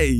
Hei, 0.00 0.19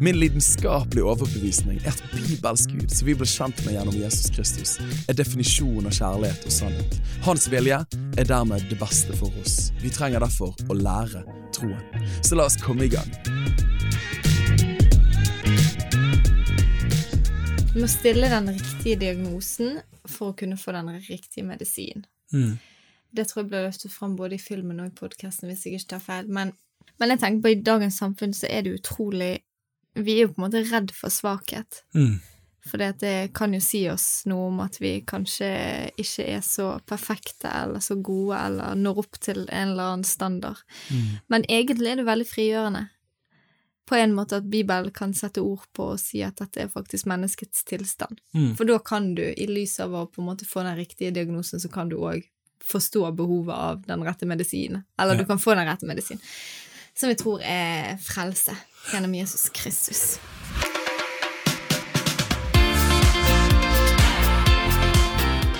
Min 0.00 0.18
lidenskapelige 0.20 1.04
overbevisning 1.04 1.80
er 1.84 1.94
at 1.94 2.02
Bibelsk 2.12 2.74
Gud, 2.74 2.88
som 2.92 3.08
vi 3.08 3.14
ble 3.18 3.28
kjent 3.28 3.62
med 3.64 3.76
gjennom 3.78 3.96
Jesus 3.96 4.30
Kristus, 4.34 4.76
er 5.08 5.16
definisjonen 5.18 5.88
av 5.90 5.96
kjærlighet 5.96 6.46
og 6.48 6.54
sannhet. 6.54 6.98
Hans 7.26 7.48
vilje 7.52 7.80
er 8.18 8.28
dermed 8.28 8.68
det 8.70 8.78
beste 8.80 9.16
for 9.18 9.32
oss. 9.42 9.70
Vi 9.82 9.92
trenger 9.94 10.24
derfor 10.24 10.54
å 10.68 10.76
lære 10.78 11.24
troen. 11.56 12.08
Så 12.22 12.38
la 12.38 12.48
oss 12.48 12.58
komme 12.62 12.88
i 12.88 12.92
gang. 12.92 13.10
Du 17.72 17.82
må 17.84 17.88
stille 17.90 18.28
den 18.32 18.50
riktige 18.50 18.98
diagnosen 18.98 19.78
for 20.08 20.32
å 20.32 20.36
kunne 20.36 20.56
få 20.58 20.72
den 20.74 20.88
riktige 21.06 21.46
medisin. 21.46 22.06
Det 23.14 23.24
tror 23.28 23.44
jeg 23.44 23.50
ble 23.52 23.60
løftet 23.64 23.92
fram 23.92 24.16
både 24.18 24.36
i 24.36 24.42
filmen 24.42 24.80
og 24.82 24.90
i 24.90 24.96
podkasten, 24.98 25.48
hvis 25.48 25.64
jeg 25.66 25.78
ikke 25.78 25.92
tar 25.94 26.02
feil. 26.04 26.32
Men, 26.32 26.52
men 26.98 27.14
jeg 27.14 27.20
tenker 27.22 27.44
på 27.44 27.52
i 27.52 27.60
dagens 27.62 27.98
samfunn 28.00 28.34
så 28.34 28.48
er 28.50 28.64
det 28.66 28.80
utrolig 28.80 29.38
Vi 29.98 30.14
er 30.14 30.26
jo 30.26 30.32
på 30.32 30.42
en 30.42 30.44
måte 30.46 30.60
redd 30.70 30.92
for 30.94 31.10
svakhet. 31.10 31.82
Mm. 31.94 32.20
For 32.68 32.78
det 33.00 33.32
kan 33.34 33.54
jo 33.54 33.60
si 33.64 33.80
oss 33.90 34.26
noe 34.28 34.50
om 34.50 34.60
at 34.62 34.76
vi 34.78 35.00
kanskje 35.08 35.48
ikke 35.98 36.26
er 36.36 36.44
så 36.44 36.68
perfekte 36.86 37.50
eller 37.50 37.82
så 37.82 37.96
gode 37.96 38.36
eller 38.38 38.76
når 38.78 39.00
opp 39.02 39.18
til 39.24 39.46
en 39.46 39.72
eller 39.72 39.94
annen 39.94 40.06
standard. 40.06 40.60
Men 41.32 41.46
egentlig 41.48 41.90
er 41.90 42.00
det 42.02 42.06
veldig 42.06 42.28
frigjørende. 42.28 42.84
På 43.88 43.96
en 43.96 44.12
måte 44.12 44.42
at 44.42 44.50
Bibelen 44.52 44.92
kan 44.92 45.14
sette 45.16 45.40
ord 45.40 45.64
på 45.72 45.94
og 45.94 46.00
si 46.02 46.20
at 46.22 46.36
dette 46.42 46.60
er 46.60 46.68
faktisk 46.68 47.08
menneskets 47.08 47.64
tilstand. 47.64 48.20
Mm. 48.36 48.52
For 48.58 48.68
da 48.68 48.76
kan 48.84 49.14
du, 49.16 49.24
i 49.24 49.48
lys 49.48 49.78
av 49.80 49.96
å 49.96 50.04
på 50.12 50.20
en 50.20 50.28
måte 50.28 50.46
få 50.46 50.62
den 50.66 50.76
riktige 50.76 51.14
diagnosen, 51.16 51.62
så 51.62 51.72
kan 51.72 51.88
du 51.88 51.96
òg 52.02 52.26
forstå 52.68 53.06
behovet 53.16 53.54
av 53.54 53.84
den 53.86 54.04
rette 54.04 54.28
medisinen. 54.28 54.84
Eller 55.00 55.14
Ja. 55.16 55.22
du 55.22 55.26
kan 55.26 55.38
få 55.40 55.54
den 55.56 55.66
rette 55.66 55.88
medisinen. 55.88 56.20
Som 57.00 57.08
vi 57.08 57.14
tror 57.14 57.42
er 57.46 57.96
frelse 58.02 58.50
gjennom 58.90 59.12
Jesus 59.14 59.48
Kristus. 59.54 60.18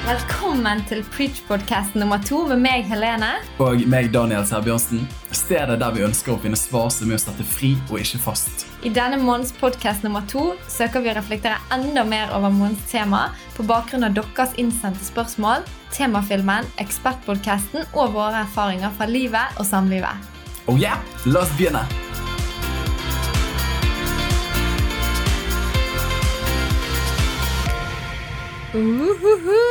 Velkommen 0.09 0.83
til 0.89 1.05
Preach-podkast 1.15 1.95
nummer 1.95 2.19
to 2.27 2.41
med 2.49 2.59
meg, 2.65 2.83
Helene. 2.91 3.29
Og 3.63 3.85
meg, 3.87 4.09
Daniel 4.11 4.43
Serbjørnsen. 4.51 5.05
Stedet 5.31 5.77
der 5.79 5.95
vi 5.95 6.03
ønsker 6.09 6.35
å 6.35 6.41
finne 6.43 6.59
svar 6.59 6.89
som 6.91 7.13
er 7.13 7.21
å 7.21 7.23
sette 7.23 7.47
fri 7.47 7.71
og 7.87 8.01
ikke 8.01 8.19
fast. 8.25 8.65
I 8.83 8.91
denne 8.97 9.21
måneds 9.23 9.53
podkast 9.61 10.03
nummer 10.03 10.27
to 10.33 10.57
søker 10.67 11.05
vi 11.05 11.13
å 11.13 11.15
reflektere 11.21 11.61
enda 11.77 12.03
mer 12.09 12.35
over 12.35 12.51
månedens 12.51 12.89
tema 12.91 13.29
på 13.55 13.69
bakgrunn 13.69 14.09
av 14.09 14.19
deres 14.19 14.59
innsendte 14.59 15.07
spørsmål, 15.07 15.63
temafilmen, 15.95 16.67
ekspertpodkasten 16.83 17.87
og 17.93 18.19
våre 18.19 18.43
erfaringer 18.43 18.91
fra 18.99 19.07
livet 19.07 19.63
og 19.63 19.71
samlivet. 19.71 20.35
Oh 20.71 20.77
yeah, 20.77 21.01
la 21.25 21.41
oss 21.41 21.49
begynne! 21.57 21.81
Uhuhu. 28.75 29.63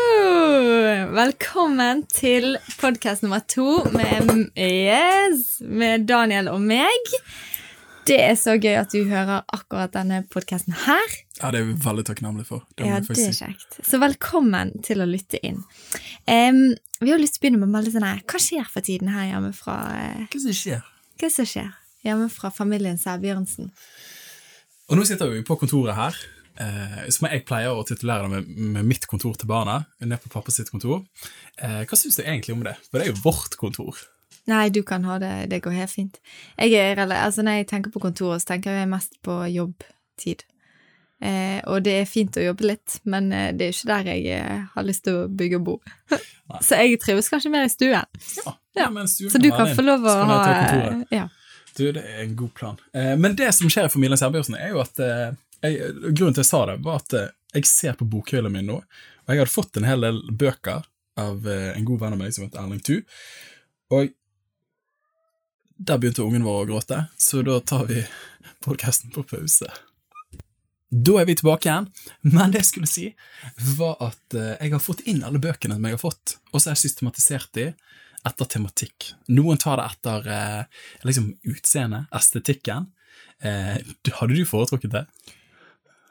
Velkommen 1.14 2.02
til 2.10 2.58
podkast 2.82 3.22
nummer 3.22 3.46
to 3.46 3.84
med, 3.94 4.50
yes, 4.58 5.60
med 5.62 6.08
Daniel 6.10 6.50
og 6.50 6.66
meg. 6.66 7.14
Det 8.08 8.18
er 8.24 8.38
så 8.40 8.54
gøy 8.56 8.78
at 8.80 8.94
du 8.94 9.02
hører 9.10 9.42
akkurat 9.52 9.92
denne 9.92 10.22
podkasten 10.32 10.76
her. 10.86 11.16
Ja, 11.42 11.50
det 11.52 11.60
er 11.60 11.66
vi 11.68 11.74
veldig 11.84 12.06
takknemlige 12.08 12.48
for. 12.48 12.64
Det 12.78 12.88
Ja, 12.88 13.02
det 13.04 13.18
er 13.20 13.36
kjekt. 13.36 13.80
Så 13.84 14.00
velkommen 14.00 14.72
til 14.86 15.04
å 15.04 15.08
lytte 15.10 15.42
inn. 15.44 15.60
Um, 16.24 16.78
vi 17.04 17.12
har 17.12 17.20
lyst 17.20 17.36
til 17.36 17.42
å 17.42 17.44
begynne 17.44 17.66
med 17.66 17.76
bare 17.76 17.92
sånn 17.92 18.08
her, 18.08 18.24
Hva 18.24 18.40
skjer 18.40 18.72
for 18.72 18.86
tiden 18.86 19.12
her 19.12 19.28
hjemme 19.34 19.52
fra 19.56 19.76
eh, 20.00 20.24
Hva 20.32 20.40
som 20.46 20.56
skjer? 20.56 20.88
Hva 21.20 21.32
som 21.34 21.50
skjer 21.52 21.70
hjemme 22.08 22.32
fra 22.32 22.52
familien 22.54 22.98
Sæbjørnsen? 23.02 23.70
Og 24.88 24.98
nå 24.98 25.04
sitter 25.08 25.34
vi 25.34 25.44
på 25.46 25.60
kontoret 25.60 25.98
her, 25.98 26.18
eh, 26.64 27.00
som 27.12 27.28
jeg 27.28 27.44
pleier 27.50 27.76
å 27.76 27.84
titulere 27.88 28.30
det 28.30 28.38
med, 28.38 28.68
med 28.78 28.92
mitt 28.96 29.08
kontor 29.12 29.36
til 29.36 29.52
barna, 29.52 29.82
Ned 30.00 30.24
på 30.24 30.32
pappa 30.32 30.56
sitt 30.56 30.72
kontor. 30.72 31.04
Eh, 31.60 31.84
hva 31.84 32.00
syns 32.00 32.16
du 32.16 32.24
egentlig 32.24 32.56
om 32.56 32.64
det? 32.64 32.78
For 32.88 33.02
det 33.02 33.10
er 33.10 33.12
jo 33.12 33.26
vårt 33.28 33.60
kontor. 33.60 34.00
Nei, 34.48 34.68
du 34.72 34.82
kan 34.88 35.04
ha 35.08 35.18
det. 35.20 35.32
Det 35.52 35.60
går 35.66 35.76
helt 35.76 35.92
fint. 35.92 36.20
Jeg 36.58 36.98
altså, 36.98 37.44
når 37.44 37.62
jeg 37.62 37.68
tenker 37.72 37.92
på 37.92 38.02
kontoret, 38.04 38.44
så 38.44 38.54
tenker 38.54 38.78
jeg 38.78 38.90
mest 38.92 39.18
på 39.26 39.42
jobbtid. 39.52 40.46
Eh, 41.18 41.58
og 41.66 41.82
det 41.84 41.96
er 42.04 42.06
fint 42.10 42.38
å 42.38 42.44
jobbe 42.46 42.68
litt, 42.70 43.00
men 43.10 43.32
eh, 43.34 43.50
det 43.58 43.68
er 43.68 43.74
ikke 43.74 43.90
der 43.90 44.10
jeg 44.12 44.38
eh, 44.38 44.68
har 44.76 44.86
lyst 44.86 45.04
til 45.08 45.24
å 45.24 45.26
bygge 45.28 45.60
og 45.60 45.66
bo. 45.66 45.76
så 46.68 46.78
jeg 46.84 47.00
trives 47.02 47.30
kanskje 47.34 47.52
mer 47.52 47.66
i 47.66 47.74
stuen. 47.74 48.06
Ja, 48.46 48.54
Ja, 48.78 48.90
men 48.94 49.08
stuen 49.10 49.32
Så 49.34 49.42
du 49.42 49.50
kan 49.52 49.72
få 49.76 49.82
lov 49.82 50.06
å 50.06 50.14
ha 50.30 50.38
kontoret. 50.46 51.08
ja. 51.12 51.28
Du, 51.78 51.92
det 51.94 52.02
er 52.02 52.24
en 52.24 52.36
god 52.38 52.54
plan. 52.58 52.78
Eh, 52.94 53.16
men 53.18 53.36
det 53.38 53.52
som 53.54 53.70
skjer 53.70 53.86
i 53.90 53.94
familien 53.94 54.18
Serbjørnsen, 54.18 54.56
er 54.58 54.72
jo 54.74 54.80
at 54.82 55.02
eh, 55.04 55.34
jeg, 55.62 55.92
Grunnen 56.10 56.38
til 56.38 56.42
jeg 56.42 56.50
sa 56.50 56.62
det, 56.70 56.78
var 56.86 57.02
at 57.04 57.18
eh, 57.18 57.34
jeg 57.58 57.70
ser 57.70 57.98
på 57.98 58.08
bokhylla 58.10 58.50
mi 58.54 58.64
nå, 58.66 58.80
og 58.82 59.34
jeg 59.34 59.42
hadde 59.42 59.54
fått 59.54 59.78
en 59.78 59.86
hel 59.86 60.06
del 60.06 60.22
bøker 60.40 60.88
av 61.22 61.46
eh, 61.50 61.72
en 61.76 61.86
god 61.86 62.02
venn 62.02 62.16
av 62.18 62.22
meg 62.22 62.34
som 62.34 62.46
heter 62.46 62.62
Erling 62.64 62.82
Tu, 62.86 62.96
og 63.94 64.10
der 65.78 66.00
begynte 66.02 66.26
ungen 66.26 66.46
vår 66.46 66.64
å 66.64 66.70
gråte, 66.72 67.04
så 67.18 67.44
da 67.46 67.60
tar 67.62 67.86
vi 67.90 68.02
podkasten 68.66 69.14
på 69.14 69.24
pause. 69.28 69.70
Da 70.88 71.18
er 71.20 71.28
vi 71.28 71.36
tilbake 71.36 71.68
igjen, 71.68 71.90
men 72.24 72.54
det 72.54 72.62
jeg 72.64 72.70
skulle 72.70 72.90
si, 72.90 73.08
var 73.78 73.98
at 74.06 74.38
eh, 74.38 74.54
jeg 74.56 74.72
har 74.72 74.84
fått 74.84 75.04
inn 75.10 75.24
alle 75.28 75.42
bøkene 75.44 75.76
som 75.76 75.88
jeg 75.88 75.98
har 75.98 76.04
fått, 76.04 76.38
og 76.54 76.62
så 76.62 76.70
har 76.70 76.78
jeg 76.78 76.86
systematisert 76.86 77.52
de 77.58 77.66
etter 78.28 78.50
tematikk. 78.54 79.12
Noen 79.36 79.60
tar 79.62 79.82
det 79.82 79.90
etter 79.92 80.30
eh, 80.32 80.86
liksom 81.08 81.34
utseende, 81.52 82.06
estetikken. 82.16 82.88
Eh, 83.44 83.76
hadde 84.20 84.34
du 84.34 84.48
foretrukket 84.48 84.96
det? 84.96 85.04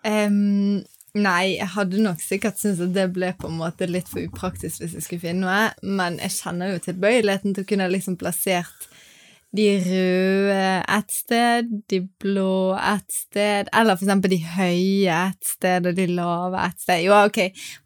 Um, 0.06 0.84
nei, 1.16 1.56
jeg 1.56 1.70
hadde 1.72 2.02
nok 2.04 2.20
sikkert 2.22 2.60
syntes 2.60 2.84
at 2.84 2.92
det 2.94 3.08
ble 3.16 3.32
på 3.40 3.48
en 3.48 3.58
måte 3.58 3.88
litt 3.88 4.10
for 4.12 4.22
upraktisk 4.22 4.84
hvis 4.84 4.94
jeg 4.98 5.06
skulle 5.06 5.24
finne 5.24 5.48
noe, 5.48 5.72
men 5.82 6.20
jeg 6.22 6.36
kjenner 6.36 6.74
jo 6.74 6.84
tilbøyeligheten 6.84 7.56
til 7.56 7.64
å 7.64 7.70
kunne 7.72 7.88
liksom 7.96 8.20
plassert 8.20 8.90
de 9.56 9.66
røde 9.82 10.84
ett 10.96 11.10
sted, 11.12 11.68
de 11.90 12.00
blå 12.22 12.74
ett 12.78 13.10
sted, 13.12 13.68
eller 13.72 13.96
for 13.96 14.04
eksempel 14.06 14.30
de 14.34 14.38
høye 14.54 15.16
ett 15.30 15.48
sted 15.56 15.86
og 15.90 15.96
de 15.98 16.06
lave 16.12 16.60
ett 16.68 16.80
sted. 16.84 17.02
Jo, 17.06 17.16
ok, 17.26 17.40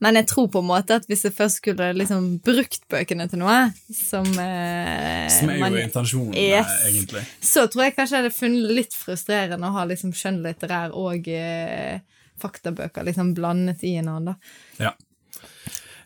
men 0.05 0.19
jeg 0.21 0.27
tror 0.33 0.49
på 0.53 0.63
en 0.63 0.69
måte 0.71 0.99
at 1.01 1.07
hvis 1.11 1.25
jeg 1.29 1.35
først 1.37 1.61
skulle 1.63 1.91
liksom 1.97 2.31
brukt 2.47 2.83
bøkene 2.91 3.29
til 3.31 3.43
noe, 3.43 3.59
som, 3.95 4.27
eh, 4.39 5.29
Som 5.33 5.51
er 5.51 5.57
jo 5.57 5.61
man- 5.65 5.79
intensjonen, 5.81 6.35
Yes. 6.35 6.67
eh, 6.67 6.89
egentlig. 6.93 7.25
så 7.41 7.67
tror 7.71 7.85
jeg 7.85 7.97
kanskje 7.97 8.17
jeg 8.17 8.23
hadde 8.25 8.39
funnet 8.39 8.75
litt 8.81 8.95
frustrerende 8.95 9.67
å 9.69 9.73
ha 9.79 9.85
liksom 9.85 10.13
skjønnlitterær 10.13 10.95
og 10.95 11.29
eh, 11.29 12.01
faktabøker 12.41 13.05
liksom 13.05 13.35
blandet 13.37 13.83
i 13.85 13.97
en 14.01 14.09
annen. 14.09 14.25
da. 14.25 14.35
Ja. 14.85 14.93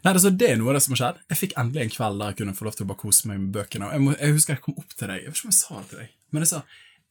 Nei, 0.04 0.12
altså, 0.12 0.30
Det 0.30 0.50
er 0.50 0.58
noe 0.60 0.72
av 0.72 0.76
det 0.76 0.82
som 0.84 0.92
har 0.92 1.00
skjedd. 1.00 1.20
Jeg 1.32 1.40
fikk 1.40 1.54
endelig 1.60 1.82
en 1.82 1.92
kveld 1.94 2.18
der 2.20 2.32
jeg 2.32 2.40
kunne 2.42 2.56
få 2.58 2.66
lov 2.66 2.74
til 2.76 2.84
å 2.84 2.88
bare 2.90 3.00
kose 3.00 3.28
meg 3.30 3.38
med 3.40 3.54
bøkene. 3.56 3.92
Jeg, 3.94 4.04
må, 4.04 4.16
jeg 4.20 4.36
husker 4.36 4.58
jeg 4.58 4.64
kom 4.66 4.76
opp 4.80 4.90
til 4.92 5.08
deg, 5.08 5.22
jeg 5.22 5.32
vet 5.32 5.40
ikke 5.40 5.48
om 5.48 5.54
jeg 5.54 5.60
sa 5.60 5.78
det 5.78 5.86
til 5.90 6.02
deg, 6.02 6.10
men 6.30 6.44
jeg 6.44 6.52
sa 6.52 6.64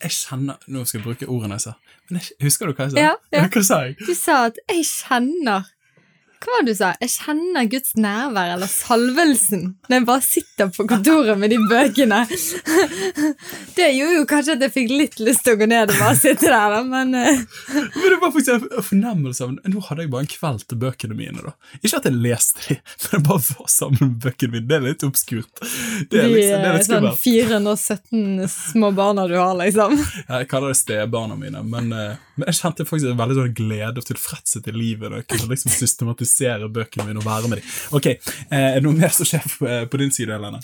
jeg 0.03 0.15
kjenner, 0.17 0.65
Nå 0.67 0.81
skal 0.83 0.99
jeg 0.99 1.05
bruke 1.05 1.27
ordene 1.31 1.57
jeg 1.57 1.63
sa. 1.63 1.73
Men 2.09 2.19
jeg, 2.19 2.35
husker 2.43 2.67
du 2.67 2.73
hva 2.75 2.89
jeg 2.89 2.93
sa? 2.93 2.99
Ja, 2.99 3.13
ja. 3.33 3.45
Hva 3.53 3.63
sa 3.63 3.79
jeg? 3.87 3.95
Du 4.03 4.13
sa 4.17 4.35
at 4.49 4.59
'jeg 4.67 4.85
kjenner' 4.89 5.69
Hva 6.43 6.57
var 6.57 6.65
det 6.65 6.73
du 6.73 6.75
sa? 6.75 6.89
'Jeg 6.99 7.11
kjenner 7.13 7.67
Guds 7.71 7.93
nærvær', 7.95 8.53
eller 8.57 8.67
'salvelsen', 8.67 9.63
når 9.87 9.95
jeg 9.95 10.05
bare 10.09 10.23
sitter 10.25 10.71
på 10.75 10.85
kontoret 10.89 11.39
med 11.39 11.53
de 11.53 11.59
bøkene. 11.71 12.19
Det 13.77 13.87
gjorde 13.95 14.17
jo 14.17 14.25
kanskje 14.27 14.55
at 14.57 14.65
jeg 14.65 14.73
fikk 14.73 14.91
litt 14.91 15.15
lyst 15.23 15.45
til 15.45 15.55
å 15.55 15.59
gå 15.61 15.67
ned 15.71 15.93
og 15.93 16.01
bare 16.01 16.17
sitte 16.19 16.51
der, 16.51 16.75
men 16.83 17.15
eh, 17.15 17.39
Men 17.95 18.07
det 18.11 18.19
var 18.19 18.33
faktisk 18.35 18.51
en 18.57 18.83
fornemmelse 18.89 19.45
av 19.45 19.53
Nå 19.55 19.83
hadde 19.87 20.03
jeg 20.03 20.11
bare 20.11 20.25
en 20.25 20.31
kveld 20.33 20.65
til 20.67 20.79
bøkene 20.83 21.15
mine. 21.17 21.39
da 21.45 21.53
Ikke 21.79 22.01
at 22.01 22.09
jeg 22.09 22.19
leste 22.19 22.67
de, 22.67 22.77
men 23.05 23.15
jeg 23.15 23.25
bare 23.29 23.45
var 23.47 23.71
sammen 23.71 24.03
med 24.03 24.19
bøkene 24.27 24.57
mine. 24.57 24.67
Det 24.67 24.77
er 24.77 24.85
litt 24.89 25.07
obskurt. 25.07 25.63
Det 26.11 26.19
er 26.19 26.27
liksom, 26.27 26.59
det 26.59 26.69
er 26.69 26.77
litt 26.77 26.89
skummelt. 26.89 27.23
De 27.23 27.77
sånn 27.79 28.03
417 28.03 28.53
små 28.73 28.91
barna 28.99 29.27
du 29.31 29.37
har, 29.39 29.55
liksom. 29.63 29.95
Jeg 30.27 30.51
kaller 30.51 30.73
det 30.73 30.79
stebarna 30.81 31.39
mine, 31.39 31.63
men, 31.63 31.91
eh, 31.95 32.21
men 32.35 32.51
jeg 32.51 32.59
kjente 32.59 32.87
faktisk 32.89 33.13
en 33.13 33.21
veldig 33.23 33.39
sånn 33.39 33.57
glede 33.57 34.03
og 34.03 34.09
tilfredshet 34.11 34.67
i 34.67 34.75
livet 34.75 35.13
da 35.13 35.21
jeg 35.21 35.29
kunne 35.31 35.51
liksom 35.53 35.73
systematisere 35.73 36.32
bøkene 36.73 37.05
mine 37.07 37.19
og 37.19 37.25
være 37.25 37.47
med 37.49 37.61
dem. 37.61 37.65
Ok, 37.91 38.05
eh, 38.07 38.17
Er 38.51 38.79
det 38.79 38.83
noe 38.83 38.93
mer 38.93 39.09
som 39.09 39.25
skjer 39.25 39.43
på, 39.57 39.67
eh, 39.69 39.85
din 39.97 40.11
side, 40.11 40.29
Helene? 40.33 40.59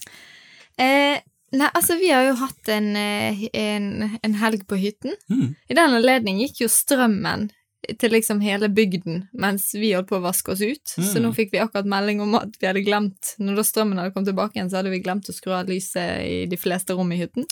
Eh, 0.78 1.20
Nei, 1.52 1.66
altså, 1.74 1.96
vi 1.98 2.12
har 2.14 2.28
jo 2.28 2.36
hatt 2.38 2.68
en, 2.70 2.96
eh, 2.96 3.48
en, 3.58 4.20
en 4.24 4.34
helg 4.38 4.68
på 4.70 4.78
hytten. 4.78 5.16
Mm. 5.32 5.56
I 5.70 5.74
den 5.74 5.96
anledning 5.98 6.38
gikk 6.44 6.60
jo 6.62 6.68
strømmen 6.70 7.50
til 7.98 8.12
liksom 8.12 8.42
hele 8.44 8.68
bygden 8.70 9.30
mens 9.34 9.72
vi 9.74 9.94
holdt 9.96 10.10
på 10.12 10.20
å 10.20 10.22
vaske 10.22 10.52
oss 10.54 10.62
ut. 10.62 10.84
Så 10.94 11.16
Mm. 11.18 11.24
nå 11.24 11.32
fikk 11.34 11.52
vi 11.56 11.58
akkurat 11.64 11.88
melding 11.90 12.22
om 12.22 12.36
at 12.36 12.54
vi 12.62 12.68
hadde 12.68 12.84
glemt 12.86 13.34
Når 13.40 13.56
da 13.56 13.64
strømmen 13.66 13.98
hadde 13.98 14.14
kommet 14.14 14.30
tilbake 14.30 14.54
igjen, 14.60 14.70
så 14.70 14.78
hadde 14.78 14.92
vi 14.94 15.00
glemt 15.02 15.26
å 15.26 15.34
skru 15.34 15.52
av 15.58 15.66
lyset 15.66 16.22
i 16.22 16.46
de 16.46 16.56
fleste 16.58 16.94
rom 16.94 17.12
i 17.12 17.18
hytten. 17.18 17.48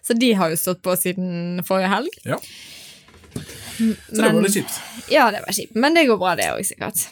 Så 0.00 0.14
de 0.16 0.32
har 0.32 0.50
jo 0.50 0.54
stått 0.60 0.82
på 0.82 0.94
siden 1.00 1.64
forrige 1.66 1.88
helg. 1.90 2.20
Ja. 2.24 2.38
Så 3.34 4.14
det 4.14 4.32
var 4.32 4.42
litt 4.42 4.54
kjipt. 4.54 4.78
Ja, 5.10 5.30
det 5.34 5.42
var 5.46 5.52
kjipt. 5.52 5.74
Men 5.74 5.94
det 5.94 6.06
går 6.06 6.18
bra, 6.22 6.36
det 6.36 6.52
òg, 6.54 6.62
sikkert. 6.70 7.08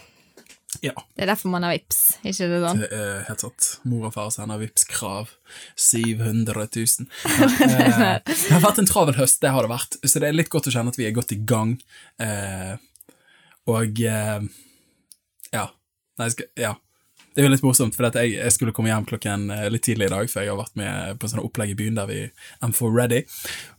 Ja. 0.85 0.95
Det 1.17 1.25
er 1.25 1.31
derfor 1.33 1.51
man 1.53 1.65
har 1.67 1.75
vips, 1.75 2.01
ikke 2.23 2.49
det 2.51 2.59
sånn? 2.63 2.83
Det 2.83 2.89
er 2.95 3.23
helt 3.29 3.45
sant. 3.45 3.69
Mor 3.89 4.09
og 4.09 4.15
far 4.15 4.31
sender 4.35 4.61
VIPs-krav. 4.61 5.33
700 5.75 6.67
000. 6.77 7.09
Ja, 7.39 7.49
eh, 7.67 8.19
det 8.29 8.53
har 8.53 8.65
vært 8.65 8.83
en 8.83 8.91
travel 8.91 9.17
høst, 9.19 9.41
det 9.43 9.53
har 9.55 9.67
det 9.67 9.73
vært. 9.73 9.99
Så 10.05 10.23
det 10.23 10.31
er 10.31 10.37
litt 10.37 10.53
godt 10.53 10.71
å 10.71 10.75
kjenne 10.75 10.93
at 10.95 10.99
vi 11.01 11.09
er 11.09 11.17
godt 11.17 11.35
i 11.35 11.41
gang. 11.49 11.77
Eh, 12.23 12.75
og 13.69 14.05
eh, 14.05 14.45
ja. 15.55 15.65
Nei, 16.19 16.29
skal, 16.35 16.51
ja. 16.59 16.75
Det 17.33 17.43
er 17.43 17.47
jo 17.47 17.53
litt 17.53 17.65
morsomt, 17.67 17.95
for 17.95 18.09
jeg, 18.19 18.35
jeg 18.35 18.55
skulle 18.55 18.75
komme 18.75 18.91
hjem 18.91 19.07
klokken 19.07 19.49
eh, 19.55 19.67
litt 19.71 19.85
tidlig 19.87 20.09
i 20.09 20.15
dag, 20.15 20.31
for 20.31 20.43
jeg 20.43 20.53
har 20.53 20.61
vært 20.61 20.79
med 20.81 21.19
på 21.23 21.31
sånn 21.31 21.43
opplegg 21.45 21.75
i 21.75 21.79
byen 21.79 21.99
der 21.99 22.09
vi 22.11 22.23
M4 22.67 22.93
Ready. 22.95 23.25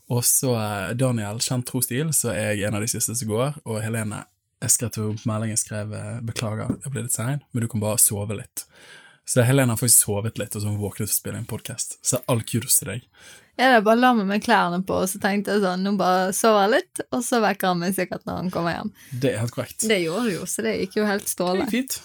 Og 0.10 0.24
så 0.25 0.56
Daniel, 0.98 1.42
kjent 1.44 1.68
trostil, 1.69 2.13
så 2.16 2.31
er 2.34 2.54
jeg 2.56 2.69
en 2.69 2.80
av 2.80 2.84
de 2.84 2.90
siste 2.90 3.13
som 3.16 3.30
går, 3.30 3.60
og 3.68 3.81
Helene 3.84 4.24
jeg 4.59 4.75
skrev 4.75 4.94
til 4.95 5.11
på 5.15 5.29
melding, 5.29 5.53
jeg 5.56 5.63
skrev 5.63 5.94
eh, 5.95 6.15
beklager, 6.25 6.73
jeg 6.83 6.94
ble 6.94 7.06
litt 7.06 7.15
sein, 7.15 7.44
men 7.51 7.63
du 7.63 7.69
kan 7.71 7.83
bare 7.83 8.01
sove 8.01 8.38
litt. 8.38 8.65
Så 9.29 9.44
Helene 9.45 9.75
har 9.75 9.77
faktisk 9.77 10.07
sovet 10.07 10.39
litt, 10.41 10.56
og 10.57 10.63
så 10.63 10.71
hun 10.71 10.79
våknet 10.81 11.06
for 11.06 11.13
å 11.13 11.19
spille 11.19 11.38
en 11.38 11.45
podkast. 11.45 12.00
Så 12.01 12.17
all 12.31 12.41
kudos 12.41 12.79
til 12.79 12.89
deg. 12.89 13.03
Ja, 13.59 13.75
det 13.75 13.83
bare 13.85 14.00
la 14.00 14.09
meg 14.17 14.25
med 14.25 14.41
klærne 14.41 14.79
på, 14.88 15.01
og 15.03 15.09
så 15.11 15.19
tenkte 15.21 15.53
jeg 15.53 15.61
sånn, 15.61 15.83
nå 15.85 15.94
bare 16.00 16.31
sover 16.33 16.63
jeg 16.63 16.71
litt, 16.79 17.01
og 17.13 17.21
så 17.27 17.41
vekker 17.44 17.69
han 17.69 17.81
meg 17.83 17.94
sikkert 17.97 18.25
når 18.25 18.39
han 18.39 18.50
kommer 18.56 18.73
hjem. 18.73 18.89
Det 19.21 19.33
er 19.33 19.44
helt 19.44 19.53
korrekt. 19.53 19.85
Det 19.85 20.00
gjorde 20.00 20.25
du 20.25 20.33
jo, 20.33 20.47
så 20.50 20.65
det 20.65 20.73
gikk 20.79 20.97
jo 21.01 21.06
helt 21.11 21.29
strålende. 21.29 21.69
fint. 21.69 22.00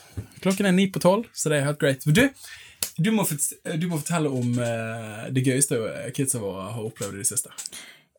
Klokken 0.44 0.68
er 0.68 0.76
ni 0.76 0.88
på 0.92 1.00
tolv, 1.00 1.30
så 1.32 1.52
det 1.52 1.60
er 1.60 1.68
helt 1.70 1.80
greit. 1.80 2.04
Du, 2.04 2.22
du 3.00 3.10
må, 3.14 3.24
du 3.24 3.88
må 3.88 4.02
fortelle 4.02 4.34
om 4.34 4.58
uh, 4.60 5.24
det 5.32 5.46
gøyeste 5.46 5.80
kidsa 6.18 6.42
våre 6.42 6.68
har 6.76 6.84
opplevd 6.90 7.16
i 7.16 7.22
det 7.22 7.30
siste. 7.30 7.54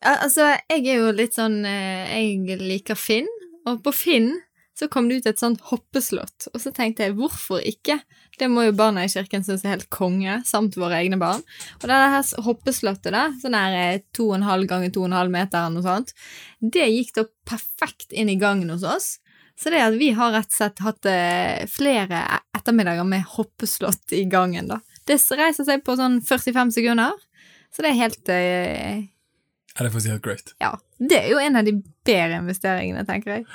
Ja, 0.01 0.15
altså, 0.15 0.49
jeg 0.71 0.87
er 0.89 1.03
jo 1.03 1.13
litt 1.15 1.33
sånn 1.33 1.63
eh, 1.65 2.09
Jeg 2.11 2.57
liker 2.61 2.97
Finn, 2.99 3.29
og 3.65 3.81
på 3.85 3.93
Finn 3.95 4.33
så 4.75 4.89
kom 4.91 5.07
det 5.07 5.21
ut 5.21 5.27
et 5.29 5.39
sånt 5.39 5.61
hoppeslott, 5.69 6.49
og 6.51 6.59
så 6.59 6.71
tenkte 6.75 7.05
jeg 7.05 7.15
hvorfor 7.15 7.63
ikke? 7.63 7.95
Det 8.35 8.49
må 8.51 8.65
jo 8.65 8.73
barna 8.75 9.05
i 9.05 9.11
kirken 9.11 9.45
synes 9.45 9.63
er 9.63 9.77
helt 9.77 9.87
konge, 9.93 10.41
samt 10.47 10.75
våre 10.75 10.97
egne 10.99 11.15
barn. 11.21 11.45
Og 11.79 11.85
det 11.87 11.99
her 11.99 12.41
hoppeslottet, 12.43 13.13
da, 13.15 13.29
sånn 13.39 13.55
her 13.55 13.77
eh, 13.79 14.01
to 14.15 14.27
og 14.33 14.41
en 14.41 14.49
halv 14.49 14.67
ganger 14.67 14.91
to 14.91 15.05
og 15.05 15.13
en 15.13 15.19
halv 15.21 15.31
meter 15.31 15.61
eller 15.61 15.77
noe 15.77 15.85
sånt, 15.85 16.11
det 16.59 16.89
gikk 16.91 17.15
da 17.15 17.23
perfekt 17.47 18.11
inn 18.11 18.33
i 18.33 18.39
gangen 18.41 18.73
hos 18.75 18.83
oss. 18.83 19.07
Så 19.55 19.71
det 19.71 19.79
at 19.79 19.95
vi 19.95 20.11
har 20.17 20.35
rett 20.35 20.51
og 20.51 20.57
slett 20.57 20.83
hatt 20.83 21.07
eh, 21.07 21.63
flere 21.71 22.25
ettermiddager 22.57 23.07
med 23.07 23.23
hoppeslott 23.37 24.11
i 24.17 24.25
gangen, 24.27 24.67
da. 24.73 24.81
Det 25.07 25.21
reiser 25.37 25.63
seg 25.63 25.85
på 25.85 25.95
sånn 25.95 26.19
45 26.25 26.75
sekunder, 26.75 27.15
så 27.71 27.85
det 27.85 27.93
er 27.93 28.01
helt 28.01 28.31
eh, 28.33 29.05
Ja, 29.75 29.83
det 29.83 29.89
er 29.89 29.93
faktisk 29.93 30.13
helt 30.13 30.23
great. 30.23 30.53
ja, 30.63 30.71
det 30.97 31.17
er 31.19 31.31
jo 31.33 31.39
en 31.43 31.59
av 31.59 31.65
de 31.67 31.73
bedre 32.07 32.37
investeringene, 32.39 33.03
tenker 33.07 33.37
jeg. 33.37 33.45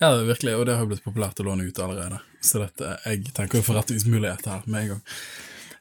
Ja, 0.00 0.10
det 0.16 0.26
virkelig, 0.28 0.54
og 0.56 0.66
det 0.68 0.74
har 0.76 0.84
jo 0.84 0.90
blitt 0.90 1.04
populært 1.04 1.38
å 1.40 1.44
låne 1.46 1.64
ut 1.68 1.78
allerede. 1.80 2.18
Så 2.44 2.60
dette, 2.60 2.96
jeg 3.06 3.30
tenker 3.36 3.60
jo 3.60 3.64
forretningsmuligheter 3.64 4.52
her 4.52 4.66
med 4.68 4.82
en 4.82 4.90
gang. 4.94 5.04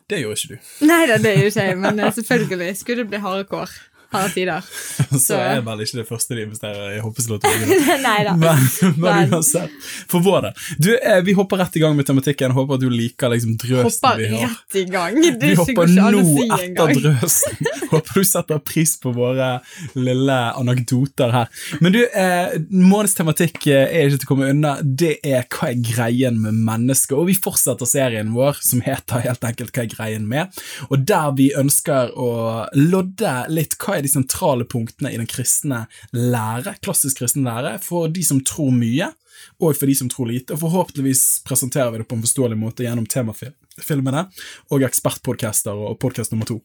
Det 0.07 0.19
gjorde 0.21 0.37
ikke 0.39 0.55
du. 0.55 0.69
Nei 0.87 1.01
da, 1.09 1.17
det 1.19 1.33
gjør 1.35 1.49
ikke 1.49 1.65
jeg, 1.67 1.77
men 1.81 1.99
eh, 1.99 2.13
selvfølgelig 2.15 2.77
skulle 2.79 3.03
det 3.03 3.11
bli 3.11 3.19
harde 3.23 3.47
kår. 3.49 3.73
Harde 4.15 4.33
tider. 4.33 4.69
Så 5.25 5.37
er 5.39 5.61
vel 5.65 5.83
ikke 5.85 5.99
det 6.01 6.07
første 6.09 6.35
de 6.37 6.45
investerer 6.47 6.95
i 6.97 7.01
hoppeslott. 7.03 7.45
Nei 8.07 8.17
da. 8.27 8.35
Men, 8.39 8.65
men 9.01 9.33
uansett, 9.35 9.73
for 10.11 10.23
vår 10.25 10.47
del. 10.47 10.63
Du, 10.81 10.89
eh, 10.97 11.21
vi 11.25 11.35
hopper 11.37 11.61
rett 11.63 11.75
i 11.79 11.83
gang 11.83 11.95
med 11.97 12.07
tematikken. 12.09 12.53
Håper 12.55 12.77
at 12.79 12.83
du 12.85 12.89
liker 12.91 13.31
liksom 13.33 13.55
drøsen 13.61 13.89
Hopper 13.89 14.21
vi 14.21 14.29
har. 14.33 14.53
rett 14.53 14.79
i 14.81 14.85
gang. 14.91 15.19
Det 15.25 15.33
Vi 15.41 15.53
er 15.53 15.61
hopper 15.61 15.91
nå 15.95 16.23
si 16.29 16.47
etter 16.59 16.93
drøsen. 17.01 17.71
Håper 17.91 18.19
du 18.21 18.27
setter 18.27 18.61
pris 18.65 18.95
på 19.03 19.13
våre 19.15 19.49
lille 19.95 20.39
anekdoter 20.59 21.33
her. 21.35 21.51
Men 21.83 21.95
du, 21.95 22.01
eh, 22.05 22.55
månedens 22.71 23.15
tematikk 23.17 23.67
eh, 23.71 23.85
er 23.89 24.09
ikke 24.09 24.21
til 24.23 24.29
å 24.29 24.31
komme 24.33 24.49
unna. 24.53 24.75
Det 24.83 25.15
er 25.25 25.45
hva 25.51 25.71
er 25.71 25.79
greien 25.85 26.39
med 26.41 26.57
mennesker. 26.67 27.17
Og 27.19 27.29
vi 27.31 27.37
fortsetter 27.37 27.89
serien 27.89 28.33
vår 28.35 28.59
som 28.65 28.81
heter 28.85 29.23
helt 29.25 29.43
enkelt 29.47 29.73
Hva 29.75 29.83
er 29.85 29.91
greien 29.91 30.27
med? 30.29 30.53
Og 30.89 31.03
der 31.07 31.31
vi 31.37 31.49
ønsker 31.57 32.13
å 32.15 32.29
lodde 32.77 33.33
litt 33.51 33.75
hva 33.81 33.97
er 33.99 34.04
de 34.05 34.11
sentrale 34.11 34.67
punktene 34.69 35.11
i 35.13 35.19
den 35.19 35.29
kristne 35.29 35.85
lære, 36.13 36.77
klassisk 36.85 37.21
kristen 37.21 37.47
lære, 37.47 37.77
for 37.83 38.11
de 38.11 38.23
som 38.25 38.41
tror 38.45 38.71
mye, 38.75 39.11
og 39.59 39.75
for 39.75 39.89
de 39.89 39.95
som 39.97 40.11
tror 40.11 40.29
lite. 40.29 40.55
Og 40.55 40.61
forhåpentligvis 40.63 41.25
presenterer 41.47 41.91
vi 41.91 42.01
det 42.01 42.07
på 42.09 42.17
en 42.17 42.23
forståelig 42.25 42.59
måte 42.59 42.85
gjennom 42.85 43.07
temafilmene 43.09 44.27
og 44.71 44.87
ekspertpodcaster 44.87 45.75
og 45.75 45.99
podcast 46.01 46.33
nummer 46.33 46.49
to. 46.49 46.61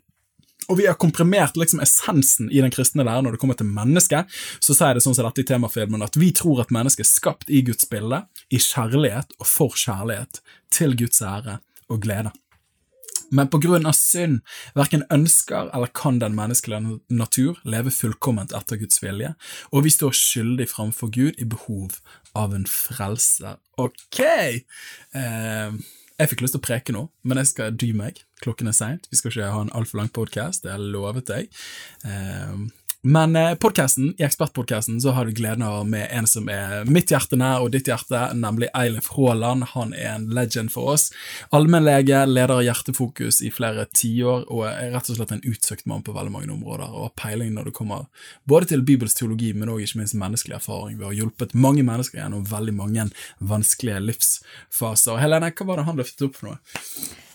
Og 0.70 0.78
vi 0.78 0.86
har 0.86 0.98
komprimert 1.00 1.56
liksom 1.58 1.80
essensen 1.82 2.50
i 2.52 2.60
den 2.62 2.70
kristne 2.70 3.02
læren 3.06 3.26
når 3.26 3.34
det 3.34 3.40
kommer 3.42 3.58
til 3.58 3.66
mennesket. 3.66 4.28
Så 4.62 4.76
sier 4.76 4.94
det 4.94 5.02
sånn 5.02 5.16
som 5.18 5.26
dette 5.26 5.42
i 5.42 5.48
temafilmen 5.48 6.04
at 6.06 6.18
vi 6.20 6.30
tror 6.36 6.62
at 6.62 6.70
mennesket 6.74 7.06
er 7.06 7.10
skapt 7.10 7.50
i 7.50 7.64
Guds 7.66 7.88
bilde, 7.90 8.22
i 8.54 8.60
kjærlighet 8.60 9.34
og 9.40 9.48
for 9.48 9.74
kjærlighet, 9.74 10.42
til 10.70 10.94
Guds 11.00 11.22
ære 11.26 11.58
og 11.90 12.04
glede. 12.04 12.30
Men 13.30 13.50
på 13.50 13.60
grunn 13.62 13.86
av 13.88 13.94
synd 13.98 14.40
verken 14.78 15.04
ønsker 15.14 15.70
eller 15.74 15.92
kan 15.94 16.18
den 16.22 16.36
menneskelige 16.38 16.98
natur 17.08 17.60
leve 17.64 17.92
fullkomment 17.94 18.54
etter 18.56 18.80
Guds 18.80 19.02
vilje, 19.02 19.34
og 19.70 19.86
vi 19.86 19.94
står 19.94 20.16
skyldig 20.16 20.68
framfor 20.72 21.12
Gud 21.14 21.38
i 21.38 21.48
behov 21.48 22.00
av 22.38 22.54
en 22.54 22.66
frelser. 22.70 23.58
Ok! 23.80 24.20
Eh, 24.20 25.78
jeg 26.20 26.28
fikk 26.28 26.42
lyst 26.44 26.52
til 26.52 26.60
å 26.60 26.66
preke 26.66 26.92
nå, 26.92 27.06
men 27.24 27.40
jeg 27.40 27.48
skal 27.48 27.76
dy 27.80 27.94
meg. 27.96 28.18
Klokken 28.44 28.68
er 28.68 28.76
seint. 28.76 29.06
Vi 29.08 29.16
skal 29.16 29.32
ikke 29.32 29.52
ha 29.54 29.62
en 29.64 29.72
altfor 29.76 30.02
lang 30.02 30.10
podkast, 30.12 30.64
det 30.64 30.74
har 30.74 30.82
jeg 30.82 30.92
lovet 30.92 31.30
deg. 31.30 31.62
Eh, 32.04 32.66
men 33.02 33.36
eh, 33.36 33.54
podcasten, 33.54 34.14
i 34.18 34.22
Ekspertpodkasten 34.22 35.00
har 35.12 35.24
du 35.24 35.32
gleden 35.32 35.62
av 35.62 35.88
med 35.88 36.08
en 36.12 36.26
som 36.28 36.48
er 36.52 36.84
mitt 36.84 37.08
hjerte 37.08 37.38
nær 37.40 37.64
og 37.64 37.70
ditt 37.72 37.88
hjerte, 37.88 38.26
nemlig 38.36 38.68
Eilif 38.76 39.08
Haaland. 39.14 39.64
Han 39.72 39.94
er 39.96 40.10
en 40.18 40.26
legend 40.36 40.68
for 40.74 40.92
oss. 40.92 41.06
Allmennlege, 41.56 42.26
leder 42.28 42.58
av 42.58 42.60
Hjertefokus 42.66 43.40
i 43.40 43.48
flere 43.54 43.86
tiår, 43.96 44.44
og 44.52 44.66
er 44.68 44.92
rett 44.92 45.08
og 45.08 45.16
slett 45.16 45.32
en 45.32 45.40
utsøkt 45.48 45.88
mann 45.88 46.04
på 46.04 46.12
veldig 46.12 46.34
mange 46.34 46.52
områder. 46.52 46.92
Og 46.92 47.06
har 47.06 47.16
peiling 47.22 47.56
når 47.56 47.70
det 47.70 47.74
kommer 47.80 48.04
både 48.44 48.74
til 48.74 48.84
Bibels 48.84 49.16
teologi, 49.16 49.54
men 49.56 49.72
også 49.72 49.88
ikke 49.88 50.02
minst 50.02 50.18
menneskelig 50.20 50.58
erfaring. 50.60 51.00
Vi 51.00 51.08
har 51.08 51.16
hjulpet 51.22 51.56
mange 51.56 51.86
mennesker 51.88 52.20
gjennom 52.20 52.44
veldig 52.52 52.76
mange 52.82 53.08
vanskelige 53.40 54.04
livsfaser. 54.10 55.22
Helene, 55.24 55.54
hva 55.56 55.72
var 55.72 55.80
det 55.80 55.88
han 55.88 56.04
løftet 56.04 56.28
opp 56.28 56.36
for 56.36 56.52
noe? 56.52 56.60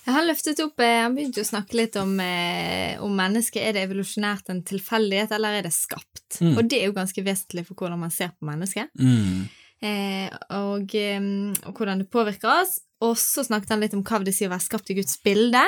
Jeg 0.06 0.14
har 0.14 0.26
løftet 0.28 0.60
opp, 0.62 0.80
eh, 0.80 1.02
Han 1.02 1.16
begynte 1.18 1.42
å 1.42 1.48
snakke 1.48 1.74
litt 1.74 1.96
om, 1.98 2.20
eh, 2.20 3.02
om 3.02 3.10
mennesket. 3.10 3.62
Er 3.62 3.74
det 3.74 3.90
evolusjonært 3.90 4.50
en 4.50 4.62
tilfeldighet, 4.62 5.32
eller 5.32 5.60
er 5.60 5.64
det 5.64 5.74
skapt? 5.74 6.42
Mm. 6.42 6.58
Og 6.58 6.70
det 6.70 6.82
er 6.82 6.86
jo 6.88 6.94
ganske 6.94 7.24
vesentlig 7.26 7.66
for 7.66 7.76
hvordan 7.76 8.00
man 8.00 8.12
ser 8.12 8.30
på 8.30 8.46
mennesket. 8.46 8.90
Mm. 9.00 9.50
Eh, 9.82 10.30
og, 10.52 10.94
eh, 10.94 11.20
og 11.66 11.74
hvordan 11.74 12.00
det 12.00 12.12
påvirker 12.12 12.62
oss. 12.62 12.82
Og 13.02 13.16
så 13.16 13.44
snakket 13.44 13.70
han 13.70 13.82
litt 13.82 13.94
om 13.94 14.04
hva 14.04 14.24
det 14.24 14.34
sier 14.36 14.48
å 14.48 14.56
være 14.56 14.70
skapt 14.70 14.92
i 14.92 14.98
Guds 15.02 15.18
bilde. 15.24 15.64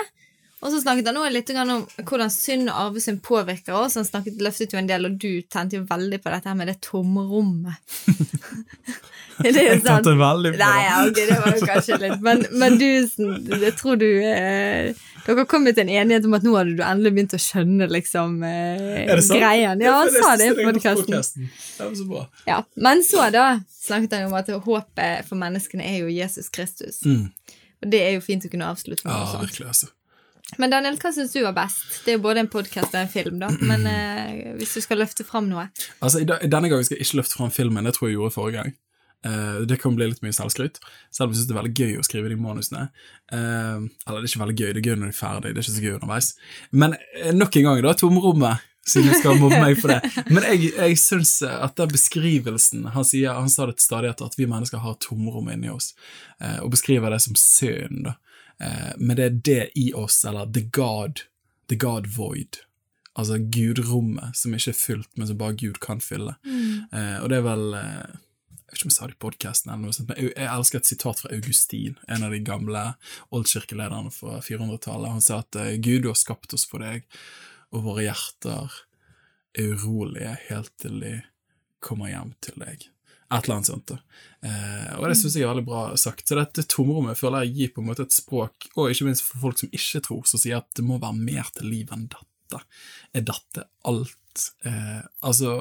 Og 0.57 0.71
så 0.73 0.79
snakket 0.81 1.05
han 1.11 1.17
også 1.21 1.33
litt 1.35 1.49
om 1.53 1.83
hvordan 2.01 2.31
synd 2.33 2.71
og 2.71 2.77
arvesynd 2.87 3.19
påvirker 3.21 3.75
oss. 3.77 3.93
Han 3.99 4.05
snakket, 4.07 4.39
løftet 4.41 4.71
jo 4.73 4.79
en 4.79 4.87
del, 4.89 5.05
og 5.05 5.17
du 5.21 5.43
tente 5.53 5.77
jo 5.77 5.83
veldig 5.85 6.17
på 6.23 6.31
dette 6.33 6.49
her 6.49 6.55
med 6.57 6.71
det 6.71 6.79
tomrommet. 6.81 7.77
det 9.43 9.51
er 9.51 9.59
jo 9.59 9.65
Jeg 9.67 9.83
sant. 9.83 9.91
tente 9.91 10.15
veldig 10.17 10.53
på 10.55 10.57
det. 10.57 10.63
Nei, 10.63 10.79
ja, 10.87 10.95
okay, 11.05 11.27
det 11.29 11.37
var 11.43 11.53
jo 11.53 11.67
kanskje 11.69 11.99
litt 12.01 12.23
Men, 12.25 12.41
men 12.57 12.79
du, 12.81 12.87
jeg 13.61 13.75
tror 13.77 13.99
du 14.01 14.07
eh, 14.25 15.03
Dere 15.27 15.45
kom 15.49 15.67
til 15.67 15.83
en 15.83 15.91
enighet 15.91 16.25
om 16.25 16.33
at 16.37 16.47
nå 16.47 16.55
hadde 16.55 16.73
du 16.79 16.81
endelig 16.87 17.13
begynt 17.17 17.35
å 17.37 17.41
skjønne 17.43 17.89
liksom 17.91 18.39
eh, 18.47 19.03
Er 19.03 19.13
det 19.13 19.25
sant? 19.27 19.37
greien. 19.43 19.83
Ja, 19.83 19.93
han 19.99 20.09
sa 20.15 20.31
det 20.39 20.47
jeg 20.49 20.57
på 20.57 20.65
podkasten. 20.71 21.51
Ja, 22.47 22.63
men 22.79 23.03
så 23.05 23.27
da 23.35 23.45
snakket 23.75 24.17
han 24.17 24.31
om 24.31 24.37
at 24.39 24.49
håpet 24.49 25.27
for 25.29 25.37
menneskene 25.37 25.85
er 25.85 26.01
jo 26.01 26.09
Jesus 26.09 26.49
Kristus. 26.49 27.03
Mm. 27.05 27.27
Og 27.83 27.91
det 27.93 28.01
er 28.07 28.17
jo 28.17 28.25
fint 28.25 28.47
å 28.47 28.49
kunne 28.49 28.71
avslutte 28.73 29.05
med 29.05 29.13
Ja, 29.13 29.43
virkelig, 29.43 29.67
altså. 29.75 29.91
Men 30.55 30.71
Daniel, 30.71 30.95
hva 31.01 31.11
syns 31.11 31.33
du 31.35 31.41
var 31.43 31.55
best? 31.57 31.85
Det 32.05 32.13
er 32.13 32.17
jo 32.17 32.23
både 32.23 32.45
en 32.45 32.51
podkast 32.51 32.93
og 32.93 33.01
en 33.01 33.11
film, 33.11 33.39
da. 33.41 33.49
Men 33.59 33.83
eh, 33.91 34.53
hvis 34.57 34.77
du 34.77 34.83
skal 34.85 35.01
løfte 35.03 35.25
fram 35.27 35.49
noe 35.51 35.67
Altså, 35.99 36.23
Denne 36.23 36.69
gangen 36.71 36.87
skal 36.87 36.95
jeg 36.95 37.03
ikke 37.03 37.19
løfte 37.19 37.39
fram 37.41 37.51
filmen, 37.51 37.87
det 37.87 37.97
tror 37.97 38.07
jeg 38.07 38.15
gjorde 38.15 38.35
forrige 38.37 38.61
gang. 38.61 38.77
Uh, 39.25 39.65
det 39.67 39.79
kan 39.81 39.95
bli 39.97 40.05
litt 40.07 40.21
mye 40.23 40.35
selvskryt, 40.35 40.77
selv 41.11 41.27
om 41.27 41.33
jeg 41.33 41.39
syns 41.39 41.47
det 41.49 41.55
er 41.55 41.57
veldig 41.57 41.73
gøy 41.81 41.99
å 41.99 42.05
skrive 42.05 42.29
de 42.31 42.37
manusene. 42.39 42.85
Uh, 43.33 43.87
eller 44.05 44.21
det 44.21 44.27
er 44.27 44.29
ikke 44.29 44.43
veldig 44.43 44.57
gøy, 44.61 44.69
det 44.69 44.79
er 44.79 44.87
gøy 44.87 44.95
når 44.95 45.09
de 45.09 45.15
er 45.15 45.17
ferdig, 45.17 45.51
det 45.51 45.57
er 45.57 45.65
ikke 45.65 45.73
så 45.73 45.83
gøy 45.83 45.95
underveis. 45.97 46.29
Men 46.71 46.95
uh, 46.95 47.31
nok 47.35 47.57
en 47.57 47.67
gang, 47.67 47.81
da, 47.83 47.95
tomrommet, 47.97 48.67
siden 48.87 49.11
du 49.11 49.17
skal 49.19 49.39
mobbe 49.41 49.59
meg 49.59 49.79
for 49.81 49.91
det. 49.91 50.13
Men 50.33 50.45
jeg, 50.47 50.71
jeg 50.77 50.99
syns 51.01 51.33
at 51.43 51.75
den 51.79 51.91
beskrivelsen 51.91 52.87
Han 52.95 53.07
sier, 53.07 53.35
han 53.35 53.51
sa 53.51 53.67
det 53.67 53.77
til 53.79 53.89
stadighet 53.89 54.23
at 54.23 54.37
vi 54.39 54.47
mennesker 54.49 54.81
har 54.83 54.95
tomrom 55.03 55.49
inni 55.51 55.71
oss, 55.73 55.91
eh, 56.39 56.59
og 56.63 56.71
beskriver 56.75 57.11
det 57.13 57.19
som 57.25 57.35
synd, 57.39 58.05
da. 58.07 58.15
Eh, 58.59 58.93
men 58.97 59.17
det 59.17 59.25
er 59.25 59.41
det 59.49 59.63
i 59.75 59.91
oss, 59.93 60.23
eller 60.25 60.49
the 60.53 60.65
God, 60.73 61.25
the 61.69 61.75
God 61.75 62.07
void. 62.07 62.61
Altså 63.17 63.37
gudrommet 63.37 64.37
som 64.37 64.53
ikke 64.53 64.73
er 64.73 64.77
fylt, 64.77 65.09
men 65.15 65.29
som 65.29 65.39
bare 65.39 65.57
Gud 65.57 65.81
kan 65.83 66.01
fylle. 66.03 66.37
Eh, 66.45 67.17
og 67.21 67.29
det 67.31 67.39
er 67.39 67.45
vel 67.47 67.73
eh, 67.77 68.15
Jeg 68.67 68.73
vet 68.73 68.81
ikke 68.81 68.85
om 68.85 68.91
jeg 68.91 68.97
sa 68.97 69.07
det 69.07 69.15
i 69.15 69.23
podkasten, 69.23 69.69
eller 69.71 69.87
noe 69.87 69.95
sånt, 69.95 70.09
men 70.11 70.25
jeg, 70.25 70.47
elsker 70.51 70.81
et 70.81 70.89
sitat 70.89 71.21
fra 71.21 71.29
Augustin, 71.31 71.95
en 72.11 72.25
av 72.27 72.33
de 72.35 72.41
gamle 72.43 72.81
oldkirkelederne 73.31 74.11
fra 74.11 74.41
400-tallet. 74.43 75.13
Han 75.13 75.23
sa 75.23 75.37
at 75.39 75.55
Gud, 75.79 76.03
du 76.03 76.09
har 76.11 76.19
skapt 76.19 76.51
oss 76.57 76.67
for 76.67 76.83
deg, 76.83 77.07
og 77.71 77.85
våre 77.87 78.09
hjerter 78.09 78.75
er 79.55 79.71
urolige 79.71 80.35
helt 80.49 80.73
til 80.83 80.99
de 80.99 81.13
kommer 81.79 82.11
hjem 82.11 82.35
til 82.43 82.59
deg. 82.59 82.89
Et 83.27 83.43
eller 83.43 83.57
annet 83.57 83.67
sånt. 83.67 83.91
da. 83.91 83.97
Eh, 84.47 84.91
og 84.99 85.09
det 85.09 85.17
syns 85.19 85.35
jeg 85.35 85.43
er 85.43 85.51
veldig 85.51 85.67
bra 85.67 85.81
sagt. 85.99 86.27
Så 86.29 86.37
dette 86.39 86.63
tomrommet 86.71 87.19
føler 87.19 87.43
jeg 87.43 87.55
gir 87.57 87.73
på 87.75 87.83
en 87.83 87.89
måte 87.89 88.05
et 88.07 88.15
språk, 88.15 88.69
og 88.75 88.93
ikke 88.93 89.09
minst 89.09 89.25
for 89.25 89.41
folk 89.43 89.59
som 89.59 89.73
ikke 89.75 90.03
tror, 90.05 90.23
som 90.29 90.41
sier 90.41 90.61
at 90.61 90.69
det 90.79 90.85
må 90.87 90.99
være 91.01 91.19
mer 91.19 91.51
til 91.57 91.67
livet 91.71 91.95
enn 91.97 92.07
dette. 92.13 92.61
Er 93.17 93.27
dette 93.27 93.67
alt? 93.89 94.47
Eh, 94.69 95.03
altså, 95.27 95.57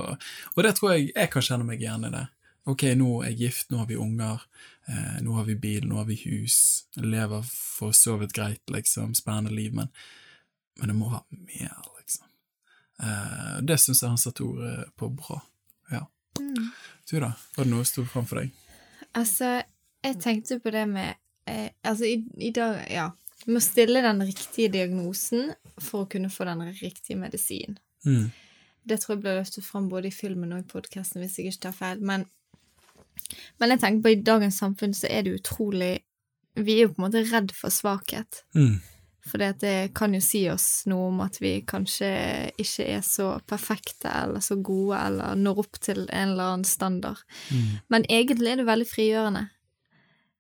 og 0.55 0.63
det 0.63 0.77
tror 0.77 0.95
jeg 0.95 1.11
jeg 1.11 1.33
kan 1.33 1.47
kjenne 1.49 1.67
meg 1.67 1.83
igjen 1.83 2.07
i 2.07 2.13
det. 2.15 2.27
Ok, 2.67 2.83
nå 2.99 3.11
er 3.23 3.31
jeg 3.31 3.41
gift, 3.45 3.69
nå 3.71 3.79
har 3.83 3.91
vi 3.91 3.99
unger, 4.03 4.43
eh, 4.91 5.19
nå 5.23 5.37
har 5.39 5.45
vi 5.47 5.55
bil, 5.59 5.85
nå 5.87 6.01
har 6.01 6.09
vi 6.09 6.19
hus, 6.25 6.87
lever 6.99 7.45
for 7.47 7.95
så 7.95 8.17
vidt 8.19 8.35
greit, 8.35 8.63
liksom, 8.71 9.15
spennende 9.15 9.55
liv, 9.55 9.75
men, 9.75 9.93
men 10.81 10.91
det 10.91 10.97
må 10.99 11.11
være 11.13 11.45
mer, 11.47 11.77
liksom. 12.01 12.27
Eh, 13.03 13.53
det 13.71 13.79
syns 13.79 14.03
jeg 14.03 14.11
han 14.11 14.19
satte 14.19 14.43
ordet 14.47 14.89
på 14.99 15.13
bra. 15.15 15.39
Ja. 15.95 16.03
Du 17.11 17.19
da, 17.23 17.33
var 17.57 17.65
det 17.65 17.71
noe 17.71 17.85
som 17.85 17.93
sto 17.93 18.07
fram 18.11 18.27
for 18.27 18.43
deg? 18.43 18.51
Altså, 19.17 19.61
jeg 20.05 20.19
tenkte 20.23 20.59
på 20.63 20.73
det 20.75 20.85
med 20.91 21.15
eh, 21.49 21.71
Altså, 21.87 22.09
i, 22.09 22.21
i 22.49 22.51
dag 22.55 22.83
Ja. 22.91 23.11
Du 23.47 23.53
må 23.53 23.61
stille 23.63 24.01
den 24.03 24.23
riktige 24.27 24.73
diagnosen 24.73 25.53
for 25.79 26.03
å 26.03 26.09
kunne 26.11 26.31
få 26.33 26.47
den 26.49 26.65
riktige 26.81 27.19
medisin. 27.21 27.77
Mm. 28.07 28.33
Det 28.89 28.97
tror 28.99 29.15
jeg 29.15 29.23
ble 29.23 29.35
løftet 29.37 29.67
fram 29.67 29.91
både 29.93 30.09
i 30.09 30.15
filmen 30.15 30.55
og 30.57 30.65
i 30.65 30.67
podkasten, 30.71 31.21
hvis 31.23 31.37
jeg 31.39 31.53
ikke 31.53 31.67
tar 31.69 31.77
feil. 31.77 32.01
Men, 32.01 32.25
men 33.61 33.75
jeg 33.75 33.83
tenker 33.85 34.03
på 34.03 34.15
i 34.15 34.19
dagens 34.27 34.59
samfunn 34.63 34.97
så 34.97 35.11
er 35.13 35.27
det 35.27 35.37
utrolig 35.37 35.93
Vi 36.57 36.79
er 36.79 36.87
jo 36.87 36.95
på 36.95 37.03
en 37.03 37.07
måte 37.07 37.23
redd 37.29 37.53
for 37.55 37.71
svakhet. 37.71 38.43
Mm. 38.57 38.81
For 39.27 39.39
det 39.43 39.93
kan 39.95 40.15
jo 40.15 40.21
si 40.23 40.45
oss 40.51 40.85
noe 40.87 41.09
om 41.09 41.21
at 41.25 41.41
vi 41.43 41.61
kanskje 41.67 42.09
ikke 42.63 42.85
er 42.97 43.01
så 43.03 43.41
perfekte 43.47 44.07
eller 44.09 44.41
så 44.45 44.55
gode 44.63 44.99
eller 45.03 45.35
når 45.41 45.59
opp 45.65 45.81
til 45.83 46.05
en 46.07 46.31
eller 46.33 46.53
annen 46.53 46.65
standard. 46.65 47.19
Mm. 47.51 47.73
Men 47.89 48.07
egentlig 48.09 48.53
er 48.53 48.57
det 48.63 48.67
veldig 48.69 48.87
frigjørende. 48.87 49.45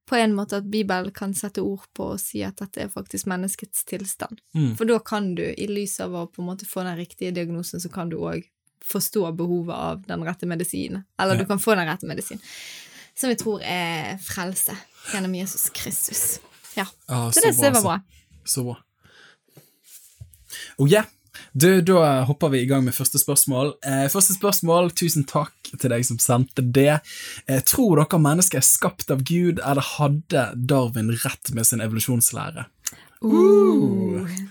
På 0.06 0.14
en 0.16 0.36
måte 0.38 0.60
at 0.60 0.68
Bibelen 0.70 1.10
kan 1.10 1.34
sette 1.34 1.58
ord 1.66 1.88
på 1.98 2.12
og 2.14 2.20
si 2.22 2.44
at 2.46 2.60
dette 2.62 2.84
er 2.84 2.92
faktisk 2.92 3.26
menneskets 3.26 3.82
tilstand. 3.90 4.38
Mm. 4.54 4.76
For 4.78 4.86
da 4.86 5.00
kan 5.02 5.32
du, 5.34 5.42
i 5.50 5.66
lys 5.66 5.98
av 6.04 6.14
å 6.14 6.26
på 6.30 6.44
en 6.44 6.46
måte 6.52 6.68
få 6.70 6.84
den 6.86 6.94
riktige 7.00 7.34
diagnosen, 7.34 7.82
så 7.82 7.90
kan 7.90 8.08
du 8.12 8.20
òg 8.22 8.46
forstå 8.86 9.24
behovet 9.34 9.74
av 9.74 10.04
den 10.06 10.22
rette 10.22 10.46
medisinen. 10.46 11.02
Eller 11.18 11.34
Ja. 11.34 11.40
du 11.42 11.46
kan 11.50 11.58
få 11.58 11.74
den 11.74 11.88
rette 11.90 12.06
medisinen. 12.06 12.42
Som 13.18 13.30
vi 13.30 13.34
tror 13.40 13.60
er 13.64 14.18
frelse 14.22 14.76
gjennom 15.12 15.34
Jesus 15.34 15.70
Kristus. 15.74 16.38
Ja. 16.76 16.86
Ah, 17.08 17.30
Så 17.32 17.40
det 17.42 17.54
ser 17.56 17.64
jeg 17.64 17.74
var 17.74 17.80
så- 17.80 17.82
bra. 17.82 18.00
Så 18.46 18.64
bra. 18.66 18.78
Oh 20.78 20.88
yeah. 20.88 21.06
Du, 21.52 21.80
da 21.80 22.22
hopper 22.28 22.48
vi 22.52 22.62
i 22.62 22.68
gang 22.68 22.84
med 22.84 22.94
første 22.96 23.20
spørsmål. 23.20 23.74
Eh, 23.84 24.06
første 24.12 24.36
spørsmål, 24.36 24.90
tusen 24.96 25.24
takk 25.28 25.70
til 25.72 25.92
deg 25.92 26.04
som 26.08 26.18
sendte 26.20 26.64
det. 26.64 26.98
Eh, 27.48 27.60
tror 27.64 28.00
dere 28.00 28.20
mennesker 28.20 28.60
er 28.60 28.66
skapt 28.66 29.12
av 29.12 29.24
Gud, 29.26 29.60
eller 29.60 29.84
hadde 29.96 30.46
Darwin 30.56 31.12
rett 31.24 31.52
med 31.56 31.68
sin 31.68 31.84
evolusjonslære? 31.84 32.66
Uh. 33.24 34.26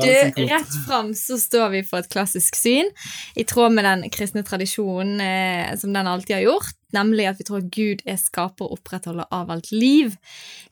Du, 0.00 0.42
rett 0.42 0.86
fram 0.86 1.14
så 1.14 1.38
står 1.38 1.68
vi 1.68 1.82
for 1.84 2.00
et 2.00 2.08
klassisk 2.12 2.56
syn, 2.56 2.88
i 3.36 3.44
tråd 3.44 3.74
med 3.76 3.84
den 3.84 4.06
kristne 4.12 4.42
tradisjonen 4.46 5.20
eh, 5.20 5.74
som 5.76 5.92
den 5.92 6.08
alltid 6.08 6.38
har 6.38 6.44
gjort, 6.46 6.72
nemlig 6.96 7.26
at 7.28 7.40
vi 7.40 7.46
tror 7.48 7.60
at 7.60 7.70
Gud 7.74 8.02
er 8.08 8.18
skaper 8.20 8.64
og 8.64 8.78
opprettholder 8.78 9.28
av 9.34 9.52
alt 9.52 9.70
liv. 9.74 10.14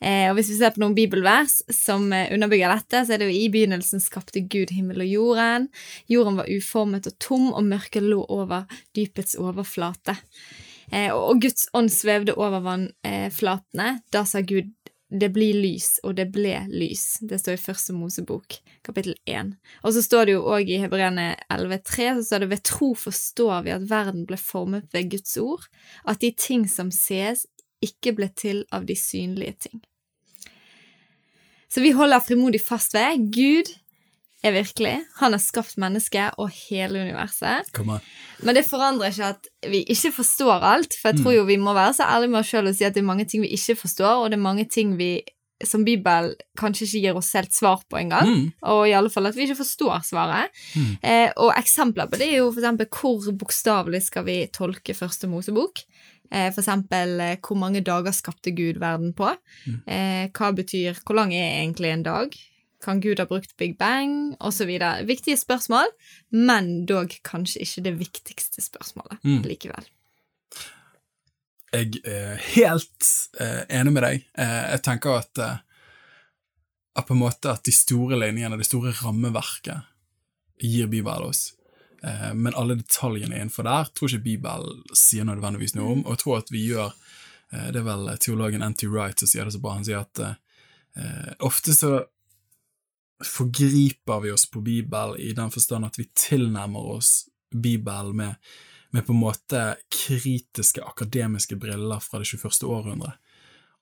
Eh, 0.01 0.31
og 0.31 0.39
hvis 0.39 0.53
vi 0.55 0.59
ser 0.61 0.75
på 0.75 0.81
noen 0.83 0.97
bibelvers 0.97 1.59
som 1.73 2.09
eh, 2.13 2.31
underbygger 2.35 2.73
dette, 2.73 3.05
så 3.05 3.15
er 3.15 3.23
det 3.23 3.31
jo 3.31 3.39
i 3.43 3.51
begynnelsen 3.53 4.03
skapte 4.03 4.45
Gud 4.49 4.73
himmel 4.75 5.05
og 5.05 5.11
jorden. 5.13 5.69
Jorden 6.11 6.41
var 6.41 6.53
uformet 6.53 7.11
og 7.11 7.19
tom, 7.21 7.51
og 7.53 7.67
mørket 7.69 8.07
lå 8.07 8.23
over 8.33 8.65
dypets 8.97 9.37
overflate. 9.41 10.17
Eh, 10.93 11.11
og 11.13 11.43
Guds 11.45 11.69
ånd 11.77 11.93
svevde 11.93 12.37
over 12.39 12.65
vannflatene. 12.65 13.99
Da 14.15 14.25
sa 14.29 14.45
Gud 14.45 14.73
det 15.11 15.29
blir 15.35 15.55
lys, 15.61 15.99
og 16.03 16.17
det 16.19 16.27
ble 16.35 16.55
lys. 16.73 17.19
Det 17.23 17.39
står 17.41 17.59
i 17.59 17.61
Første 17.61 17.95
Mosebok, 17.97 18.57
kapittel 18.87 19.15
1. 19.31 19.53
Og 19.85 19.95
så 19.95 20.03
står 20.03 20.27
det 20.27 20.37
jo 20.37 20.45
òg 20.57 20.71
i 20.71 20.81
Hebreane 20.83 21.35
11,3, 21.53 22.09
så 22.19 22.27
står 22.29 22.45
det 22.45 22.51
ved 22.55 22.65
tro 22.67 22.93
forstår 22.99 23.67
vi 23.67 23.75
at 23.77 23.89
verden 23.91 24.25
ble 24.29 24.39
formet 24.41 24.89
ved 24.95 25.13
Guds 25.13 25.37
ord, 25.41 25.69
at 26.09 26.23
de 26.25 26.33
ting 26.33 26.67
som 26.71 26.93
ses, 26.95 27.47
ikke 27.85 28.15
ble 28.17 28.31
til 28.33 28.65
av 28.73 28.87
de 28.89 28.97
synlige 28.97 29.69
ting. 29.69 29.83
Så 31.69 31.83
vi 31.83 31.93
holder 31.93 32.23
frimodig 32.23 32.63
fast 32.63 32.95
ved 32.95 33.29
Gud 33.35 33.73
er 34.45 34.55
virkelig. 34.55 34.95
Han 35.21 35.35
har 35.35 35.43
skapt 35.43 35.79
mennesket 35.81 36.37
og 36.41 36.51
hele 36.53 37.05
universet. 37.07 37.71
Men 38.45 38.59
det 38.59 38.67
forandrer 38.69 39.13
ikke 39.13 39.31
at 39.35 39.49
vi 39.73 39.85
ikke 39.95 40.13
forstår 40.19 40.67
alt, 40.75 40.97
for 41.01 41.11
jeg 41.11 41.23
tror 41.23 41.37
jo 41.39 41.47
vi 41.49 41.57
må 41.61 41.75
være 41.77 41.97
så 41.99 42.09
ærlige 42.17 42.35
med 42.35 42.43
oss 42.43 42.53
sjøl 42.53 42.69
og 42.69 42.77
si 42.77 42.87
at 42.87 42.97
det 42.97 43.03
er 43.03 43.13
mange 43.13 43.27
ting 43.31 43.45
vi 43.45 43.55
ikke 43.57 43.79
forstår, 43.85 44.25
og 44.25 44.31
det 44.31 44.39
er 44.39 44.49
mange 44.51 44.69
ting 44.69 44.99
vi 45.01 45.17
som 45.65 45.85
Bibelen 45.87 46.35
kanskje 46.59 46.85
ikke 46.85 47.01
gir 47.05 47.19
oss 47.19 47.31
helt 47.39 47.55
svar 47.55 47.85
på 47.89 47.97
engang. 47.97 48.29
Mm. 48.29 48.47
Og 48.69 48.89
i 48.89 48.95
alle 48.97 49.11
fall 49.13 49.31
at 49.31 49.37
vi 49.39 49.47
ikke 49.47 49.61
forstår 49.63 50.03
svaret. 50.05 50.51
Mm. 50.75 50.91
Eh, 51.01 51.29
og 51.41 51.55
eksempler 51.57 52.11
på 52.11 52.19
det 52.21 52.29
er 52.33 52.43
jo 52.43 52.51
eksempel 52.51 52.91
hvor 52.91 53.31
bokstavelig 53.39 54.03
skal 54.11 54.27
vi 54.27 54.39
tolke 54.53 54.97
første 54.99 55.31
Mosebok. 55.31 55.85
Eh, 56.33 56.51
eksempel 56.51 57.21
eh, 57.23 57.37
hvor 57.39 57.59
mange 57.61 57.85
dager 57.87 58.13
skapte 58.17 58.53
Gud 58.57 58.81
verden 58.83 59.15
på? 59.17 59.31
Mm. 59.65 59.79
Eh, 59.87 60.25
hva 60.35 60.51
betyr 60.57 60.99
Hvor 61.05 61.17
lang 61.21 61.33
er 61.33 61.63
egentlig 61.63 61.93
en 61.93 62.05
dag? 62.07 62.37
Kan 62.85 63.01
Gud 63.01 63.19
ha 63.23 63.25
brukt 63.29 63.57
Big 63.57 63.79
Bang? 63.81 64.35
Videre. 64.69 65.05
Viktige 65.09 65.39
spørsmål, 65.41 65.89
men 66.31 66.85
dog 66.87 67.15
kanskje 67.25 67.63
ikke 67.65 67.85
det 67.87 67.95
viktigste 67.99 68.61
spørsmålet 68.65 69.19
Mm. 69.25 69.43
likevel. 69.49 69.87
Jeg 71.75 71.99
er 72.07 72.37
helt 72.55 73.09
eh, 73.41 73.65
enig 73.81 73.93
med 73.97 74.05
deg. 74.07 74.27
Eh, 74.39 74.63
jeg 74.77 74.83
tenker 74.87 75.17
at, 75.19 75.41
eh, 75.43 75.57
at 76.95 77.07
på 77.09 77.17
en 77.17 77.23
måte 77.25 77.51
at 77.51 77.65
de 77.67 77.73
store 77.75 78.19
linjene, 78.21 78.59
det 78.61 78.69
store 78.69 78.93
rammeverket, 79.01 79.83
gir 80.63 80.87
Bibelen 80.87 81.31
oss. 81.31 81.53
Men 82.35 82.53
alle 82.55 82.77
detaljene 82.77 83.39
innenfor 83.39 83.65
der 83.65 83.89
tror 83.97 84.11
ikke 84.11 84.25
Bibelen 84.27 84.83
sier 84.93 85.25
nødvendigvis 85.25 85.73
noe 85.75 85.95
om, 85.95 86.03
og 86.05 86.13
jeg 86.13 86.21
tror 86.21 86.39
at 86.43 86.51
vi 86.53 86.67
gjør 86.69 86.93
Det 87.51 87.81
er 87.81 87.87
vel 87.87 88.11
teologen 88.21 88.63
N.T. 88.63 88.85
Wright 88.93 89.19
som 89.19 89.29
sier 89.31 89.45
det 89.45 89.55
så 89.55 89.61
bra. 89.63 89.73
Han 89.79 89.85
sier 89.87 90.03
at 90.05 90.21
ofte 91.41 91.73
så 91.73 92.05
forgriper 93.27 94.23
vi 94.25 94.33
oss 94.35 94.47
på 94.51 94.63
Bibelen 94.65 95.19
i 95.21 95.33
den 95.37 95.51
forstand 95.55 95.89
at 95.89 95.99
vi 95.99 96.09
tilnærmer 96.15 96.95
oss 96.99 97.25
Bibelen 97.55 98.17
med 98.17 98.35
med 98.95 99.07
på 99.07 99.13
en 99.13 99.19
måte 99.19 99.61
kritiske 99.91 100.83
akademiske 100.83 101.57
briller 101.59 101.99
fra 102.01 102.21
det 102.23 102.29
21. 102.31 102.53
århundre. 102.63 103.17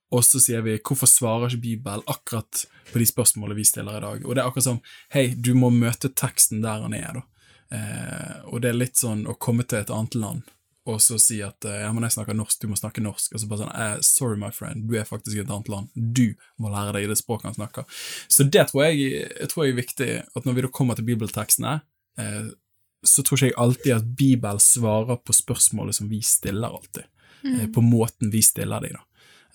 Og 0.09 0.23
så 0.25 0.39
sier 0.41 0.63
vi 0.65 0.79
hvorfor 0.79 1.09
svarer 1.09 1.51
ikke 1.51 1.61
Bibelen 1.67 2.01
akkurat 2.09 2.63
på 2.89 2.97
de 2.97 3.05
spørsmålene 3.05 3.59
vi 3.59 3.65
stiller 3.69 3.99
i 3.99 4.01
dag? 4.01 4.25
Og 4.25 4.33
det 4.33 4.41
er 4.41 4.49
akkurat 4.49 4.65
som 4.65 4.81
hei, 5.13 5.27
du 5.37 5.53
må 5.53 5.69
møte 5.69 6.09
teksten 6.09 6.65
der 6.65 6.81
han 6.81 6.97
er, 6.97 7.19
da. 7.19 7.23
Eh, 7.77 8.39
og 8.49 8.63
det 8.65 8.71
er 8.71 8.79
litt 8.79 8.97
sånn 8.97 9.27
å 9.29 9.37
komme 9.37 9.67
til 9.69 9.83
et 9.83 9.93
annet 9.93 10.17
land 10.17 10.49
og 10.85 10.97
så 10.99 11.15
si 11.21 11.37
at 11.45 11.63
eh, 11.69 11.81
ja, 11.85 11.91
men 11.95 12.03
jeg 12.03 12.17
snakker 12.17 12.35
norsk, 12.35 12.59
du 12.59 12.67
må 12.67 12.75
snakke 12.75 13.03
norsk. 13.03 13.31
Og 13.35 13.39
så 13.39 13.47
bare 13.47 13.61
sånn 13.63 13.75
eh, 13.85 13.95
sorry, 14.03 14.39
my 14.41 14.49
friend, 14.51 14.83
du 14.89 14.97
er 14.99 15.07
faktisk 15.07 15.37
i 15.37 15.43
et 15.43 15.51
annet 15.53 15.69
land. 15.71 15.87
Du 15.95 16.33
må 16.59 16.71
lære 16.73 16.97
deg 16.97 17.07
det 17.11 17.19
språket 17.21 17.51
han 17.51 17.55
snakker. 17.55 17.87
Så 18.27 18.43
det 18.51 18.65
tror 18.71 18.89
jeg, 18.89 19.23
jeg 19.29 19.51
tror 19.51 19.63
jeg 19.63 19.73
er 19.75 19.79
viktig, 19.79 20.09
at 20.35 20.49
når 20.49 20.57
vi 20.57 20.65
da 20.65 20.71
kommer 20.75 20.99
til 20.99 21.07
bibeltekstene, 21.07 21.77
eh, 22.19 22.51
så 23.03 23.23
tror 23.23 23.39
ikke 23.39 23.49
jeg 23.51 23.59
alltid 23.59 23.95
at 23.95 24.11
Bibelen 24.19 24.59
svarer 24.63 25.17
på 25.23 25.35
spørsmålet 25.35 25.95
som 25.99 26.11
vi 26.11 26.21
stiller 26.23 26.71
alltid. 26.75 27.07
eh, 27.47 27.65
På 27.75 27.81
måten 27.83 28.31
vi 28.31 28.41
stiller 28.43 28.83
dem, 28.83 28.99
da. 28.99 29.03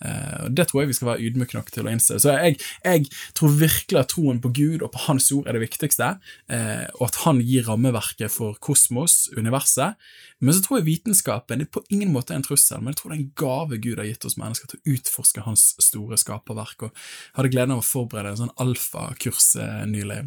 Eh, 0.05 0.45
og 0.45 0.55
Det 0.55 0.67
tror 0.69 0.81
jeg 0.81 0.91
vi 0.91 0.97
skal 0.97 1.09
være 1.11 1.27
ydmyke 1.27 1.57
nok 1.57 1.71
til 1.75 1.87
å 1.87 1.91
innse. 1.91 2.19
Så 2.23 2.35
jeg, 2.37 2.59
jeg 2.85 3.07
tror 3.37 3.55
virkelig 3.59 3.99
at 3.99 4.11
troen 4.13 4.39
på 4.43 4.51
Gud 4.55 4.85
og 4.85 4.93
på 4.93 5.03
Hans 5.07 5.27
ord 5.35 5.49
er 5.49 5.57
det 5.57 5.65
viktigste, 5.65 6.13
eh, 6.51 6.87
og 6.99 7.09
at 7.09 7.21
Han 7.25 7.41
gir 7.43 7.67
rammeverket 7.67 8.31
for 8.31 8.57
kosmos, 8.63 9.27
universet. 9.35 9.99
Men 10.39 10.55
så 10.55 10.63
tror 10.63 10.79
jeg 10.79 10.87
vitenskapen 10.87 11.59
er 11.59 11.67
på 11.67 11.83
ingen 11.91 12.13
måte 12.15 12.31
en 12.31 12.45
trussel, 12.45 12.79
men 12.79 12.93
jeg 12.93 13.01
tror 13.01 13.11
det 13.11 13.17
er 13.17 13.23
en 13.25 13.33
gave 13.41 13.79
Gud 13.83 13.99
har 13.99 14.07
gitt 14.07 14.27
oss 14.29 14.37
mennesker 14.39 14.71
til 14.71 14.79
å 14.79 14.93
utforske 14.95 15.43
Hans 15.43 15.65
store 15.83 16.19
skaperverk. 16.19 16.87
Og 16.87 16.93
jeg 16.93 17.35
hadde 17.35 17.51
gleden 17.51 17.75
av 17.75 17.83
å 17.83 17.87
forberede 17.87 18.31
en 18.37 18.41
sånn 18.45 18.55
alfakurs 18.63 19.51
eh, 19.59 19.83
nylig 19.89 20.21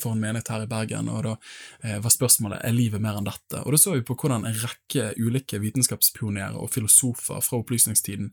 for 0.00 0.14
en 0.14 0.22
menighet 0.22 0.48
her 0.52 0.64
i 0.64 0.70
Bergen, 0.70 1.08
og 1.12 1.26
da 1.26 1.32
var 2.00 2.12
spørsmålet 2.12 2.62
er 2.64 2.74
livet 2.74 3.02
mer 3.02 3.18
enn 3.18 3.26
dette. 3.26 3.60
Og 3.64 3.74
da 3.74 3.78
så 3.80 3.92
vi 3.94 4.04
på 4.06 4.16
hvordan 4.16 4.46
en 4.48 4.56
rekke 4.62 5.10
ulike 5.20 5.60
vitenskapspionerer 5.60 6.56
og 6.56 6.72
filosofer 6.72 7.42
fra 7.44 7.60
opplysningstiden 7.60 8.30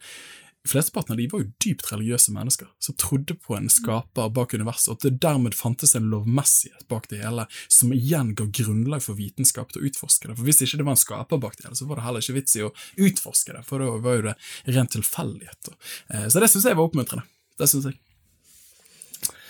flesteparten 0.70 1.14
av 1.14 1.20
de 1.20 1.28
var 1.32 1.44
jo 1.44 1.52
dypt 1.64 1.92
religiøse 1.92 2.34
mennesker, 2.36 2.70
som 2.84 2.96
trodde 3.00 3.36
på 3.40 3.56
en 3.58 3.70
skaper 3.72 4.32
bak 4.36 4.54
universet, 4.58 4.90
og 4.92 4.98
at 4.98 5.08
det 5.08 5.22
dermed 5.24 5.56
fantes 5.58 5.96
en 5.98 6.10
lovmessighet 6.12 6.88
bak 6.92 7.08
det 7.12 7.22
hele, 7.24 7.48
som 7.72 7.94
igjen 7.96 8.34
ga 8.38 8.48
grunnlag 8.60 9.04
for 9.06 9.20
vitenskap 9.20 9.74
til 9.74 9.84
å 9.84 9.90
utforske 9.92 10.30
det. 10.30 10.38
For 10.38 10.48
hvis 10.48 10.64
ikke 10.66 10.82
det 10.82 10.88
var 10.88 10.98
en 10.98 11.04
skaper 11.04 11.42
bak 11.44 11.58
det 11.58 11.68
hele, 11.68 11.80
så 11.80 11.88
var 11.90 12.00
det 12.00 12.08
heller 12.08 12.26
ikke 12.26 12.38
vits 12.40 12.60
i 12.60 12.66
å 12.68 12.74
utforske 13.08 13.56
det, 13.56 13.64
for 13.68 13.84
da 13.84 13.98
var 14.04 14.20
jo 14.20 14.28
det 14.30 14.36
ren 14.76 14.92
tilfeldighet. 14.98 15.74
Eh, 16.14 16.28
så 16.32 16.44
det 16.44 16.52
syns 16.54 16.70
jeg 16.70 16.80
var 16.80 16.90
oppmuntrende. 16.90 17.28
Det 17.58 17.70
syns 17.72 17.90
jeg. 17.90 18.00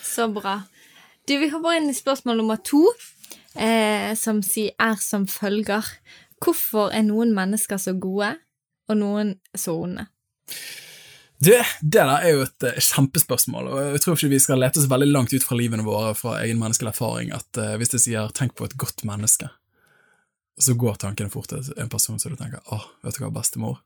Så 0.08 0.28
bra. 0.32 0.62
Du, 1.28 1.36
Vi 1.38 1.50
hopper 1.52 1.76
inn 1.76 1.90
i 1.90 1.96
spørsmål 1.96 2.40
nummer 2.40 2.56
to, 2.64 2.80
eh, 3.54 4.14
som 4.16 4.40
sier 4.42 4.72
er 4.80 4.96
som 5.02 5.26
følger. 5.28 5.84
Hvorfor 6.40 6.92
er 6.94 7.04
noen 7.04 7.34
mennesker 7.36 7.76
så 7.76 7.92
gode, 7.98 8.36
og 8.88 8.96
noen 8.96 9.34
så 9.54 9.76
onde? 9.82 10.06
Det, 11.38 11.58
det 11.80 12.00
der 12.00 12.10
er 12.16 12.32
jo 12.34 12.42
et 12.42 12.66
uh, 12.66 12.78
kjempespørsmål, 12.82 13.70
og 13.70 13.92
jeg 13.94 14.02
tror 14.02 14.16
ikke 14.16 14.32
vi 14.32 14.40
skal 14.42 14.58
lete 14.58 14.80
oss 14.80 14.88
veldig 14.90 15.10
langt 15.12 15.34
ut 15.34 15.44
fra 15.46 15.58
livene 15.58 15.86
våre 15.86 16.10
fra 16.18 16.40
egen 16.42 16.58
menneskelig 16.58 16.90
erfaring 16.90 17.30
at 17.36 17.60
uh, 17.60 17.76
hvis 17.78 17.94
jeg 17.94 18.04
sier 18.08 18.32
'tenk 18.34 18.56
på 18.58 18.66
et 18.66 18.74
godt 18.76 19.04
menneske', 19.06 19.50
så 20.58 20.74
går 20.74 20.98
tankene 20.98 21.30
fort 21.30 21.52
til 21.52 21.62
en 21.78 21.88
person 21.88 22.18
som 22.18 22.34
du 22.34 22.36
tenker 22.36 22.58
'åh, 22.66 22.88
vet 23.04 23.14
du 23.14 23.22
hva, 23.22 23.30
bestemor'. 23.30 23.78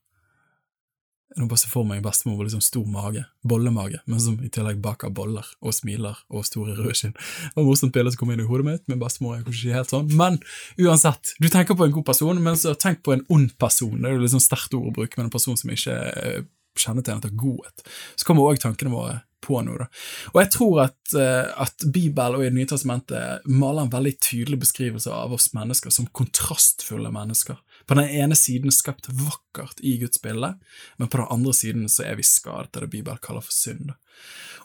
Nå 1.36 1.46
bare 1.48 1.60
se 1.60 1.68
for 1.68 1.84
meg 1.88 2.02
bestemor 2.04 2.36
med 2.36 2.48
liksom 2.48 2.60
stor 2.64 2.88
mage, 2.88 3.24
bollemage, 3.48 4.00
men 4.06 4.20
som 4.20 4.36
i 4.44 4.50
tillegg 4.52 4.80
baker 4.84 5.12
boller 5.16 5.46
og 5.64 5.72
smiler 5.72 6.18
og 6.28 6.44
store 6.44 6.76
røde 6.76 6.96
skinn. 6.96 7.14
Det 7.16 7.56
var 7.56 7.64
morsomt 7.64 7.94
bilde 7.94 8.12
som 8.12 8.20
kom 8.20 8.32
inn 8.34 8.42
i 8.44 8.48
hodet 8.48 8.66
mitt, 8.66 8.84
men 8.88 9.00
bestemor 9.00 9.36
er 9.36 9.44
kanskje 9.46 9.68
ikke 9.68 9.78
helt 9.78 9.92
sånn. 9.94 10.10
Men 10.12 10.40
uansett, 10.80 11.32
du 11.40 11.48
tenker 11.48 11.76
på 11.76 11.88
en 11.88 11.94
god 11.94 12.04
person, 12.04 12.42
men 12.42 12.58
så 12.60 12.74
tenk 12.76 13.00
på 13.04 13.14
en 13.16 13.24
ond 13.32 13.52
person. 13.60 13.96
Det 13.96 14.10
er 14.10 14.18
jo 14.18 14.24
liksom 14.26 14.44
sterkt 14.44 14.76
ord 14.76 14.90
å 14.90 14.96
bruke, 15.00 15.16
men 15.16 15.30
en 15.30 15.36
person 15.36 15.56
som 15.56 15.72
ikke 15.72 15.96
er 15.96 16.44
kjennetegnet 16.78 17.28
av 17.28 17.36
godhet. 17.36 17.84
Så 18.16 18.28
kommer 18.28 18.48
òg 18.48 18.62
tankene 18.62 18.94
våre 18.94 19.20
på 19.42 19.58
noe. 19.66 19.82
Da. 19.82 19.88
Og 20.32 20.38
jeg 20.42 20.50
tror 20.54 20.80
at, 20.84 21.00
uh, 21.16 21.50
at 21.64 21.86
Bibelen 21.92 22.38
og 22.38 22.44
i 22.44 22.50
Det 22.50 22.56
nye 22.56 22.70
testamentet 22.70 23.48
maler 23.50 23.84
en 23.84 23.92
veldig 23.92 24.14
tydelig 24.22 24.60
beskrivelse 24.62 25.10
av 25.12 25.34
oss 25.34 25.50
mennesker 25.56 25.94
som 25.94 26.08
kontrastfulle 26.14 27.10
mennesker. 27.14 27.58
På 27.86 27.98
den 27.98 28.10
ene 28.22 28.38
siden 28.38 28.74
skapt 28.74 29.10
vakkert 29.10 29.82
i 29.82 29.96
Guds 29.98 30.22
bilde, 30.22 30.54
men 31.00 31.10
på 31.10 31.18
den 31.18 31.30
andre 31.34 31.54
siden 31.56 31.88
så 31.90 32.06
er 32.06 32.20
vi 32.20 32.26
skadet 32.26 32.76
av 32.76 32.86
det 32.86 32.92
Bibelen 32.92 33.18
kaller 33.22 33.42
for 33.42 33.54
synd. 33.56 33.96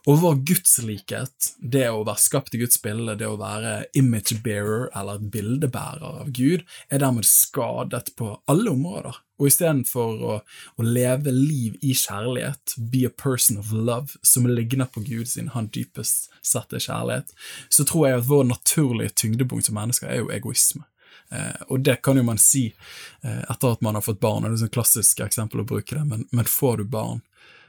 Og 0.07 0.21
vår 0.21 0.37
gudslikhet, 0.47 1.49
det 1.59 1.89
å 1.91 2.05
være 2.07 2.21
skapt 2.23 2.53
i 2.55 2.61
Guds 2.61 2.79
bilde, 2.79 3.17
det 3.19 3.27
å 3.27 3.35
være 3.39 3.89
image 3.99 4.37
bearer, 4.43 4.85
eller 4.95 5.19
bildebærer 5.33 6.21
av 6.23 6.29
Gud, 6.31 6.63
er 6.87 7.01
dermed 7.03 7.27
skadet 7.27 8.13
på 8.15 8.29
alle 8.47 8.71
områder. 8.71 9.19
Og 9.37 9.49
istedenfor 9.49 10.23
å, 10.23 10.37
å 10.79 10.85
leve 10.87 11.33
liv 11.35 11.75
i 11.83 11.91
kjærlighet, 11.91 12.77
be 12.79 13.03
a 13.09 13.11
person 13.11 13.59
of 13.59 13.73
love, 13.75 14.15
som 14.23 14.47
ligner 14.47 14.87
på 14.87 15.03
Gud 15.03 15.27
sin 15.27 15.51
han 15.53 15.67
dypest 15.75 16.31
sett 16.39 16.71
kjærlighet, 16.71 17.35
så 17.67 17.83
tror 17.83 18.07
jeg 18.07 18.21
at 18.21 18.31
vår 18.31 18.47
naturlige 18.53 19.17
tyngdepunkt 19.25 19.67
som 19.67 19.75
mennesker 19.75 20.07
er 20.07 20.23
jo 20.23 20.31
egoisme. 20.31 20.87
Eh, 21.35 21.67
og 21.67 21.83
det 21.83 21.99
kan 21.99 22.15
jo 22.15 22.23
man 22.23 22.39
si 22.39 22.69
eh, 22.71 23.43
etter 23.43 23.75
at 23.75 23.83
man 23.83 23.99
har 23.99 24.07
fått 24.07 24.23
barn, 24.23 24.47
det 24.47 24.55
er 24.55 24.71
et 24.71 24.79
klassisk 24.79 25.19
eksempel 25.27 25.65
å 25.65 25.67
bruke 25.67 25.99
det, 25.99 26.07
men, 26.07 26.23
men 26.31 26.47
får 26.47 26.79
du 26.79 26.91
barn, 26.95 27.25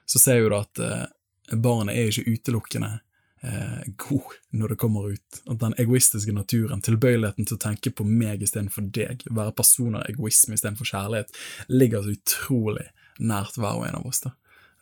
så 0.06 0.22
ser 0.22 0.38
jo 0.38 0.52
du 0.52 0.60
at 0.62 0.86
eh, 0.86 1.08
barnet 1.52 1.96
er 1.96 2.10
ikke 2.10 2.34
utelukkende 2.36 2.90
eh, 3.42 3.86
god 3.96 4.36
når 4.50 4.74
det 4.74 4.80
kommer 4.82 5.12
ut. 5.14 5.40
At 5.46 5.60
den 5.62 5.76
egoistiske 5.78 6.34
naturen, 6.34 6.82
tilbøyeligheten 6.84 7.48
til 7.48 7.58
å 7.58 7.62
tenke 7.62 7.92
på 7.94 8.06
meg 8.06 8.42
istedenfor 8.44 8.90
deg, 8.94 9.24
være 9.30 9.56
personer 9.56 10.08
egoisme 10.10 10.58
istedenfor 10.58 10.88
kjærlighet, 10.88 11.32
ligger 11.68 12.04
så 12.04 12.14
utrolig 12.16 12.88
nært 13.18 13.58
hver 13.58 13.80
og 13.80 13.88
en 13.88 14.00
av 14.00 14.06
oss. 14.08 14.22
da. 14.26 14.34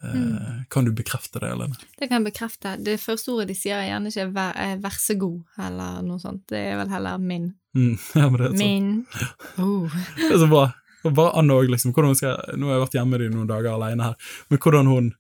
Eh, 0.03 0.15
mm. 0.15 0.65
Kan 0.71 0.85
du 0.85 0.93
bekrefte 0.93 1.41
det, 1.41 1.51
Elene? 1.51 1.77
Det 1.99 2.09
kan 2.09 2.21
jeg 2.21 2.31
bekrefte. 2.31 2.77
Det 2.85 2.99
første 3.01 3.33
ordet 3.33 3.51
de 3.53 3.59
sier, 3.59 3.79
er 3.81 3.91
gjerne 3.91 4.13
ikke 4.13 4.33
vær, 4.35 4.57
eh, 4.61 4.77
'vær 4.81 4.99
så 5.01 5.19
god' 5.19 5.45
eller 5.59 6.03
noe 6.03 6.19
sånt. 6.21 6.47
Det 6.49 6.59
er 6.59 6.77
vel 6.77 6.89
heller 6.89 7.19
'min'. 7.19 7.55
Mm, 7.75 7.99
ja, 8.15 8.29
men 8.29 8.41
det 8.41 8.51
er 8.51 8.59
min. 8.59 9.07
Oh. 9.59 9.89
det 10.17 10.33
er 10.33 10.39
så 10.39 10.49
bra. 10.49 10.73
Bare 11.07 11.39
Anne 11.39 11.55
òg, 11.55 11.69
liksom. 11.71 11.93
Skal, 11.93 12.35
nå 12.57 12.67
har 12.67 12.77
jeg 12.77 12.85
vært 12.87 12.97
hjemme 12.99 13.19
med 13.19 13.31
noen 13.35 13.47
dager 13.49 13.77
alene 13.77 14.03
her, 14.03 14.15
men 14.51 14.59
hvordan 14.59 14.87
hun 14.91 15.15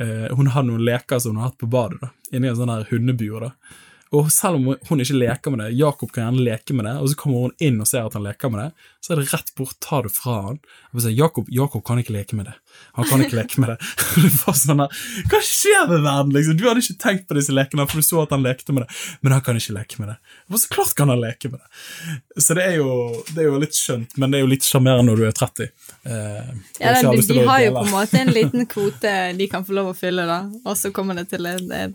eh, 0.00 0.26
Hun 0.36 0.50
har 0.54 0.66
noen 0.66 0.82
leker 0.86 1.20
som 1.20 1.36
hun 1.36 1.42
har 1.42 1.52
hatt 1.52 1.60
på 1.60 1.70
badet, 1.70 2.00
da, 2.02 2.10
inni 2.32 2.50
en 2.50 2.58
sånn 2.58 2.74
hundebur. 2.90 3.46
da. 3.46 3.78
Og 4.10 4.26
selv 4.34 4.58
om 4.58 4.72
hun 4.88 5.02
ikke 5.02 5.18
leker 5.20 5.52
med 5.54 5.60
det, 5.62 5.76
Jakob 5.78 6.10
kan 6.10 6.24
gjerne 6.24 6.46
leke 6.48 6.74
med 6.74 6.88
det, 6.88 6.96
og 6.98 7.10
så 7.12 7.18
kommer 7.18 7.44
hun 7.44 7.52
inn 7.62 7.78
og 7.78 7.86
ser 7.86 8.08
at 8.08 8.16
han 8.18 8.24
leker 8.26 8.50
med 8.50 8.64
det, 8.64 8.86
så 8.98 9.12
er 9.12 9.20
det 9.20 9.28
rett 9.30 9.52
bort, 9.58 9.76
ta 9.84 10.00
det 10.02 10.10
fra 10.16 10.38
han. 10.48 10.58
Og 10.90 11.04
sier, 11.04 11.14
Jakob, 11.14 11.50
Jakob 11.54 11.84
kan 11.86 12.02
ikke 12.02 12.16
leke 12.16 12.38
med 12.38 12.50
det. 12.50 12.56
Han 12.98 13.06
kan 13.06 13.22
ikke 13.22 13.38
leke 13.38 13.60
med 13.62 13.72
det. 13.72 13.76
det 14.22 14.30
var 14.42 14.56
sånn 14.58 14.82
Hva 14.82 15.40
skjer 15.46 15.86
med 15.90 16.02
verden, 16.04 16.32
liksom? 16.34 16.56
Du 16.58 16.66
hadde 16.66 16.82
ikke 16.82 16.98
tenkt 17.02 17.28
på 17.28 17.36
disse 17.38 17.54
lekene, 17.54 17.86
for 17.90 18.02
du 18.02 18.06
så 18.06 18.24
at 18.24 18.34
han 18.34 18.42
lekte 18.44 18.74
med 18.76 18.84
det, 18.84 18.98
men 19.22 19.34
han 19.36 19.44
kan 19.46 19.58
ikke 19.60 19.76
leke 19.76 20.00
med 20.02 20.12
det. 20.12 20.16
Og 20.50 20.62
så 20.62 20.72
klart 20.74 20.94
kan 20.98 21.12
han 21.12 21.22
leke 21.22 21.52
med 21.52 21.60
det. 21.62 22.42
Så 22.42 22.56
det 22.58 22.66
er 22.66 22.80
jo, 22.80 22.90
det 23.30 23.44
er 23.44 23.50
jo 23.50 23.60
litt 23.62 23.78
skjønt, 23.78 24.16
men 24.18 24.32
det 24.32 24.40
er 24.40 24.44
jo 24.44 24.50
litt 24.50 24.66
sjarmerende 24.66 25.10
når 25.10 25.22
du 25.22 25.28
er 25.28 25.38
30. 25.38 25.70
Eh, 26.02 26.50
ja, 26.80 26.96
den, 26.98 27.12
de, 27.14 27.26
de 27.30 27.46
har 27.46 27.62
jo 27.64 27.76
på 27.78 27.86
en 27.86 27.94
måte 27.94 28.20
en 28.20 28.34
liten 28.34 28.66
kvote 28.70 29.14
de 29.38 29.48
kan 29.52 29.66
få 29.66 29.76
lov 29.78 29.92
å 29.92 29.96
fylle, 29.96 30.26
da, 30.28 30.42
og 30.64 30.76
så 30.78 30.92
kommer 30.94 31.18
det 31.18 31.28
til 31.32 31.46
en, 31.50 31.94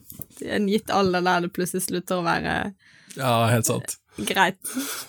en 0.55 0.71
gitt 0.71 0.93
alder 0.93 1.25
der 1.25 1.45
det 1.45 1.53
plutselig 1.55 1.85
slutter 1.89 2.21
å 2.21 2.25
være 2.25 2.57
Ja, 3.15 3.45
helt 3.51 3.67
sant. 3.67 3.99
Greit. 4.17 4.59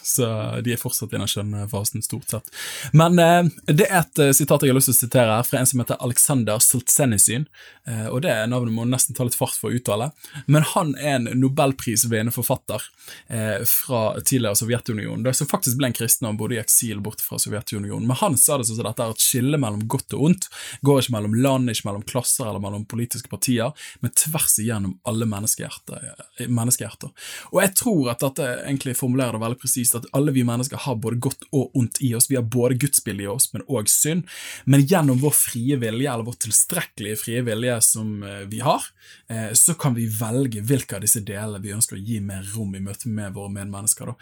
Så 0.03 0.27
de 0.65 0.73
er 0.75 0.81
fortsatt 0.81 1.13
i 1.15 1.19
den 1.19 1.31
skjønne 1.31 1.67
fasen, 1.71 2.03
stort 2.03 2.31
sett. 2.33 2.51
Men 2.97 3.19
eh, 3.23 3.51
det 3.71 3.87
er 3.87 4.01
et 4.03 4.23
uh, 4.23 4.33
sitat 4.35 4.65
jeg 4.67 4.73
har 4.75 4.79
lyst 4.79 4.91
til 4.91 4.97
å 4.97 4.99
sitere 4.99 5.37
her, 5.39 5.47
fra 5.47 5.61
en 5.61 5.69
som 5.71 5.83
heter 5.83 6.01
Aleksander 6.03 6.63
Solzhenitsyn. 6.63 7.47
Eh, 7.87 8.07
og 8.11 8.23
det 8.25 8.35
navnet 8.51 8.75
må 8.75 8.85
nesten 8.89 9.15
ta 9.15 9.25
litt 9.27 9.37
fart 9.39 9.55
for 9.55 9.71
å 9.71 9.79
uttale. 9.79 10.11
Men 10.51 10.65
han 10.73 10.95
er 10.99 11.21
en 11.21 11.29
nobelprisvinnende 11.39 12.35
forfatter 12.35 12.83
eh, 13.31 13.63
fra 13.69 14.17
tidligere 14.19 14.59
Sovjetunionen, 14.59 15.29
som 15.35 15.47
faktisk 15.51 15.79
ble 15.79 15.93
en 15.93 15.97
kristen 15.97 16.27
og 16.27 16.41
bodde 16.41 16.57
i 16.57 16.63
eksil 16.63 16.99
bort 17.05 17.23
fra 17.23 17.39
Sovjetunionen. 17.39 18.09
Men 18.09 18.19
han 18.19 18.39
sa 18.41 18.59
det 18.59 18.67
sånn 18.67 18.83
at 18.83 18.91
dette 18.91 19.07
er 19.07 19.15
et 19.15 19.23
skille 19.23 19.61
mellom 19.63 19.85
godt 19.87 20.17
og 20.19 20.25
ondt. 20.31 20.49
Går 20.87 21.05
ikke 21.05 21.15
mellom 21.15 21.37
land, 21.47 21.71
ikke 21.71 21.87
mellom 21.91 22.07
klasser 22.11 22.49
eller 22.49 22.65
mellom 22.65 22.89
politiske 22.91 23.31
partier, 23.31 23.71
men 24.03 24.15
tvers 24.19 24.59
igjennom 24.63 24.99
alle 25.07 25.31
menneskehjerter. 25.31 26.11
Eh, 26.41 26.51
menneskehjerter. 26.51 27.15
Og 27.53 27.63
jeg 27.63 27.75
tror 27.79 28.13
at 28.17 28.27
dette 28.27 28.51
egentlig 28.65 28.96
formulerer 28.97 29.37
det 29.37 29.43
veldig 29.43 29.61
presist, 29.63 29.97
at 29.99 30.09
alle 30.17 30.35
vi 30.35 30.45
mennesker 30.47 30.81
har 30.87 30.99
både 31.03 31.21
godt 31.27 31.47
og 31.53 31.77
ondt 31.79 32.01
i 32.05 32.13
oss. 32.17 32.31
Vi 32.31 32.39
har 32.39 32.47
både 32.57 32.79
gudsbilde 32.83 33.27
i 33.27 33.31
oss, 33.31 33.51
men 33.53 33.65
òg 33.69 33.91
synd. 33.93 34.27
Men 34.65 34.87
gjennom 34.87 35.21
vår 35.23 35.37
frie 35.37 35.79
vilje, 35.83 36.09
eller 36.13 36.27
vår 36.27 36.41
tilstrekkelige 36.47 37.21
frie 37.23 37.45
vilje 37.47 37.79
som 37.85 38.17
eh, 38.27 38.45
vi 38.51 38.63
har, 38.65 38.89
eh, 39.33 39.53
så 39.59 39.77
kan 39.79 39.97
vi 39.97 40.09
velge 40.11 40.65
hvilke 40.67 40.99
av 40.99 41.07
disse 41.07 41.23
delene 41.27 41.63
vi 41.63 41.75
ønsker 41.77 41.99
å 41.99 42.03
gi 42.03 42.21
mer 42.25 42.47
rom 42.55 42.75
i 42.77 42.83
møte 42.83 43.13
med 43.13 43.37
våre 43.37 43.53
medmennesker. 43.53 44.15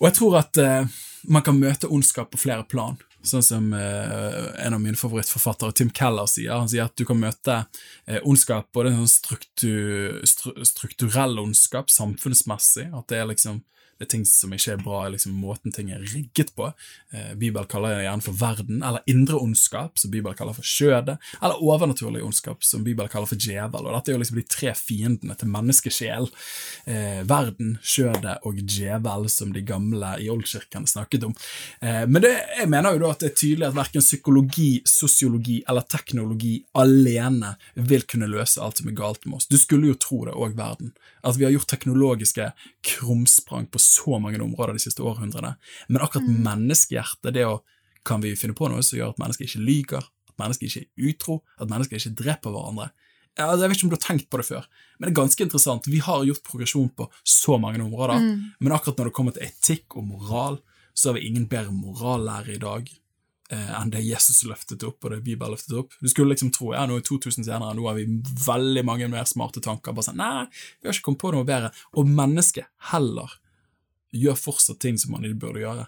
Og 0.00 0.08
jeg 0.08 0.16
tror 0.16 0.40
at 0.40 0.60
eh, 0.60 1.00
man 1.28 1.44
kan 1.44 1.58
møte 1.60 1.90
ondskap 1.92 2.32
på 2.32 2.40
flere 2.40 2.64
plan. 2.68 2.96
Sånn 3.22 3.44
som 3.44 3.66
eh, 3.76 4.36
en 4.64 4.76
av 4.76 4.80
mine 4.80 4.96
favorittforfattere, 4.96 5.76
Tim 5.76 5.90
Keller, 5.92 6.28
sier. 6.30 6.54
Han 6.56 6.70
sier 6.72 6.86
at 6.88 6.96
du 6.96 7.04
kan 7.08 7.20
møte 7.20 7.58
eh, 8.06 8.20
ondskap, 8.24 8.70
både 8.72 8.94
en 8.94 9.02
sånn 9.02 9.12
struktu, 9.12 9.74
stru, 10.28 10.54
strukturell 10.64 11.36
ondskap, 11.42 11.92
samfunnsmessig, 11.92 12.88
at 12.96 13.12
det 13.12 13.20
er 13.20 13.28
liksom 13.28 13.60
ting 14.08 14.24
som 14.28 14.52
ikke 14.54 14.74
er 14.74 14.82
bra 14.82 15.02
liksom, 15.12 15.34
måten 15.36 15.74
ting 15.74 15.90
er 15.92 16.02
rigget 16.12 16.54
på. 16.56 16.70
Eh, 17.12 17.34
Bibel 17.40 17.66
kaller 17.70 17.96
det 17.98 18.06
gjerne 18.06 18.24
for 18.24 18.38
verden, 18.40 18.82
eller 18.86 19.04
indre 19.10 19.40
ondskap, 19.40 19.98
som 19.98 20.12
Bibel 20.12 20.34
kaller 20.38 20.56
for 20.56 20.66
skjødet, 20.66 21.18
eller 21.40 21.64
overnaturlig 21.64 22.22
ondskap, 22.24 22.64
som 22.64 22.84
Bibel 22.86 23.08
kaller 23.12 23.30
for 23.30 23.40
djevel. 23.40 23.86
Og 23.86 23.96
dette 23.96 24.12
er 24.12 24.16
jo 24.16 24.22
liksom 24.22 24.40
de 24.40 24.46
tre 24.48 24.74
fiendene 24.78 25.36
til 25.38 25.52
menneskesjel. 25.52 26.30
Eh, 26.86 27.20
verden, 27.28 27.76
skjødet 27.82 28.38
og 28.48 28.62
djevel, 28.64 29.28
som 29.32 29.52
de 29.54 29.64
gamle 29.66 30.14
i 30.22 30.30
oldkirken 30.32 30.88
snakket 30.90 31.28
om. 31.28 31.36
Eh, 31.80 32.04
men 32.08 32.24
det, 32.24 32.34
jeg 32.58 32.70
mener 32.72 32.96
jo 32.96 33.04
da 33.04 33.14
at 33.14 33.24
det 33.24 33.32
er 33.32 33.38
tydelig 33.42 33.68
at 33.70 33.78
verken 33.78 34.04
psykologi, 34.04 34.70
sosiologi 34.88 35.60
eller 35.68 35.86
teknologi 35.90 36.56
alene 36.78 37.54
vil 37.74 38.06
kunne 38.08 38.30
løse 38.30 38.60
alt 38.62 38.80
som 38.80 38.90
er 38.90 38.96
galt 38.98 39.26
med 39.26 39.40
oss. 39.40 39.48
Du 39.50 39.58
skulle 39.60 39.90
jo 39.90 39.98
tro 40.00 40.24
det, 40.28 40.34
òg, 40.34 40.56
verden. 40.58 40.94
At 41.26 41.36
vi 41.36 41.44
har 41.44 41.52
gjort 41.54 41.68
teknologiske 41.70 42.50
krumsprang 42.86 43.66
på 43.70 43.82
så 43.90 44.20
mange 44.22 44.40
områder 44.42 44.76
de 44.76 44.82
siste 44.82 45.04
århundrene. 45.06 45.56
Men 45.88 46.04
akkurat 46.04 46.28
mm. 46.28 46.40
menneskehjertet, 46.46 47.34
det 47.36 47.46
å 47.48 47.60
Kan 48.00 48.22
vi 48.24 48.30
finne 48.32 48.54
på 48.56 48.64
noe 48.72 48.80
som 48.80 48.96
gjør 48.96 49.10
at 49.12 49.18
mennesker 49.20 49.44
ikke 49.44 49.60
lyver, 49.60 50.04
at 50.30 50.36
mennesker 50.40 50.64
ikke 50.70 50.80
er 50.80 51.08
utro, 51.10 51.34
at 51.60 51.68
mennesker 51.68 51.98
ikke 51.98 52.14
dreper 52.16 52.54
hverandre? 52.54 52.86
Ja, 53.36 53.50
jeg 53.52 53.68
vet 53.68 53.76
ikke 53.76 53.86
om 53.86 53.90
du 53.92 53.96
har 53.98 54.06
tenkt 54.06 54.30
på 54.32 54.40
det 54.40 54.46
før, 54.48 54.64
men 54.96 55.04
det 55.04 55.10
er 55.12 55.18
ganske 55.20 55.44
interessant. 55.44 55.88
Vi 55.88 56.00
har 56.00 56.24
gjort 56.24 56.46
progresjon 56.48 56.88
på 56.96 57.10
så 57.28 57.58
mange 57.60 57.82
områder, 57.84 58.24
mm. 58.24 58.38
men 58.56 58.72
akkurat 58.72 59.02
når 59.02 59.10
det 59.10 59.14
kommer 59.18 59.36
til 59.36 59.44
etikk 59.46 59.98
og 60.00 60.08
moral, 60.08 60.56
så 60.96 61.10
har 61.10 61.18
vi 61.18 61.28
ingen 61.28 61.44
bedre 61.50 61.72
morallærer 61.72 62.56
i 62.56 62.62
dag 62.62 62.88
eh, 63.52 63.70
enn 63.78 63.92
det 63.94 64.02
Jesus 64.04 64.42
løftet 64.48 64.84
opp, 64.86 64.98
og 65.04 65.14
det 65.14 65.22
Bibelen 65.26 65.54
løftet 65.54 65.76
opp. 65.78 65.94
Du 66.00 66.08
skulle 66.10 66.34
liksom 66.34 66.50
tro 66.54 66.72
ja, 66.74 66.86
nå 66.88 66.98
er 66.98 67.06
2000 67.06 67.46
senere, 67.46 67.76
nå 67.76 67.86
har 67.86 67.96
vi 68.00 68.08
veldig 68.46 68.84
mange 68.86 69.08
mer 69.12 69.28
smarte 69.28 69.62
tanker. 69.64 69.96
bare 69.96 70.10
sånn, 70.10 70.20
Nei, 70.20 70.48
vi 70.80 70.90
har 70.90 70.96
ikke 70.96 71.08
kommet 71.08 71.22
på 71.22 71.32
noe 71.36 71.48
bedre. 71.48 71.72
Og 71.96 72.10
mennesket 72.10 72.68
heller 72.92 73.38
gjør 74.16 74.36
fortsatt 74.38 74.80
ting 74.82 74.98
som 74.98 75.14
man 75.14 75.24
ikke 75.24 75.42
burde 75.46 75.62
gjøre. 75.62 75.86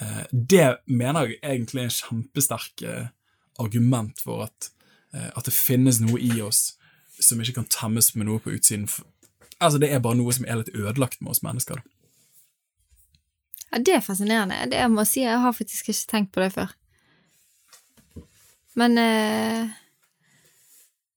Eh, 0.00 0.22
det 0.32 0.68
mener 0.86 1.28
jeg 1.28 1.40
egentlig 1.42 1.82
er 1.84 1.88
en 1.90 1.96
kjempesterk 1.98 2.84
eh, 2.86 3.08
argument 3.60 4.20
for 4.24 4.46
at 4.48 4.70
Eh, 5.14 5.30
at 5.34 5.46
det 5.46 5.54
finnes 5.54 6.00
noe 6.02 6.20
i 6.22 6.38
oss 6.42 6.76
som 7.20 7.40
ikke 7.42 7.58
kan 7.58 7.70
temmes 7.72 8.12
med 8.14 8.28
noe 8.28 8.42
på 8.42 8.54
utsiden. 8.54 8.86
Altså, 9.58 9.78
Det 9.78 9.90
er 9.92 10.00
bare 10.00 10.16
noe 10.16 10.32
som 10.32 10.46
er 10.46 10.62
litt 10.62 10.74
ødelagt 10.74 11.20
med 11.20 11.30
oss 11.34 11.42
mennesker. 11.42 11.82
Ja, 13.72 13.78
Det 13.78 13.94
er 13.94 14.00
fascinerende. 14.00 14.70
Det 14.70 14.78
jeg 14.78 14.90
må 14.90 15.04
si, 15.04 15.20
jeg 15.20 15.38
har 15.38 15.52
faktisk 15.52 15.88
ikke 15.88 16.10
tenkt 16.10 16.32
på 16.32 16.40
det 16.40 16.52
før. 16.52 16.74
Men 18.74 18.96
eh, 18.98 19.68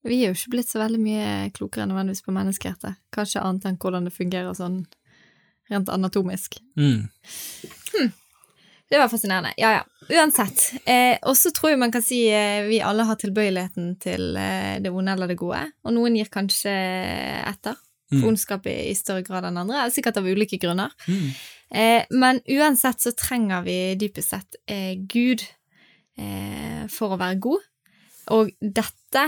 vi 0.04 0.24
er 0.24 0.34
jo 0.34 0.36
ikke 0.36 0.58
blitt 0.58 0.70
så 0.70 0.82
veldig 0.82 1.00
mye 1.00 1.52
klokere 1.54 1.86
nødvendigvis 1.88 2.26
på 2.26 2.34
menneskehjertet. 2.34 2.98
Kanskje 3.14 3.42
annet 3.42 3.66
enn 3.66 3.78
hvordan 3.78 4.06
det 4.10 4.18
fungerer 4.18 4.54
sånn 4.58 4.88
rent 5.72 5.90
anatomisk. 5.90 6.58
Mm. 6.78 7.08
Det 8.90 9.00
var 9.00 9.10
fascinerende. 9.10 9.54
Ja, 9.58 9.72
ja. 9.72 9.84
Uansett. 10.10 10.74
Eh, 10.86 11.16
og 11.24 11.38
så 11.40 11.50
tror 11.56 11.72
jeg 11.72 11.80
man 11.82 11.92
kan 11.94 12.04
si 12.06 12.26
eh, 12.30 12.66
vi 12.68 12.82
alle 12.84 13.06
har 13.08 13.18
tilbøyeligheten 13.18 13.96
til 14.04 14.36
eh, 14.38 14.76
det 14.84 14.92
onde 14.92 15.16
eller 15.16 15.32
det 15.32 15.38
gode, 15.40 15.62
og 15.84 15.96
noen 15.96 16.18
gir 16.20 16.30
kanskje 16.34 16.74
etter 17.50 17.80
for 18.14 18.20
Mm. 18.20 18.28
ondskap 18.30 18.68
i, 18.70 18.76
i 18.92 18.94
større 18.94 19.24
grad 19.26 19.48
enn 19.48 19.56
andre, 19.58 19.88
sikkert 19.90 20.20
av 20.20 20.28
ulike 20.30 20.60
grunner. 20.62 20.92
Mm. 21.08 21.30
Eh, 21.74 22.04
men 22.14 22.42
uansett 22.46 23.02
så 23.02 23.10
trenger 23.18 23.64
vi 23.66 23.78
dypest 23.98 24.36
sett 24.36 24.58
eh, 24.70 24.92
Gud 25.10 25.42
eh, 26.22 26.84
for 26.94 27.16
å 27.16 27.18
være 27.18 27.40
god. 27.42 27.64
Og 28.36 28.52
dette 28.62 29.24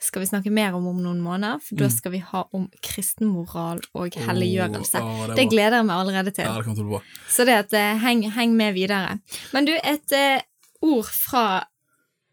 skal 0.00 0.20
vi 0.20 0.26
snakke 0.28 0.50
mer 0.52 0.74
om 0.76 0.86
om 0.86 0.98
noen 1.02 1.20
måneder, 1.24 1.60
for 1.64 1.76
da 1.76 1.86
Mm. 1.86 1.90
skal 1.90 2.12
vi 2.12 2.18
ha 2.18 2.48
om 2.52 2.68
kristen 2.82 3.26
moral 3.26 3.80
og 3.94 4.10
helliggjørelse. 4.12 5.00
Oh, 5.00 5.20
oh, 5.22 5.26
det 5.28 5.36
det 5.36 5.48
gleder 5.50 5.78
jeg 5.78 5.86
meg 5.86 5.96
allerede 5.96 6.30
til. 6.36 6.44
Ja, 6.44 6.60
det 6.60 6.74
til. 6.76 7.00
Så 7.28 7.44
det 7.48 7.54
at 7.54 7.72
eh, 7.72 7.96
heng, 7.98 8.30
heng 8.30 8.56
med 8.56 8.74
videre. 8.74 9.18
Men 9.52 9.64
du, 9.64 9.72
et 9.72 10.12
uh, 10.12 10.40
ord 10.82 11.08
fra 11.08 11.64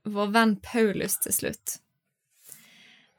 vår 0.04 0.34
venn 0.34 0.58
Paulus 0.60 1.17
til 1.23 1.32
slutt. 1.32 1.78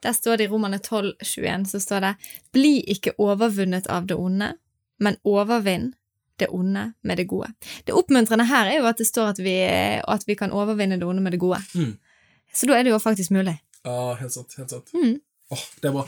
Der 0.03 0.13
står 0.13 0.37
det 0.37 0.45
i 0.45 0.47
Romane 0.47 0.77
12, 0.77 1.13
21, 1.23 1.65
så 1.65 1.79
står 1.79 1.99
det 1.99 2.15
Bli 2.53 2.83
ikke 2.93 3.15
overvunnet 3.17 3.87
av 3.87 4.05
det 4.05 4.15
onde, 4.15 4.53
men 4.99 5.17
overvinn 5.25 5.93
det 6.37 6.47
onde 6.51 6.93
med 7.01 7.17
det 7.17 7.25
gode. 7.27 7.49
Det 7.85 7.93
oppmuntrende 7.95 8.45
her 8.45 8.67
er 8.67 8.77
jo 8.77 8.85
at 8.85 8.97
det 9.01 9.07
står 9.07 9.33
at 9.33 9.39
vi, 9.39 9.55
at 10.07 10.27
vi 10.27 10.35
kan 10.35 10.51
overvinne 10.51 10.99
det 10.99 11.07
onde 11.07 11.23
med 11.23 11.31
det 11.33 11.39
gode. 11.39 11.61
Mm. 11.73 11.95
Så 12.53 12.67
da 12.67 12.77
er 12.77 12.83
det 12.83 12.91
jo 12.93 12.99
faktisk 12.99 13.31
mulig. 13.31 13.57
Ja, 13.85 14.15
helt 14.19 14.33
sant. 14.33 14.57
helt 14.57 14.73
sant. 14.73 14.91
Mm. 14.97 15.15
Åh, 15.53 15.61
det 15.81 15.87
er 15.87 15.93
bra. 15.93 16.03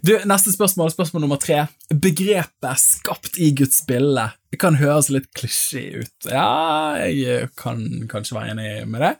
Du, 0.00 0.14
Neste 0.24 0.52
spørsmål, 0.54 0.90
spørsmål 0.94 1.26
nummer 1.26 1.36
tre. 1.36 1.66
Begrepet 1.92 2.80
'skapt 2.80 3.36
i 3.36 3.50
Guds 3.52 3.82
bilde' 3.86 4.30
Det 4.50 4.56
kan 4.56 4.78
høres 4.80 5.10
litt 5.12 5.28
klisjé 5.36 6.00
ut. 6.00 6.24
Ja, 6.24 6.96
jeg 7.04 7.50
kan 7.60 8.08
kanskje 8.08 8.38
være 8.38 8.54
enig 8.54 8.88
med 8.88 9.04
det. 9.04 9.10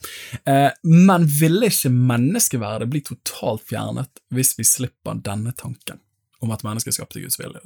Eh, 0.49 0.71
men 0.89 1.27
ville 1.29 1.69
ikke 1.69 1.93
menneskeverdet 1.93 2.89
bli 2.89 3.03
totalt 3.05 3.67
fjernet 3.69 4.23
hvis 4.33 4.55
vi 4.57 4.65
slipper 4.65 5.21
denne 5.21 5.53
tanken 5.53 6.01
om 6.41 6.55
at 6.55 6.65
mennesket 6.65 6.95
er 6.95 7.03
skapt 7.03 7.19
i 7.21 7.27
Guds 7.27 7.37
bilde? 7.37 7.61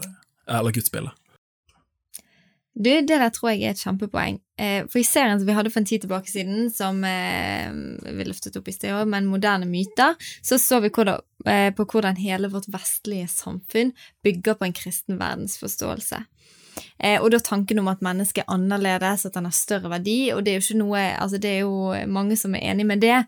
Eller 0.51 0.75
Guds 0.75 0.91
bilde? 0.91 1.15
Du, 2.73 2.89
det 2.89 3.05
der 3.09 3.29
tror 3.29 3.51
jeg 3.53 3.67
er 3.67 3.75
et 3.75 3.83
kjempepoeng. 3.85 4.39
Eh, 4.57 4.87
for 4.89 5.01
i 5.01 5.05
serien 5.05 5.37
som 5.37 5.49
vi 5.49 5.57
hadde 5.57 5.71
for 5.73 5.83
en 5.83 5.89
tid 5.89 6.05
tilbake 6.05 6.31
siden, 6.33 6.71
som 6.73 7.03
eh, 7.05 7.69
vi 8.17 8.25
løftet 8.25 8.57
opp 8.57 8.71
i 8.71 8.75
sted 8.75 8.95
òg, 8.97 9.11
men 9.13 9.29
moderne 9.29 9.69
myter, 9.69 10.17
så 10.41 10.57
så 10.61 10.81
vi 10.81 10.89
hvordan, 10.89 11.21
eh, 11.45 11.69
på 11.77 11.85
hvordan 11.85 12.17
hele 12.17 12.49
vårt 12.53 12.71
vestlige 12.73 13.29
samfunn 13.29 13.93
bygger 14.25 14.57
på 14.57 14.69
en 14.69 14.77
kristen 14.77 15.21
verdensforståelse. 15.21 16.23
Eh, 16.99 17.19
og 17.21 17.31
da 17.35 17.41
tanken 17.43 17.81
om 17.83 17.91
at 17.93 18.03
mennesket 18.05 18.45
er 18.45 18.55
annerledes, 18.55 19.27
at 19.27 19.37
den 19.37 19.49
har 19.49 19.57
større 19.57 19.91
verdi, 19.93 20.33
og 20.35 20.45
det 20.45 20.53
er 20.53 20.59
jo 20.59 20.65
ikke 20.67 20.81
noe 20.81 21.03
Altså, 21.23 21.39
det 21.39 21.51
er 21.51 21.61
jo 21.65 22.09
mange 22.11 22.37
som 22.39 22.55
er 22.57 22.65
enig 22.73 22.87
med 22.89 23.03
det, 23.03 23.19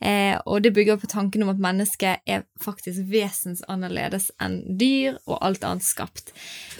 eh, 0.00 0.34
og 0.46 0.62
det 0.64 0.72
bygger 0.76 0.98
på 1.00 1.10
tanken 1.10 1.44
om 1.44 1.52
at 1.52 1.62
mennesket 1.62 2.24
er 2.26 2.44
faktisk 2.62 3.04
vesensannerledes 3.10 4.30
enn 4.42 4.60
dyr 4.80 5.18
og 5.26 5.38
alt 5.44 5.64
annet 5.66 5.86
skapt. 5.86 6.32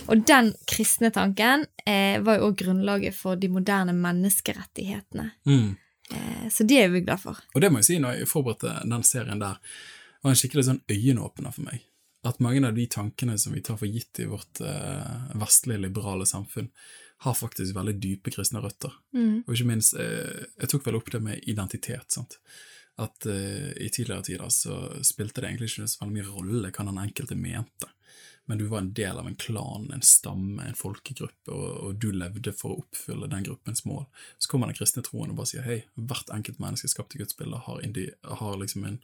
Og 0.08 0.24
den 0.28 0.52
kristne 0.70 1.10
tanken 1.14 1.66
eh, 1.86 2.20
var 2.24 2.38
jo 2.38 2.50
òg 2.50 2.58
grunnlaget 2.64 3.16
for 3.16 3.40
de 3.40 3.50
moderne 3.52 3.94
menneskerettighetene. 3.96 5.30
Mm. 5.48 5.74
Eh, 6.10 6.46
så 6.50 6.66
det 6.68 6.82
er 6.82 6.92
vi 6.92 7.04
glad 7.04 7.22
for. 7.22 7.40
Og 7.54 7.64
det 7.64 7.72
må 7.72 7.80
jeg 7.82 7.90
si, 7.90 7.98
når 8.02 8.20
jeg 8.20 8.30
forberedte 8.30 8.78
den 8.84 9.06
serien 9.06 9.42
der, 9.42 9.60
var 10.24 10.32
en 10.32 10.38
skikkelig 10.38 10.68
sånn 10.68 10.84
øyenåpner 10.90 11.52
for 11.52 11.66
meg. 11.66 11.84
At 12.24 12.40
mange 12.40 12.64
av 12.66 12.76
de 12.76 12.86
tankene 12.88 13.36
som 13.38 13.52
vi 13.52 13.62
tar 13.64 13.76
for 13.76 13.90
gitt 13.90 14.20
i 14.22 14.28
vårt 14.28 14.60
eh, 14.64 15.16
vestlige, 15.40 15.82
liberale 15.84 16.26
samfunn, 16.26 16.70
har 17.24 17.34
faktisk 17.36 17.76
veldig 17.76 17.94
dype 18.00 18.32
kristne 18.34 18.62
røtter. 18.64 18.92
Og 19.44 19.52
ikke 19.54 19.68
minst, 19.68 19.96
eh, 20.00 20.46
jeg 20.60 20.70
tok 20.72 20.86
vel 20.86 20.98
opp 20.98 21.10
det 21.12 21.20
med 21.24 21.44
identitet, 21.48 22.08
sant. 22.12 22.38
At 23.00 23.26
eh, 23.26 23.72
i 23.80 23.90
tidligere 23.92 24.24
tider 24.26 24.52
så 24.52 24.78
spilte 25.04 25.42
det 25.42 25.50
egentlig 25.50 25.70
ikke 25.72 25.88
så 25.90 26.02
veldig 26.02 26.16
mye 26.16 26.30
rolle 26.30 26.72
hva 26.72 26.88
den 26.88 27.02
enkelte 27.04 27.38
mente. 27.38 27.90
Men 28.46 28.60
du 28.60 28.66
var 28.68 28.82
en 28.82 28.92
del 28.92 29.18
av 29.18 29.28
en 29.28 29.38
klan, 29.40 29.88
en 29.92 30.04
stamme, 30.04 30.64
en 30.64 30.76
folkegruppe, 30.76 31.48
og, 31.48 31.68
og 31.86 32.00
du 32.00 32.10
levde 32.12 32.52
for 32.52 32.74
å 32.74 32.82
oppfylle 32.82 33.28
den 33.32 33.46
gruppens 33.46 33.86
mål. 33.88 34.04
Så 34.36 34.50
kommer 34.52 34.68
den 34.68 34.76
kristne 34.76 35.04
troen 35.04 35.32
og 35.32 35.40
bare 35.40 35.52
sier 35.52 35.64
hei, 35.64 35.78
hvert 35.96 36.32
enkelt 36.34 36.60
menneske 36.60 36.92
skapt 36.92 37.16
i 37.16 37.22
Guds 37.22 37.36
bilde 37.38 37.62
har, 37.64 37.80
indi, 37.84 38.10
har 38.20 38.60
liksom 38.60 38.84
en 38.88 39.00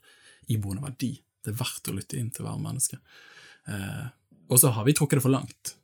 iboende 0.51 0.85
verdi. 0.85 1.15
Det 1.41 1.53
er 1.53 1.59
verdt 1.61 1.89
å 1.89 1.95
lytte 1.95 2.19
inn 2.19 2.31
til 2.33 2.45
hver 2.45 2.59
menneske. 2.61 2.99
Eh, 3.69 4.07
og 4.51 4.59
så 4.59 4.73
har 4.75 4.87
vi 4.87 4.95
trukket 4.97 5.19
det 5.19 5.25
for 5.25 5.33
langt. 5.33 5.75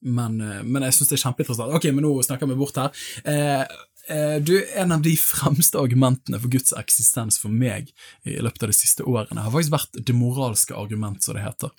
Men, 0.00 0.40
eh, 0.40 0.62
men 0.62 0.84
jeg 0.86 0.96
syns 0.96 1.10
det 1.10 1.18
er 1.18 1.24
kjempeinteressant. 1.26 1.76
Ok, 1.76 1.88
men 1.94 2.04
nå 2.06 2.14
snakker 2.26 2.50
vi 2.50 2.58
bort 2.58 2.78
her. 2.80 2.92
Eh, 3.24 3.64
eh, 4.12 4.36
du, 4.42 4.54
En 4.74 4.92
av 4.92 5.02
de 5.02 5.14
fremste 5.16 5.78
argumentene 5.80 6.40
for 6.42 6.52
Guds 6.52 6.74
eksistens 6.76 7.40
for 7.42 7.52
meg 7.52 7.92
i 8.24 8.36
løpet 8.42 8.66
av 8.66 8.72
de 8.72 8.76
siste 8.76 9.06
årene 9.06 9.42
har 9.42 9.54
faktisk 9.54 9.74
vært 9.74 10.00
det 10.06 10.16
moralske 10.16 10.76
argument, 10.76 11.22
som 11.22 11.38
det 11.38 11.46
heter. 11.46 11.72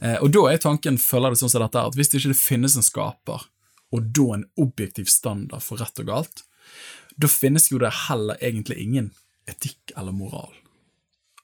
Eh, 0.00 0.18
og 0.20 0.32
da 0.36 0.46
er 0.52 0.62
tanken 0.62 1.00
følger 1.00 1.34
det 1.34 1.42
sånn 1.42 1.52
som 1.52 1.64
dette 1.64 1.86
at 1.90 1.98
hvis 1.98 2.12
det 2.12 2.22
ikke 2.22 2.38
finnes 2.38 2.78
en 2.78 2.86
skaper, 2.86 3.48
og 3.94 4.12
da 4.12 4.32
en 4.34 4.48
objektiv 4.60 5.08
standard 5.10 5.62
for 5.62 5.80
rett 5.80 6.02
og 6.02 6.08
galt, 6.10 6.44
da 7.16 7.30
finnes 7.30 7.70
jo 7.70 7.80
det 7.80 7.92
heller 8.06 8.38
egentlig 8.44 8.80
ingen 8.82 9.12
etikk 9.48 9.94
eller 9.96 10.12
moral. 10.12 10.52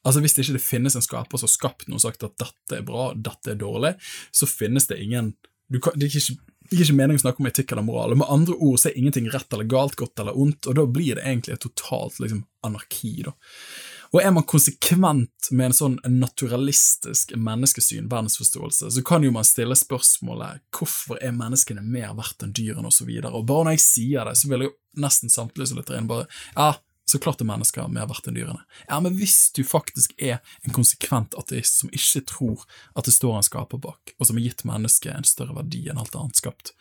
Altså 0.03 0.23
Hvis 0.23 0.35
det 0.35 0.47
ikke 0.47 0.62
finnes 0.62 0.97
en 0.99 1.05
skaper 1.05 1.38
som 1.38 1.47
har 1.47 1.55
skapt 1.55 1.88
noe 1.88 2.01
og 2.01 2.05
sagt 2.05 2.25
at 2.27 2.38
dette 2.41 2.79
er 2.81 2.87
bra, 2.87 3.12
dette 3.15 3.55
er 3.55 3.61
dårlig, 3.61 3.95
så 4.35 4.49
finnes 4.51 4.88
det 4.91 4.99
ingen 5.03 5.35
kan, 5.81 5.95
Det 5.97 6.09
er 6.09 6.17
ikke, 6.19 6.37
det 6.69 6.77
er 6.77 6.85
ikke 6.85 6.97
meningen 6.99 7.21
å 7.21 7.25
snakke 7.25 7.43
om 7.43 7.49
etikk 7.49 7.73
eller 7.73 7.87
moral. 7.87 8.12
og 8.12 8.21
Med 8.21 8.33
andre 8.35 8.57
ord 8.59 8.81
så 8.81 8.91
er 8.91 8.99
ingenting 8.99 9.31
rett 9.33 9.55
eller 9.55 9.69
galt, 9.71 9.97
godt 9.97 10.21
eller 10.21 10.37
ondt, 10.37 10.67
og 10.69 10.77
da 10.77 10.85
blir 10.85 11.17
det 11.17 11.25
egentlig 11.25 11.55
et 11.55 11.65
totalt 11.65 12.19
liksom, 12.21 12.45
anarki. 12.67 13.15
da. 13.25 13.33
Og 14.12 14.21
er 14.21 14.33
man 14.37 14.45
konsekvent 14.45 15.49
med 15.57 15.71
en 15.71 15.77
sånn 15.77 15.95
naturalistisk 16.05 17.33
menneskesyn, 17.41 18.11
verdensforståelse, 18.12 18.91
så 18.93 19.05
kan 19.09 19.25
jo 19.25 19.33
man 19.33 19.49
stille 19.49 19.77
spørsmålet 19.79 20.61
hvorfor 20.77 21.21
er 21.25 21.33
menneskene 21.37 21.85
mer 21.85 22.12
verdt 22.19 22.45
enn 22.45 22.53
dyrene. 22.57 22.91
Og, 22.91 22.93
så 22.93 23.09
og 23.09 23.47
bare 23.49 23.71
når 23.71 23.79
jeg 23.79 23.87
sier 23.87 24.29
det, 24.29 24.37
så 24.37 24.51
vil 24.51 24.67
jeg 24.67 24.73
jo 24.73 25.03
nesten 25.07 25.33
samtlige 25.33 25.71
som 25.71 25.81
lytter 25.81 25.97
inn 25.97 26.11
bare 26.11 26.29
ja, 26.53 26.75
så 27.09 27.19
klart 27.19 27.43
er 27.43 27.49
mennesker 27.49 27.88
mer 27.93 28.07
verdt 28.11 28.29
enn 28.31 28.37
dyrene. 28.37 28.62
Ja, 28.87 28.99
men 29.03 29.17
hvis 29.19 29.51
du 29.57 29.62
faktisk 29.67 30.15
er 30.23 30.38
en 30.62 30.75
konsekvent 30.75 31.35
ateist 31.38 31.81
som 31.81 31.91
ikke 31.93 32.23
tror 32.31 32.67
at 32.95 33.09
det 33.09 33.15
står 33.17 33.38
en 33.38 33.47
skaper 33.47 33.81
bak, 33.83 34.15
og 34.19 34.29
som 34.29 34.38
har 34.38 34.47
gitt 34.47 34.67
mennesket 34.69 35.15
en 35.15 35.27
større 35.27 35.57
verdi 35.59 35.85
enn 35.91 36.01
alt 36.01 36.15
annet 36.19 36.38
skapt, 36.38 36.75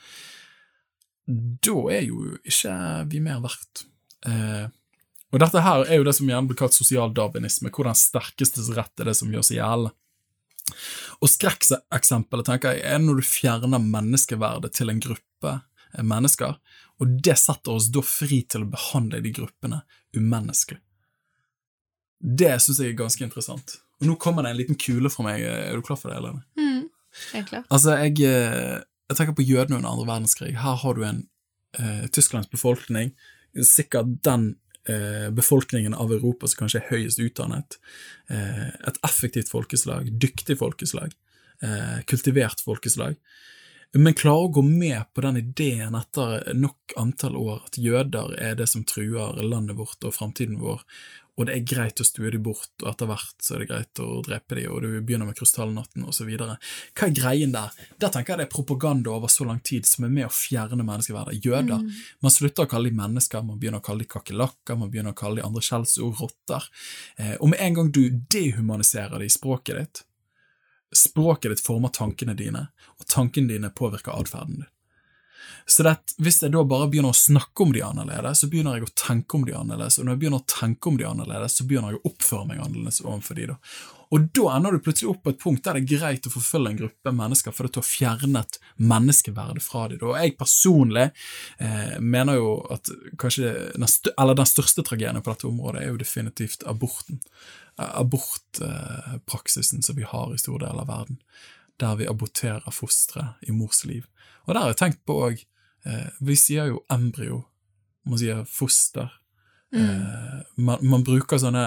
da 1.26 1.78
er 1.94 2.06
jo 2.06 2.36
ikke 2.44 2.76
vi 3.12 3.24
mer 3.24 3.42
verdt. 3.44 3.86
Eh, 4.28 4.68
og 5.32 5.40
dette 5.40 5.64
her 5.64 5.86
er 5.86 6.00
jo 6.00 6.06
det 6.06 6.14
som 6.18 6.30
gjerne 6.30 6.50
blir 6.50 6.60
kalt 6.60 6.76
sosial 6.76 7.14
darwinisme, 7.16 7.72
hvor 7.72 7.88
den 7.88 7.98
sterkestes 7.98 8.72
rett 8.76 9.02
er 9.02 9.12
det 9.12 9.18
som 9.18 9.32
gjør 9.32 9.46
seg 9.48 9.62
gjeldende. 9.62 9.96
Og 11.22 11.30
skrekkeksempelet 11.30 12.48
tenker 12.48 12.78
jeg 12.78 12.86
er 12.88 13.02
når 13.02 13.20
du 13.20 13.28
fjerner 13.28 13.82
menneskeverdet 13.84 14.72
til 14.78 14.92
en 14.92 15.02
gruppe 15.04 15.58
mennesker, 16.00 16.56
og 17.02 17.18
det 17.26 17.38
setter 17.42 17.74
oss 17.74 17.90
da 17.94 18.04
fri 18.06 18.44
til 18.50 18.66
å 18.66 18.72
behandle 18.72 19.22
de 19.24 19.34
gruppene 19.34 19.82
umenneskelig. 20.18 20.80
Det 22.22 22.54
syns 22.62 22.82
jeg 22.84 22.94
er 22.94 23.00
ganske 23.00 23.26
interessant. 23.26 23.80
Og 24.02 24.10
nå 24.10 24.16
kommer 24.22 24.46
det 24.46 24.52
en 24.54 24.60
liten 24.60 24.78
kule 24.78 25.10
fra 25.14 25.26
meg. 25.26 25.42
Er 25.42 25.78
du 25.78 25.86
klar 25.86 25.98
for 25.98 26.12
det, 26.12 26.20
Helene? 26.20 26.44
Mm, 26.58 26.86
helt 27.34 27.50
klart. 27.50 27.68
Altså, 27.74 27.96
jeg, 28.04 28.20
eh, 28.26 28.78
jeg 29.10 29.18
tenker 29.18 29.38
på 29.38 29.46
jødene 29.46 29.80
under 29.80 29.90
andre 29.90 30.08
verdenskrig. 30.10 30.54
Her 30.62 30.78
har 30.84 30.98
du 30.98 31.06
en 31.08 31.24
eh, 31.78 32.06
Tysklands 32.14 32.52
befolkning, 32.54 33.16
sikkert 33.66 34.20
den 34.26 34.52
eh, 34.86 35.30
befolkningen 35.34 35.98
av 35.98 36.14
Europa 36.14 36.50
som 36.50 36.64
kanskje 36.64 36.84
er 36.84 36.90
høyest 36.94 37.22
utdannet. 37.26 37.80
Eh, 38.30 38.70
et 38.90 39.02
effektivt 39.08 39.50
folkeslag, 39.54 40.14
dyktig 40.22 40.60
folkeslag, 40.62 41.18
kultivert 42.10 42.58
folkeslag. 42.66 43.20
Men 43.94 44.16
klarer 44.16 44.48
å 44.48 44.54
gå 44.56 44.62
med 44.64 45.10
på 45.12 45.24
den 45.26 45.42
ideen 45.42 45.96
etter 46.00 46.54
nok 46.56 46.94
antall 47.00 47.36
år 47.36 47.66
at 47.66 47.80
jøder 47.82 48.38
er 48.40 48.54
det 48.56 48.70
som 48.72 48.86
truer 48.88 49.42
landet 49.44 49.76
vårt 49.76 50.06
og 50.08 50.16
framtiden 50.16 50.62
vår, 50.62 50.86
og 51.40 51.48
det 51.48 51.56
er 51.56 51.66
greit 51.68 52.02
å 52.04 52.06
stue 52.06 52.30
dem 52.34 52.44
bort, 52.44 52.70
og 52.84 52.90
etter 52.92 53.08
hvert 53.10 53.44
så 53.44 53.56
er 53.56 53.64
det 53.64 53.68
greit 53.70 54.02
å 54.04 54.20
drepe 54.26 54.58
dem, 54.60 54.68
og 54.72 54.84
du 54.84 54.90
begynner 55.00 55.30
med 55.30 55.38
krystallnatten 55.40 56.04
osv. 56.08 56.30
Hva 56.38 57.08
er 57.08 57.16
greien 57.16 57.56
der? 57.56 57.72
Der 58.04 58.12
tenker 58.14 58.34
jeg 58.34 58.42
det 58.42 58.48
er 58.50 58.52
propaganda 58.52 59.14
over 59.16 59.32
så 59.32 59.48
lang 59.48 59.62
tid 59.66 59.88
som 59.90 60.06
er 60.06 60.14
med 60.14 60.28
å 60.28 60.34
fjerne 60.36 60.86
menneskeverdet. 60.86 61.40
Jøder. 61.42 61.88
Man 62.22 62.36
slutter 62.36 62.68
å 62.68 62.72
kalle 62.72 62.92
dem 62.92 63.00
mennesker, 63.00 63.48
man 63.48 63.60
begynner 63.60 63.82
å 63.82 63.88
kalle 63.88 64.06
dem 64.06 64.12
kakerlakker, 64.12 64.78
man 64.78 64.92
begynner 64.92 65.16
å 65.16 65.20
kalle 65.24 65.40
dem 65.40 65.50
andre 65.50 65.66
skjellsord, 65.66 66.20
rotter. 66.20 66.70
Eh, 67.18 67.36
og 67.40 67.52
med 67.54 67.64
en 67.64 67.80
gang 67.80 67.92
du 67.96 68.04
dehumaniserer 68.12 69.20
det 69.20 69.32
i 69.32 69.36
språket 69.40 69.82
ditt, 69.82 70.06
språket 70.96 71.52
ditt 71.52 71.64
former 71.66 71.94
tankene 71.96 72.36
dine, 72.38 72.68
og 73.00 73.08
tankene 73.08 73.54
dine 73.54 73.72
påvirker 73.74 74.16
atferden 74.16 74.64
din. 74.64 74.70
Så 75.66 75.84
det, 75.86 75.96
hvis 76.18 76.42
jeg 76.42 76.52
da 76.52 76.64
bare 76.68 76.90
begynner 76.90 77.14
å 77.14 77.18
snakke 77.18 77.64
om 77.64 77.72
de 77.76 77.84
annerledes, 77.86 78.42
så 78.42 78.50
begynner 78.50 78.80
jeg 78.80 78.88
å 78.88 78.94
tenke 78.98 79.38
om 79.38 79.46
de 79.48 79.56
annerledes, 79.56 80.00
og 80.00 80.08
når 80.08 80.16
jeg 80.16 80.22
begynner 80.24 80.42
å 80.42 80.50
tenke 80.52 80.90
om 80.90 81.00
de 81.00 81.08
annerledes, 81.08 81.58
så 81.58 81.68
begynner 81.70 81.94
jeg 81.94 82.02
å 82.02 82.12
oppføre 82.12 82.48
meg 82.50 82.64
annerledes 82.64 83.02
overfor 83.06 83.38
de 83.38 83.50
da. 83.54 83.58
Og 84.12 84.26
da 84.36 84.48
ender 84.58 84.76
du 84.76 84.82
plutselig 84.84 85.08
opp 85.14 85.22
på 85.24 85.32
et 85.32 85.40
punkt 85.40 85.64
der 85.64 85.78
det 85.78 85.86
er 85.86 86.00
greit 86.02 86.26
å 86.28 86.34
forfølge 86.34 86.74
en 86.74 86.80
gruppe 86.82 87.14
mennesker 87.16 87.54
fordi 87.56 87.72
du 87.72 87.80
har 87.80 87.88
fjernet 87.88 88.58
menneskeverdet 88.92 89.64
fra 89.64 89.86
dem. 89.88 90.04
Og 90.04 90.18
jeg 90.20 90.36
personlig 90.40 91.06
eh, 91.08 91.96
mener 92.04 92.42
jo 92.42 92.58
at 92.76 92.92
kanskje 93.22 93.54
den, 93.78 93.88
den 93.88 94.52
største 94.52 94.84
tragedien 94.84 95.24
på 95.24 95.32
dette 95.32 95.48
området 95.48 95.86
er 95.86 95.94
jo 95.94 96.02
definitivt 96.02 96.68
aborten. 96.68 97.22
Abortpraksisen 97.78 99.80
eh, 99.80 99.82
som 99.82 99.96
vi 99.96 100.04
har 100.04 100.34
i 100.34 100.42
store 100.42 100.66
deler 100.66 100.82
av 100.84 100.88
verden, 100.88 101.22
der 101.80 101.96
vi 101.98 102.10
aborterer 102.10 102.72
fostre 102.72 103.28
i 103.42 103.52
mors 103.56 103.86
liv. 103.86 104.06
Og 104.46 104.54
der 104.54 104.62
har 104.62 104.74
jeg 104.74 104.82
tenkt 104.82 105.06
på 105.06 105.14
òg 105.28 105.46
eh, 105.86 106.10
Vi 106.20 106.36
sier 106.38 106.66
jo 106.70 106.84
embryo, 106.94 107.44
man 108.06 108.20
sier 108.22 108.46
foster. 108.50 109.10
Mm. 109.74 109.82
Eh, 109.82 110.40
man, 110.56 110.78
man, 110.84 111.04
bruker 111.08 111.40
sånne 111.40 111.66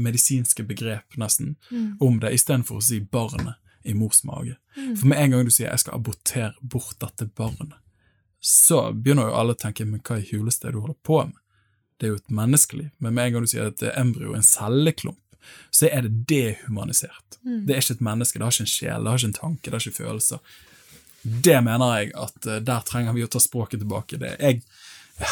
medisinske 0.00 0.64
begrep 0.66 1.18
nesten 1.20 1.56
mm. 1.70 1.96
om 2.00 2.20
det, 2.22 2.34
istedenfor 2.34 2.80
å 2.80 2.84
si 2.84 3.00
barnet 3.00 3.54
i 3.86 3.94
mors 3.94 4.24
mage. 4.24 4.56
Mm. 4.76 4.94
For 4.96 5.10
med 5.10 5.22
en 5.22 5.34
gang 5.34 5.44
du 5.44 5.50
sier 5.50 5.70
'jeg 5.70 5.84
skal 5.84 6.00
abortere 6.00 6.54
bort 6.60 6.98
dette 6.98 7.26
barnet', 7.26 7.78
så 8.40 8.92
begynner 8.92 9.28
jo 9.28 9.34
alle 9.34 9.54
å 9.54 9.58
tenke 9.58 9.84
'men 9.84 10.00
hva 10.00 10.18
i 10.18 10.28
huleste 10.32 10.66
er 10.66 10.72
det 10.72 10.78
du 10.78 10.80
holder 10.80 11.02
på 11.02 11.26
med'? 11.26 11.38
Det 11.98 12.06
er 12.06 12.10
jo 12.10 12.20
et 12.20 12.30
menneskeliv. 12.30 12.90
Men 12.98 13.14
med 13.14 13.26
en 13.26 13.32
gang 13.32 13.42
du 13.42 13.46
sier 13.46 13.66
at 13.66 13.82
embryo 13.96 14.32
er 14.32 14.36
en 14.36 14.42
celleklump, 14.42 15.18
så 15.70 15.88
er 15.90 16.06
det 16.06 16.24
dehumanisert. 16.30 17.38
Mm. 17.44 17.66
Det 17.66 17.74
er 17.74 17.82
ikke 17.82 17.98
et 17.98 18.06
menneske, 18.08 18.38
det 18.38 18.46
har 18.46 18.54
ikke 18.54 18.66
en 18.66 18.72
sjel, 18.72 19.04
det 19.04 19.12
har 19.12 19.20
ikke 19.20 19.30
en 19.30 19.40
tanke, 19.40 19.64
det 19.64 19.76
har 19.76 19.86
ikke 19.86 20.02
følelser. 20.02 20.58
Det 21.22 21.56
mener 21.66 21.94
jeg 21.96 22.12
at 22.22 22.46
uh, 22.46 22.58
der 22.62 22.84
trenger 22.86 23.16
vi 23.16 23.24
å 23.26 23.30
ta 23.30 23.42
språket 23.42 23.82
tilbake. 23.82 24.20
Det 24.22 24.34
er 24.34 24.52
jeg 24.52 24.62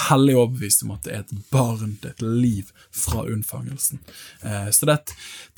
hellig 0.09 0.37
overbevist 0.39 0.83
om 0.87 0.95
at 0.95 1.05
det 1.05 1.13
er 1.13 1.25
et 1.25 1.51
barn, 1.53 1.99
det 2.03 2.11
er 2.11 2.17
et 2.17 2.25
liv 2.25 2.73
fra 2.95 3.27
unnfangelsen. 3.29 4.01
Uh, 4.45 4.71
så 4.75 4.89
det, 4.91 4.99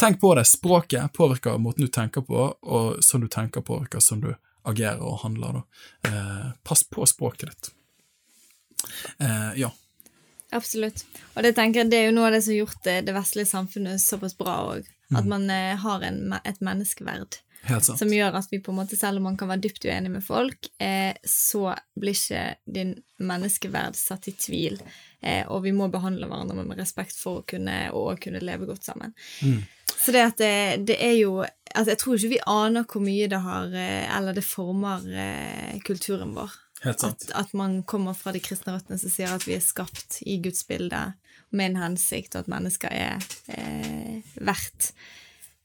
tenk 0.00 0.20
på 0.20 0.34
det. 0.38 0.46
Språket 0.50 1.14
påvirker 1.16 1.60
måten 1.62 1.86
du 1.86 1.92
tenker 1.92 2.26
på, 2.26 2.50
og 2.60 3.00
sånn 3.04 3.24
du 3.24 3.30
tenker 3.32 3.64
påvirker 3.64 4.02
sånn 4.02 4.24
du 4.26 4.32
agerer 4.66 5.02
og 5.06 5.20
handler. 5.22 5.60
Da. 5.60 6.12
pass 6.66 6.82
på 6.90 7.06
språket 7.06 7.52
ditt. 7.52 7.68
ja. 9.54 9.70
Absolutt. 10.54 11.04
Og 11.34 11.42
det 11.42 11.54
tenker 11.56 11.84
det 11.90 11.98
er 11.98 12.06
jo 12.10 12.14
noe 12.18 12.28
av 12.28 12.36
det 12.36 12.42
som 12.44 12.52
har 12.54 12.60
gjort 12.64 12.84
det, 12.84 13.00
det 13.08 13.14
vestlige 13.16 13.50
samfunnet 13.50 14.00
såpass 14.02 14.36
bra 14.38 14.58
òg. 14.74 14.86
At 15.14 15.22
Mm. 15.24 15.28
man 15.28 15.50
eh, 15.50 15.76
har 15.76 16.02
en, 16.02 16.32
et 16.44 16.60
menneskeverd 16.60 17.36
som 17.82 18.08
gjør 18.10 18.34
at 18.38 18.48
vi 18.50 18.58
på 18.62 18.70
en 18.72 18.76
måte, 18.78 18.96
selv 18.96 19.18
om 19.18 19.22
man 19.26 19.36
kan 19.36 19.48
være 19.48 19.60
dypt 19.64 19.84
uenig 19.86 20.10
med 20.10 20.22
folk, 20.24 20.68
eh, 20.78 21.14
så 21.26 21.74
blir 21.98 22.14
ikke 22.14 22.56
din 22.66 22.92
menneskeverd 23.18 23.96
satt 23.98 24.28
i 24.28 24.34
tvil. 24.38 24.78
Eh, 25.22 25.44
og 25.48 25.62
vi 25.64 25.72
må 25.74 25.88
behandle 25.90 26.26
hverandre 26.30 26.64
med 26.66 26.78
respekt 26.78 27.16
for 27.18 27.40
å 27.40 27.46
kunne, 27.46 27.90
og 27.92 28.20
kunne 28.22 28.42
leve 28.42 28.66
godt 28.66 28.84
sammen. 28.86 29.14
Mm. 29.42 29.64
Så 29.96 30.12
det 30.12 30.22
at 30.26 30.38
det, 30.38 30.86
det 30.86 30.96
er 31.02 31.14
jo 31.16 31.40
altså 31.74 31.90
Jeg 31.90 31.98
tror 31.98 32.16
ikke 32.16 32.28
vi 32.34 32.38
aner 32.46 32.84
hvor 32.84 33.02
mye 33.02 33.28
det 33.28 33.38
har 33.40 33.72
eh, 33.74 34.16
Eller 34.16 34.34
det 34.36 34.44
former 34.44 35.06
eh, 35.08 35.78
kulturen 35.86 36.34
vår. 36.36 36.50
At, 36.84 37.30
at 37.34 37.52
man 37.56 37.82
kommer 37.88 38.14
fra 38.14 38.34
de 38.34 38.40
kristne 38.44 38.74
røttene 38.74 38.98
som 39.00 39.10
sier 39.10 39.32
at 39.32 39.46
vi 39.48 39.56
er 39.56 39.64
skapt 39.64 40.20
i 40.28 40.36
Guds 40.44 40.66
bilde 40.68 41.00
med 41.56 41.70
en 41.70 41.78
hensikt, 41.80 42.34
og 42.34 42.44
at 42.44 42.50
mennesker 42.52 42.92
er 42.92 43.22
eh, 43.48 44.18
verdt 44.36 44.90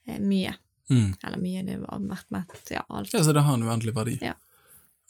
eh, 0.08 0.21
mye. 0.21 0.54
Mm. 0.91 1.15
Eller 1.24 1.41
mye, 1.41 1.63
det 1.67 1.80
var 1.84 2.00
verdt 2.06 2.32
mett, 2.36 2.62
ja, 2.71 2.86
alt. 2.88 3.13
Ja, 3.13 3.24
så 3.24 3.36
det 3.36 3.43
har 3.47 3.58
en 3.58 3.67
uendelig 3.67 3.95
verdi. 3.95 4.17
Ja. 4.21 4.38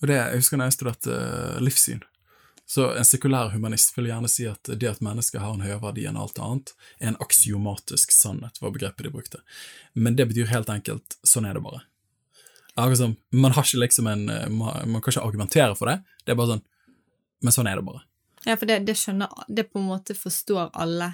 Og 0.02 0.10
det, 0.10 0.18
Jeg 0.18 0.42
husker 0.42 0.58
når 0.58 0.72
jeg 0.72 0.78
studerte 0.80 1.14
uh, 1.14 1.62
livssyn, 1.62 2.02
så 2.66 2.88
en 2.96 3.06
sekulær 3.06 3.52
humanist 3.54 3.94
vil 3.98 4.08
gjerne 4.10 4.30
si 4.32 4.46
at 4.48 4.70
det 4.80 4.88
at 4.88 5.02
mennesket 5.04 5.42
har 5.44 5.54
en 5.54 5.64
høyere 5.66 5.82
verdi 5.84 6.06
enn 6.08 6.18
alt 6.18 6.40
annet, 6.42 6.72
er 7.02 7.12
en 7.12 7.20
aksiomatisk 7.22 8.14
sannhet, 8.16 8.62
var 8.62 8.74
begrepet 8.74 9.06
de 9.06 9.12
brukte. 9.14 9.42
Men 9.94 10.16
det 10.16 10.30
betyr 10.30 10.50
helt 10.54 10.72
enkelt 10.72 11.18
sånn 11.28 11.50
er 11.50 11.58
det 11.58 11.66
bare. 11.66 11.84
Akkurat 12.76 12.98
som, 12.98 13.16
Man 13.32 13.52
har 13.52 13.68
ikke 13.68 13.82
liksom 13.82 14.08
en, 14.08 14.30
uh, 14.30 14.48
man, 14.50 14.92
man 14.94 15.02
kan 15.02 15.12
ikke 15.12 15.26
argumentere 15.26 15.76
for 15.76 15.92
det, 15.92 15.98
det 16.26 16.34
er 16.34 16.40
bare 16.40 16.56
sånn 16.56 16.64
Men 17.44 17.56
sånn 17.56 17.68
er 17.68 17.80
det 17.80 17.88
bare. 17.88 18.04
Ja, 18.46 18.56
for 18.56 18.70
det, 18.70 18.80
det 18.88 18.96
skjønner 18.98 19.44
Det 19.48 19.68
på 19.70 19.82
en 19.82 19.90
måte 19.90 20.16
forstår 20.18 20.72
alle. 20.74 21.14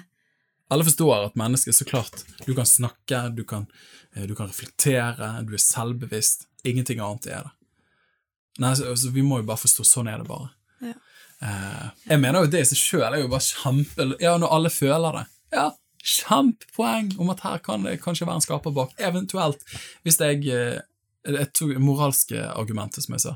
Alle 0.68 0.84
forstår 0.84 1.30
at 1.30 1.38
mennesket, 1.40 1.76
så 1.76 1.84
klart, 1.88 2.24
du 2.44 2.52
kan 2.54 2.66
snakke, 2.68 3.22
du 3.32 3.44
kan, 3.48 3.66
eh, 4.14 4.26
du 4.28 4.34
kan 4.36 4.50
reflektere, 4.50 5.30
du 5.48 5.54
er 5.56 5.62
selvbevisst. 5.64 6.44
Ingenting 6.68 7.00
annet 7.00 7.26
er 7.32 7.46
det. 7.46 7.52
Nei, 8.60 8.74
så, 8.76 8.92
så 8.96 9.12
Vi 9.14 9.24
må 9.24 9.40
jo 9.40 9.48
bare 9.48 9.62
forstå 9.62 9.86
sånn 9.88 10.10
er 10.12 10.20
det 10.20 10.28
bare. 10.28 10.50
Ja. 10.84 10.94
Eh, 11.40 11.86
jeg 12.10 12.20
mener 12.20 12.44
jo 12.44 12.52
det 12.52 12.64
i 12.64 12.68
seg 12.68 12.80
sjøl 12.80 13.08
er 13.08 13.22
jo 13.22 13.30
bare 13.32 13.46
kjempe 13.46 14.08
Ja, 14.20 14.34
når 14.40 14.54
alle 14.58 14.72
føler 14.74 15.20
det. 15.20 15.24
Ja, 15.56 15.70
kjempepoeng 16.04 17.14
om 17.22 17.32
at 17.32 17.44
her 17.46 17.64
kan 17.64 17.86
det 17.86 18.00
kanskje 18.02 18.28
være 18.28 18.42
en 18.42 18.44
skaper 18.44 18.74
bak. 18.76 18.92
Eventuelt, 19.00 19.64
hvis 20.04 20.20
jeg 20.20 20.44
eh, 20.52 20.80
Jeg 21.28 21.52
tok 21.56 21.76
moralske 21.82 22.40
argumentet, 22.54 23.04
som 23.04 23.16
jeg 23.16 23.24
sa. 23.26 23.34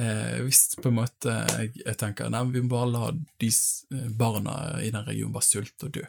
Eh, 0.00 0.38
hvis 0.46 0.76
på 0.80 0.88
en 0.88 0.96
måte 1.02 1.34
jeg, 1.58 1.72
jeg 1.82 1.98
tenker 2.00 2.30
nei, 2.32 2.40
vi 2.48 2.62
må 2.64 2.70
bare 2.72 2.88
la 2.88 3.08
de 3.12 3.48
eh, 3.50 4.06
barna 4.16 4.54
i 4.80 4.88
den 4.94 5.04
regionen 5.04 5.34
bare 5.34 5.44
sulte 5.44 5.88
og 5.88 5.96
dø, 5.98 6.04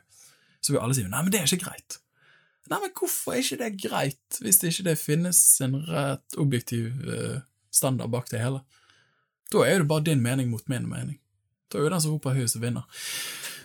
så 0.63 0.71
vil 0.71 0.79
alle 0.79 0.95
si 0.95 1.03
nei, 1.03 1.19
men 1.19 1.33
det 1.33 1.41
er 1.41 1.49
ikke 1.49 1.65
greit. 1.65 1.97
Nei, 2.71 2.79
men 2.79 2.93
hvorfor 2.95 3.33
er 3.33 3.41
ikke 3.43 3.59
det 3.59 3.71
greit, 3.81 4.37
hvis 4.39 4.61
det 4.61 4.71
ikke 4.71 4.87
det 4.87 5.01
finnes 5.01 5.41
en 5.65 5.75
rett 5.89 6.37
objektiv 6.39 6.93
eh, 7.11 7.41
standard 7.75 8.13
bak 8.13 8.31
det 8.31 8.39
hele? 8.43 8.63
Da 9.51 9.65
er 9.67 9.81
det 9.81 9.89
bare 9.89 10.07
din 10.07 10.23
mening 10.23 10.47
mot 10.53 10.63
min 10.71 10.87
mening. 10.87 11.17
Da 11.67 11.79
er 11.81 11.87
jo 11.87 11.91
den 11.91 12.05
som 12.05 12.15
roper 12.15 12.37
høyest, 12.37 12.61
vinner. 12.63 12.87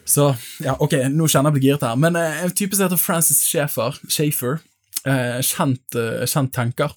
Så, 0.08 0.32
ja, 0.64 0.74
ok, 0.80 0.96
nå 1.12 1.28
kjenner 1.28 1.52
jeg 1.52 1.58
meg 1.60 1.68
giret 1.68 1.86
her, 1.86 2.00
men 2.00 2.18
en 2.18 2.56
type 2.56 2.74
som 2.74 2.88
heter 2.88 2.98
Francis 2.98 3.44
Schaefer, 3.46 4.00
Schaefer 4.08 4.58
eh, 5.06 5.38
kjent, 5.44 5.94
eh, 5.94 6.24
kjent 6.26 6.52
tenker, 6.54 6.94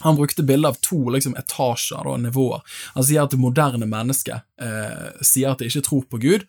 han 0.00 0.16
brukte 0.16 0.42
bilder 0.42 0.68
av 0.68 0.78
to 0.82 1.10
liksom, 1.14 1.36
etasjer 1.38 2.06
og 2.06 2.22
nivåer. 2.24 2.62
Han 2.94 3.04
sier 3.06 3.24
at 3.24 3.34
det 3.34 3.42
moderne 3.42 3.86
mennesket 3.86 4.42
eh, 4.62 5.20
sier 5.22 5.52
at 5.52 5.62
det 5.62 5.70
ikke 5.70 5.84
tror 5.86 6.08
på 6.10 6.22
Gud, 6.24 6.46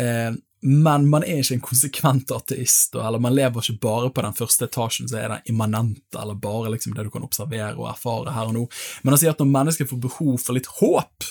eh, 0.00 0.34
men 0.64 1.08
man 1.12 1.24
er 1.26 1.42
ikke 1.42 1.58
en 1.58 1.64
konsekvent 1.64 2.30
ateist, 2.32 2.94
eller 2.96 3.20
man 3.20 3.34
lever 3.36 3.60
ikke 3.60 3.82
bare 3.84 4.10
på 4.16 4.22
den 4.24 4.36
første 4.36 4.64
etasjen, 4.64 5.08
så 5.10 5.18
er 5.20 5.32
det 5.32 5.52
immanente, 5.52 6.16
eller 6.16 6.38
bare 6.40 6.72
liksom 6.72 6.94
det 6.96 7.04
du 7.04 7.10
kan 7.12 7.26
observere 7.26 7.76
og 7.76 7.90
erfare 7.90 8.32
her 8.32 8.48
og 8.48 8.56
nå. 8.56 8.62
Men 9.02 9.12
han 9.12 9.20
sier 9.20 9.34
at 9.34 9.42
når 9.42 9.52
mennesket 9.52 9.90
får 9.90 10.00
behov 10.06 10.38
for 10.40 10.56
litt 10.56 10.70
håp, 10.80 11.28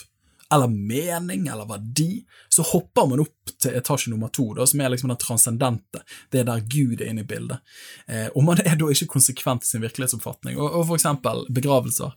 eller 0.53 0.69
mening, 0.69 1.47
eller 1.49 1.65
verdi, 1.69 2.23
så 2.49 2.65
hopper 2.67 3.07
man 3.09 3.23
opp 3.23 3.53
til 3.61 3.75
etasje 3.77 4.11
nummer 4.11 4.29
to, 4.33 4.51
da, 4.57 4.67
som 4.69 4.81
er 4.83 4.91
liksom 4.93 5.09
den 5.09 5.19
transcendente. 5.21 6.03
Det 6.29 6.43
er 6.43 6.47
der 6.49 6.63
Gud 6.69 7.01
er 7.01 7.09
inne 7.09 7.23
i 7.23 7.27
bildet. 7.27 7.63
Eh, 8.07 8.27
og 8.33 8.45
man 8.45 8.61
er 8.61 8.77
da 8.79 8.89
ikke 8.93 9.09
konsekvent 9.15 9.65
i 9.65 9.71
sin 9.71 9.83
virkelighetsoppfatning. 9.83 10.59
Og, 10.59 10.67
og 10.69 10.87
for 10.91 10.99
eksempel 10.99 11.45
begravelser. 11.53 12.13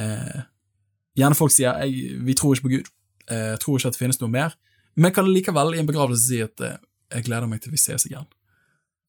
Eh, 0.00 0.44
gjerne 1.20 1.38
folk 1.38 1.52
sier 1.54 1.82
jeg, 1.84 2.20
vi 2.24 2.36
tror 2.38 2.56
ikke 2.56 2.68
på 2.68 2.74
Gud, 2.76 2.92
eh, 3.30 3.52
tror 3.60 3.78
ikke 3.78 3.92
at 3.92 3.98
det 3.98 4.04
finnes 4.04 4.22
noe 4.22 4.32
mer, 4.32 4.56
men 4.94 5.14
kan 5.14 5.28
likevel 5.28 5.74
i 5.74 5.82
en 5.82 5.90
begravelse 5.90 6.28
si 6.28 6.40
at 6.44 6.64
eh, 6.64 6.78
jeg 7.14 7.28
gleder 7.28 7.50
meg 7.50 7.62
til 7.62 7.74
vi 7.74 7.80
ses 7.80 8.06
igjen. 8.08 8.26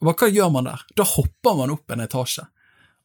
Og 0.01 0.09
hva, 0.09 0.27
gjør 0.27 0.51
man 0.53 0.67
der? 0.67 0.83
Da 0.97 1.05
hopper 1.07 1.55
man 1.61 1.73
opp 1.73 1.93
en 1.93 2.03
etasje, 2.03 2.45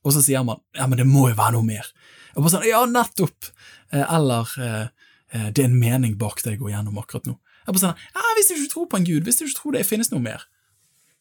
og 0.01 0.15
så 0.17 0.23
sier 0.25 0.43
man 0.47 0.61
ja, 0.77 0.89
men 0.89 0.99
det 0.99 1.07
må 1.09 1.29
jo 1.31 1.39
være 1.39 1.59
noe 1.59 1.67
mer. 1.67 1.87
Og 2.35 2.45
bare 2.45 2.55
sånn, 2.57 2.67
ja, 2.69 2.83
nettopp! 2.89 3.51
Eh, 3.93 4.05
eller 4.05 4.57
eh, 4.63 4.87
det 5.31 5.63
er 5.63 5.69
en 5.69 5.79
mening 5.79 6.17
bak 6.19 6.41
det 6.43 6.57
jeg 6.57 6.61
går 6.63 6.73
gjennom 6.73 6.99
akkurat 6.99 7.29
nå. 7.29 7.37
Jeg 7.61 7.75
bare 7.77 7.83
sånn, 7.85 8.01
ja, 8.17 8.33
Hvis 8.35 8.49
du 8.49 8.55
ikke 8.57 8.73
tror 8.73 8.89
på 8.91 8.99
en 8.99 9.07
gud, 9.07 9.23
hvis 9.27 9.39
du 9.39 9.45
ikke 9.45 9.59
tror 9.61 9.77
det 9.77 9.87
finnes 9.87 10.11
noe 10.11 10.25
mer, 10.25 10.47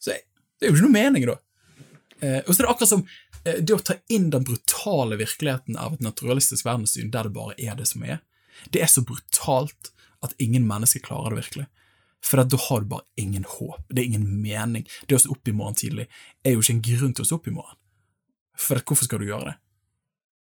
så 0.02 0.14
jeg, 0.16 0.24
det 0.58 0.66
er 0.66 0.72
jo 0.72 0.78
ikke 0.78 0.86
noe 0.88 0.96
mening, 0.96 1.26
da. 1.28 1.36
Eh, 2.20 2.40
og 2.44 2.52
så 2.52 2.60
er 2.60 2.66
det 2.66 2.72
akkurat 2.72 2.90
som 2.90 3.04
eh, 3.44 3.60
det 3.64 3.76
å 3.76 3.82
ta 3.84 3.96
inn 4.12 4.28
den 4.32 4.44
brutale 4.44 5.16
virkeligheten 5.20 5.78
av 5.80 5.96
et 5.96 6.04
naturalistisk 6.04 6.66
verdenssyn 6.66 7.12
der 7.12 7.28
det 7.28 7.36
bare 7.36 7.56
er 7.56 7.78
det 7.78 7.86
som 7.88 8.04
er, 8.04 8.20
det 8.72 8.82
er 8.84 8.90
så 8.92 9.04
brutalt 9.06 9.92
at 10.24 10.34
ingen 10.42 10.66
mennesker 10.68 11.04
klarer 11.04 11.32
det 11.32 11.44
virkelig. 11.44 11.68
For 12.24 12.42
da 12.42 12.58
har 12.66 12.82
du 12.82 12.90
bare 12.90 13.06
ingen 13.16 13.46
håp, 13.48 13.86
det 13.88 14.02
er 14.02 14.10
ingen 14.10 14.42
mening. 14.42 14.84
Det 15.08 15.16
å 15.16 15.22
stå 15.22 15.32
opp 15.32 15.48
i 15.48 15.56
morgen 15.56 15.78
tidlig 15.80 16.10
er 16.44 16.52
jo 16.52 16.60
ikke 16.60 16.76
en 16.76 16.84
grunn 16.90 17.14
til 17.16 17.24
å 17.24 17.30
stå 17.30 17.38
opp 17.40 17.48
i 17.48 17.54
morgen. 17.54 17.78
For 18.60 18.82
hvorfor 18.84 19.08
skal 19.08 19.22
du 19.22 19.30
gjøre 19.30 19.52
det? 19.52 19.56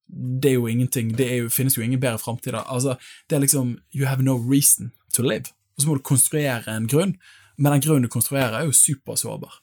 Det 0.09 0.49
er 0.49 0.57
jo 0.57 0.67
ingenting, 0.67 1.11
det 1.17 1.27
jo, 1.37 1.49
finnes 1.53 1.77
jo 1.77 1.83
ingen 1.85 2.01
bedre 2.01 2.19
framtid. 2.19 2.55
Altså, 2.57 2.95
det 3.29 3.37
er 3.37 3.43
liksom 3.45 3.77
You 3.93 4.07
have 4.09 4.25
no 4.25 4.37
reason 4.37 4.91
to 5.13 5.23
live. 5.23 5.53
Og 5.77 5.83
så 5.83 5.89
må 5.89 5.97
du 5.99 6.03
konstruere 6.03 6.73
en 6.73 6.89
grunn, 6.89 7.15
men 7.57 7.75
den 7.75 7.83
grunnen 7.85 8.07
du 8.07 8.11
konstruerer, 8.11 8.57
er 8.57 8.65
jo 8.67 8.75
supersårbar. 8.75 9.61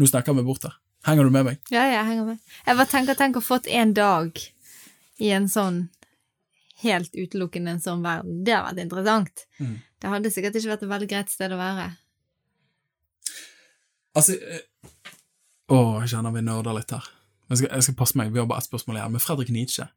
Nå 0.00 0.08
snakker 0.08 0.34
vi 0.34 0.46
bort 0.46 0.64
her. 0.64 0.78
Henger 1.06 1.24
du 1.24 1.30
med 1.30 1.46
meg? 1.46 1.60
Ja, 1.72 1.84
jeg 1.88 2.04
henger 2.06 2.26
med. 2.32 2.40
Jeg 2.66 2.76
bare 2.76 2.90
tenker, 2.90 3.16
tenk 3.16 3.38
å 3.40 3.44
fått 3.44 3.68
en 3.68 3.94
dag 3.96 4.36
i 5.20 5.30
en 5.36 5.48
sånn 5.52 5.88
helt 6.80 7.14
utelukkende 7.14 7.76
en 7.76 7.82
sånn 7.82 8.04
verden. 8.04 8.42
Det 8.44 8.56
hadde 8.56 8.68
vært 8.70 8.84
interessant. 8.84 9.46
Mm. 9.60 9.78
Det 10.00 10.12
hadde 10.14 10.32
sikkert 10.32 10.56
ikke 10.56 10.72
vært 10.72 10.84
et 10.84 10.92
veldig 10.94 11.08
greit 11.12 11.32
sted 11.32 11.52
å 11.52 11.60
være. 11.60 11.86
Altså 14.16 14.34
eh, 14.34 14.64
Å, 15.70 15.78
jeg 16.02 16.12
kjenner 16.14 16.34
vi 16.34 16.44
nerder 16.44 16.74
litt 16.74 16.94
her. 16.96 17.08
Jeg 17.50 17.58
skal, 17.58 17.70
jeg 17.74 17.86
skal 17.86 17.98
passe 17.98 18.18
meg, 18.18 18.32
vi 18.32 18.38
har 18.38 18.48
bare 18.50 18.62
ett 18.62 18.70
spørsmål 18.70 18.98
igjen. 19.00 19.14
Men 19.16 19.22
Fredrik 19.22 19.52
Nietzsche, 19.54 19.88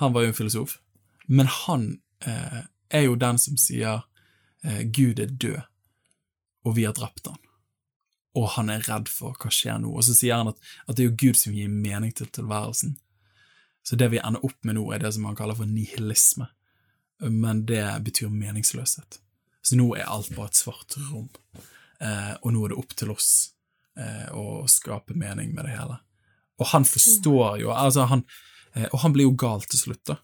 han 0.00 0.12
var 0.14 0.24
jo 0.24 0.32
en 0.32 0.38
filosof. 0.38 0.78
Men 1.26 1.50
han 1.52 1.88
eh, 2.24 2.62
er 2.88 3.06
jo 3.06 3.16
den 3.20 3.40
som 3.40 3.58
sier 3.60 4.06
eh, 4.64 4.84
Gud 4.88 5.20
er 5.20 5.32
død, 5.32 5.60
og 6.64 6.76
vi 6.78 6.86
har 6.88 6.96
drept 6.96 7.28
han. 7.28 7.42
Og 8.36 8.48
han 8.56 8.70
er 8.72 8.84
redd 8.88 9.08
for 9.08 9.36
hva 9.40 9.52
skjer 9.52 9.80
nå. 9.82 9.92
Og 9.96 10.04
så 10.04 10.16
sier 10.16 10.40
han 10.40 10.52
at, 10.52 10.60
at 10.86 10.96
det 10.96 11.04
er 11.04 11.10
jo 11.10 11.18
Gud 11.26 11.40
som 11.40 11.56
gir 11.56 11.72
mening 11.72 12.12
til 12.16 12.28
tilværelsen. 12.32 12.96
Så 13.86 13.96
det 13.96 14.10
vi 14.12 14.20
ender 14.20 14.44
opp 14.44 14.58
med 14.66 14.76
nå, 14.76 14.84
er 14.92 15.04
det 15.04 15.12
som 15.14 15.28
han 15.28 15.36
kaller 15.38 15.56
for 15.56 15.68
nihilisme. 15.68 16.48
Men 17.20 17.64
det 17.68 17.84
betyr 18.04 18.32
meningsløshet. 18.32 19.20
Så 19.62 19.76
nå 19.78 19.86
er 19.96 20.08
alt 20.10 20.32
bare 20.36 20.52
et 20.52 20.58
svart 20.58 20.96
rom. 21.08 21.28
Eh, 22.00 22.34
og 22.42 22.52
nå 22.52 22.64
er 22.64 22.74
det 22.74 22.80
opp 22.80 22.92
til 22.98 23.12
oss 23.14 23.30
eh, 23.98 24.28
å 24.36 24.66
skape 24.70 25.16
mening 25.16 25.54
med 25.54 25.66
det 25.66 25.76
hele. 25.78 26.00
Og 26.58 26.70
han 26.72 26.86
forstår 26.88 27.60
jo 27.60 27.72
altså 27.74 28.06
han, 28.10 28.24
eh, 28.74 28.88
Og 28.92 29.00
han 29.00 29.12
blir 29.12 29.28
jo 29.28 29.36
gal 29.36 29.62
til 29.62 29.78
slutt, 29.78 30.04
da. 30.06 30.18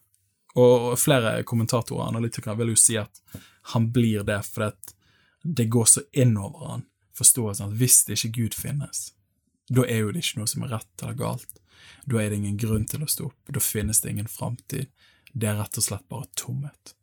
Og 0.54 0.98
flere 1.00 1.42
kommentatorer 1.48 2.02
og 2.02 2.08
analytikere 2.08 2.56
vil 2.60 2.74
jo 2.74 2.80
si 2.80 2.98
at 3.00 3.20
han 3.72 3.88
blir 3.92 4.24
det 4.28 4.42
fordi 4.44 4.94
det 5.42 5.70
går 5.72 5.84
så 5.84 6.02
innover 6.12 6.68
han, 6.68 6.84
forståelsen 7.18 7.70
at 7.70 7.78
hvis 7.80 8.04
det 8.04 8.18
ikke 8.18 8.36
Gud 8.36 8.54
finnes, 8.54 9.12
da 9.68 9.84
er 9.88 10.04
jo 10.04 10.12
det 10.12 10.22
ikke 10.22 10.42
noe 10.42 10.50
som 10.50 10.62
er 10.62 10.74
rett 10.76 11.02
eller 11.02 11.16
galt. 11.18 11.62
Da 12.04 12.20
er 12.20 12.30
det 12.30 12.38
ingen 12.38 12.58
grunn 12.60 12.84
til 12.86 13.02
å 13.02 13.10
stå 13.10 13.30
opp, 13.30 13.54
da 13.54 13.62
finnes 13.62 14.00
det 14.02 14.12
ingen 14.12 14.30
framtid. 14.30 14.90
Det 15.32 15.48
er 15.48 15.58
rett 15.58 15.78
og 15.80 15.86
slett 15.86 16.06
bare 16.12 16.28
tomhet. 16.38 16.94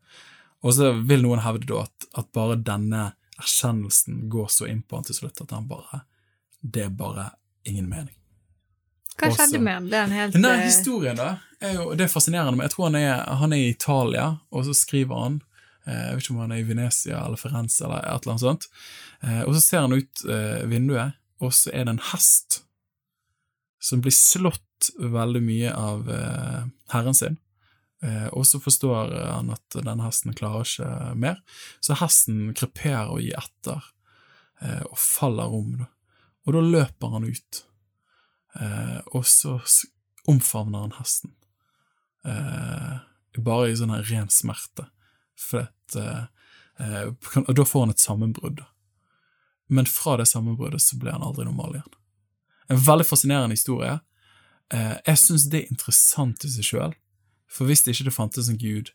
Og 0.62 0.76
så 0.76 0.92
vil 1.08 1.24
noen 1.24 1.44
hevde 1.44 1.68
da 1.72 1.84
at, 1.88 2.08
at 2.20 2.32
bare 2.36 2.60
denne 2.60 3.10
erkjennelsen 3.40 4.28
går 4.32 4.48
så 4.52 4.68
inn 4.70 4.84
på 4.84 5.00
han 5.00 5.08
til 5.08 5.22
slutt 5.22 5.42
at 5.44 5.56
han 5.56 5.68
bare 5.70 6.04
Det 6.60 6.84
er 6.84 6.90
bare 6.92 7.30
ingen 7.64 7.88
mening. 7.90 8.19
Hva 9.20 9.28
Også- 9.28 9.50
skjedde 9.50 9.60
med 9.60 9.74
han? 9.74 9.90
Det 9.90 9.98
er 10.00 10.04
en 10.04 10.16
helt 10.16 10.36
Nei, 10.40 10.56
eh, 10.60 10.66
historien 10.66 11.18
da, 11.20 11.30
er 11.60 11.74
jo, 11.76 11.90
det 11.94 12.06
er 12.06 12.12
fascinerende, 12.14 12.56
men 12.56 12.68
jeg 12.70 12.72
tror 12.76 12.86
han 12.88 12.96
er, 12.96 13.36
han 13.42 13.54
er 13.54 13.58
i 13.58 13.70
Italia, 13.74 14.28
og 14.52 14.66
så 14.66 14.76
skriver 14.78 15.24
han, 15.24 15.42
eh, 15.86 15.94
jeg 16.06 16.16
vet 16.16 16.24
ikke 16.24 16.36
om 16.36 16.40
han 16.46 16.54
er 16.56 16.62
i 16.62 16.68
Venezia 16.70 17.26
eller 17.26 17.42
Firenze 17.42 17.84
eller 17.84 18.00
et 18.00 18.24
eller 18.24 18.32
annet 18.36 18.46
sånt, 18.46 18.70
eh, 19.24 19.42
og 19.44 19.54
så 19.58 19.62
ser 19.66 19.84
han 19.84 19.98
ut 19.98 20.24
vinduet, 20.72 21.20
og 21.42 21.52
så 21.52 21.74
er 21.74 21.86
det 21.86 21.96
en 21.98 22.08
hest 22.14 22.62
som 23.82 24.02
blir 24.02 24.16
slått 24.16 24.92
veldig 25.00 25.42
mye 25.44 25.72
av 25.76 26.08
herren 26.92 27.16
sin, 27.16 27.38
og 28.32 28.46
så 28.48 28.60
forstår 28.64 29.12
han 29.28 29.52
at 29.52 29.76
denne 29.76 30.04
hesten 30.04 30.36
klarer 30.36 30.64
ikke 30.64 31.16
mer, 31.20 31.40
så 31.84 31.96
hesten 32.00 32.54
kreperer 32.56 33.12
og 33.12 33.20
gir 33.24 33.40
etter, 33.40 33.84
og 34.88 34.98
faller 35.00 35.56
om, 35.56 35.88
og 36.48 36.54
da 36.56 36.64
løper 36.64 37.16
han 37.16 37.28
ut. 37.28 37.64
Eh, 38.56 39.00
og 39.14 39.26
så 39.26 39.60
omfavner 40.30 40.80
han 40.88 40.98
hesten. 40.98 41.34
Eh, 42.26 43.00
bare 43.40 43.70
i 43.70 43.78
sånn 43.78 43.94
her 43.94 44.08
ren 44.10 44.32
smerte. 44.34 44.88
For 45.40 45.68
at, 45.68 45.96
eh, 45.96 46.26
eh, 46.80 47.12
kan- 47.32 47.46
og 47.48 47.56
da 47.56 47.64
får 47.64 47.80
han 47.80 47.90
et 47.90 48.00
sammenbrudd. 48.00 48.66
Men 49.70 49.86
fra 49.86 50.18
det 50.18 50.28
sammenbruddet 50.28 50.82
så 50.82 50.98
blir 50.98 51.12
han 51.12 51.22
aldri 51.22 51.46
normal 51.46 51.76
igjen. 51.76 51.94
En 52.70 52.78
veldig 52.78 53.06
fascinerende 53.06 53.56
historie. 53.56 54.00
Eh, 54.72 54.98
jeg 55.06 55.18
syns 55.18 55.50
det 55.50 55.64
er 55.64 55.72
interessant 55.72 56.46
i 56.46 56.50
seg 56.50 56.64
sjøl, 56.64 56.96
for 57.48 57.66
hvis 57.66 57.84
det 57.84 57.96
ikke 57.96 58.10
det 58.10 58.14
fantes 58.14 58.50
en 58.50 58.58
gud, 58.58 58.92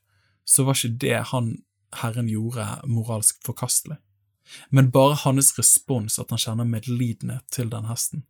så 0.46 0.64
var 0.64 0.74
ikke 0.74 0.98
det 0.98 1.26
han 1.26 1.64
Herren 1.94 2.28
gjorde, 2.28 2.82
moralsk 2.86 3.40
forkastelig. 3.46 3.98
Men 4.70 4.90
bare 4.90 5.14
hans 5.14 5.52
respons, 5.58 6.18
at 6.18 6.30
han 6.30 6.38
kjenner 6.38 6.68
medlidenhet 6.68 7.46
til 7.50 7.70
den 7.70 7.84
hesten, 7.84 8.24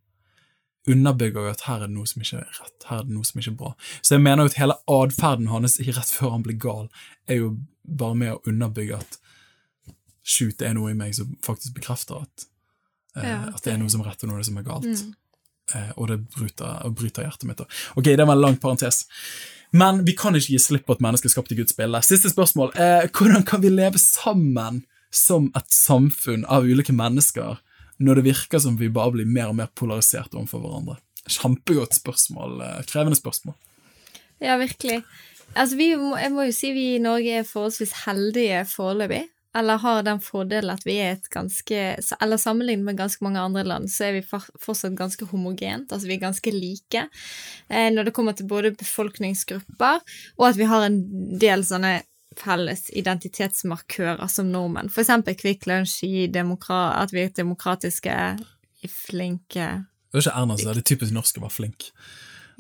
underbygger 0.90 1.47
jo 1.47 1.53
at 1.53 1.64
her 1.66 1.83
er 1.83 1.88
det 1.88 1.97
noe 1.97 2.09
som 2.09 2.23
ikke 2.23 2.40
er 2.42 2.59
rett, 2.61 2.87
her 2.88 3.01
er 3.01 3.09
det 3.09 3.16
noe 3.16 3.27
som 3.27 3.40
ikke 3.40 3.53
er 3.55 3.59
bra. 3.61 3.75
Så 4.01 4.16
jeg 4.16 4.25
mener 4.25 4.44
jo 4.44 4.53
at 4.53 4.59
hele 4.61 4.79
atferden 4.97 5.51
hans 5.53 5.79
rett 5.81 6.12
før 6.12 6.35
han 6.37 6.44
blir 6.44 6.59
gal, 6.61 6.88
er 7.29 7.40
jo 7.40 7.51
bare 7.85 8.18
med 8.20 8.35
å 8.35 8.40
underbygge 8.51 9.01
at 9.01 9.18
shoot, 10.25 10.57
det 10.61 10.68
er 10.70 10.77
noe 10.77 10.92
i 10.92 10.99
meg 10.99 11.14
som 11.16 11.35
faktisk 11.44 11.77
bekrefter 11.77 12.23
at, 12.25 12.47
eh, 13.16 13.29
Ja, 13.29 13.42
at 13.49 13.62
det 13.64 13.75
er 13.75 13.79
noe 13.81 13.92
som 13.92 14.01
er 14.01 14.11
rett 14.12 14.25
og 14.25 14.33
noe 14.33 14.44
som 14.44 14.59
er 14.59 14.66
galt. 14.66 14.85
Mm. 14.85 15.14
Eh, 15.75 15.92
og 15.97 16.09
det 16.09 16.18
bryter, 16.29 16.90
bryter 16.92 17.25
hjertet 17.25 17.44
mitt. 17.49 17.59
da. 17.59 17.64
Ok, 17.97 18.05
det 18.05 18.27
var 18.27 18.35
en 18.37 18.40
lang 18.40 18.57
parentes. 18.57 19.07
Men 19.73 20.05
vi 20.05 20.12
kan 20.12 20.35
ikke 20.35 20.53
gi 20.55 20.59
slipp 20.59 20.87
på 20.87 20.92
et 20.92 21.01
menneske 21.01 21.29
skapt 21.29 21.53
i 21.53 21.57
Guds 21.59 21.75
bilde. 21.77 22.01
Siste 22.03 22.31
spørsmål. 22.31 22.75
Eh, 22.77 23.09
hvordan 23.09 23.44
kan 23.44 23.61
vi 23.61 23.73
leve 23.73 23.99
sammen 23.99 24.85
som 25.11 25.51
et 25.57 25.70
samfunn 25.70 26.44
av 26.51 26.64
ulike 26.64 26.92
mennesker 26.92 27.59
når 27.98 28.20
det 28.20 28.26
virker 28.30 28.62
som 28.62 28.78
vi 28.80 28.90
bare 28.92 29.14
blir 29.14 29.28
mer 29.28 29.52
og 29.52 29.59
mer 29.61 29.70
polarisert 29.76 30.35
overfor 30.35 30.64
hverandre? 30.64 30.98
Kjempegodt 31.24 31.94
spørsmål. 31.96 32.61
eh, 32.61 32.83
Krevende 32.90 33.16
spørsmål. 33.16 33.54
Ja, 34.42 34.57
virkelig. 34.61 35.02
Altså, 35.54 35.76
vi 35.76 35.92
jeg 35.94 36.33
må 36.33 36.48
jo 36.48 36.52
si 36.52 36.72
vi 36.74 36.94
i 36.94 37.02
Norge 37.02 37.38
er 37.40 37.48
forholdsvis 37.48 37.94
heldige 38.04 38.64
foreløpig. 38.68 39.24
Eller 39.54 39.78
har 39.78 40.02
den 40.02 40.18
fordelen 40.18 40.72
at 40.72 40.83
vi 40.83 40.96
er 40.98 41.12
et 41.14 41.28
ganske 41.30 41.83
Eller 42.20 42.40
sammenlignet 42.42 42.85
med 42.85 42.98
ganske 42.98 43.22
mange 43.22 43.38
andre 43.38 43.62
land, 43.62 43.87
så 43.90 44.09
er 44.09 44.16
vi 44.16 44.24
fortsatt 44.26 44.96
ganske 44.98 45.28
homogent. 45.30 45.92
Altså 45.92 46.09
vi 46.09 46.16
er 46.16 46.24
ganske 46.26 46.50
like 46.50 47.04
eh, 47.70 47.90
når 47.94 48.09
det 48.09 48.14
kommer 48.16 48.35
til 48.35 48.48
både 48.50 48.74
befolkningsgrupper, 48.74 50.02
og 50.38 50.48
at 50.48 50.59
vi 50.59 50.66
har 50.66 50.87
en 50.87 50.98
del 51.38 51.62
sånne 51.66 52.00
felles 52.40 52.88
identitetsmarkører 52.97 54.27
som 54.31 54.51
nordmenn. 54.53 54.90
For 54.92 55.05
eksempel 55.05 55.37
Kvikk 55.38 55.66
Lunsj 55.70 56.03
at 56.05 57.12
vi 57.14 57.25
er 57.25 57.35
demokratiske, 57.35 58.14
flinke 58.85 59.66
Det 60.12 60.18
var 60.18 60.20
ikke 60.20 60.33
Erna 60.37 60.57
som 60.59 60.68
sa 60.68 60.75
det 60.77 60.85
typisk 60.85 61.14
norske 61.16 61.40
å 61.40 61.47
være 61.47 61.55
flink. 61.55 61.87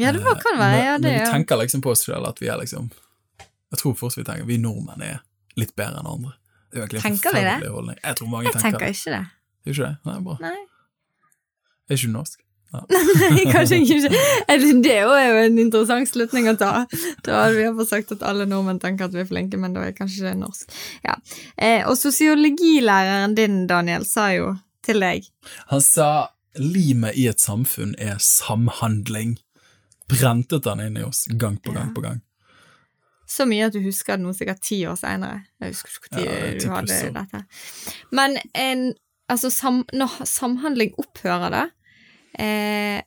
Ja, 0.00 0.10
det 0.12 0.22
var, 0.24 0.38
kan 0.40 0.56
være. 0.58 0.78
Ja, 0.80 0.94
det, 0.98 1.10
men 1.10 1.20
vi 1.20 1.32
tenker 1.32 1.60
liksom 1.60 1.82
på 1.84 1.92
oss 1.92 2.06
selv 2.06 2.26
at 2.26 2.40
vi 2.42 2.48
er 2.48 2.56
liksom 2.58 2.88
Jeg 2.88 3.78
tror 3.78 3.94
fortsatt 3.98 4.22
vi 4.22 4.24
tenker 4.30 4.48
vi 4.48 4.56
nordmenn 4.58 5.04
er 5.04 5.20
litt 5.60 5.74
bedre 5.76 6.00
enn 6.00 6.08
andre. 6.10 6.32
Det 6.70 6.80
er 6.80 6.86
egentlig 6.86 7.04
en 7.04 7.18
forferdelig 7.22 7.70
holdning. 7.70 7.98
Jeg 8.02 8.18
tror 8.18 8.30
mange 8.32 8.48
Jeg 8.48 8.56
tenker, 8.56 8.78
tenker 8.78 8.86
det. 8.86 8.96
ikke 8.96 9.12
det. 9.14 9.24
Gjør 9.64 9.76
ikke 9.76 9.90
det? 9.90 9.94
Nei, 10.08 10.16
bra. 10.26 10.36
Nei. 10.42 10.56
Er 11.84 11.98
ikke 11.98 12.08
du 12.08 12.14
norsk? 12.16 12.40
Nei, 13.34 13.44
kanskje 13.52 13.78
ikke. 13.82 14.10
Det 14.84 14.94
er 14.96 15.28
jo 15.30 15.40
en 15.44 15.58
interessant 15.62 16.10
slutning 16.10 16.48
å 16.50 16.56
ta. 16.58 16.72
Da 17.26 17.46
vi 17.54 17.64
iallfall 17.64 17.88
sagt 17.88 18.12
at 18.16 18.24
alle 18.26 18.46
nordmenn 18.50 18.80
tenker 18.82 19.08
at 19.08 19.14
vi 19.14 19.22
er 19.22 19.28
flinke, 19.30 19.60
men 19.60 19.76
da 19.76 19.84
er 19.86 19.96
kanskje 19.96 20.28
det 20.28 20.34
norsk. 20.40 20.74
Ja. 21.06 21.16
Eh, 21.56 21.82
og 21.88 21.96
sosiologilæreren 22.00 23.36
din, 23.38 23.64
Daniel, 23.70 24.06
sa 24.08 24.30
jo 24.34 24.54
til 24.84 25.00
deg 25.00 25.24
Han 25.70 25.80
sa 25.80 26.08
limet 26.60 27.16
i 27.18 27.26
et 27.30 27.40
samfunn 27.42 27.94
er 27.98 28.18
samhandling. 28.22 29.38
Brentet 30.10 30.66
han 30.68 30.82
inn 30.84 30.98
i 31.00 31.06
oss 31.06 31.24
gang 31.40 31.56
på 31.58 31.72
gang 31.72 31.88
Ja. 31.88 31.94
på 31.96 32.04
gang. 32.04 32.20
så 33.26 33.46
mye 33.48 33.66
at 33.66 33.72
du 33.72 33.80
husker 33.82 34.18
det 34.18 34.22
nå 34.22 34.34
sikkert 34.36 34.60
ti 34.62 34.82
år 34.86 34.98
seinere. 35.00 35.40
Jeg 35.58 35.72
husker 35.72 35.90
ikke 35.90 36.20
når 36.20 36.26
ja, 36.28 36.50
du 36.60 36.66
hadde 36.70 36.98
dette. 37.16 37.40
Men 38.12 38.36
en, 38.54 38.92
altså, 39.32 39.50
sam, 39.50 39.80
når 39.96 40.20
samhandling 40.28 40.92
opphører, 41.00 41.50
da 41.50 41.64
eh, 42.38 43.00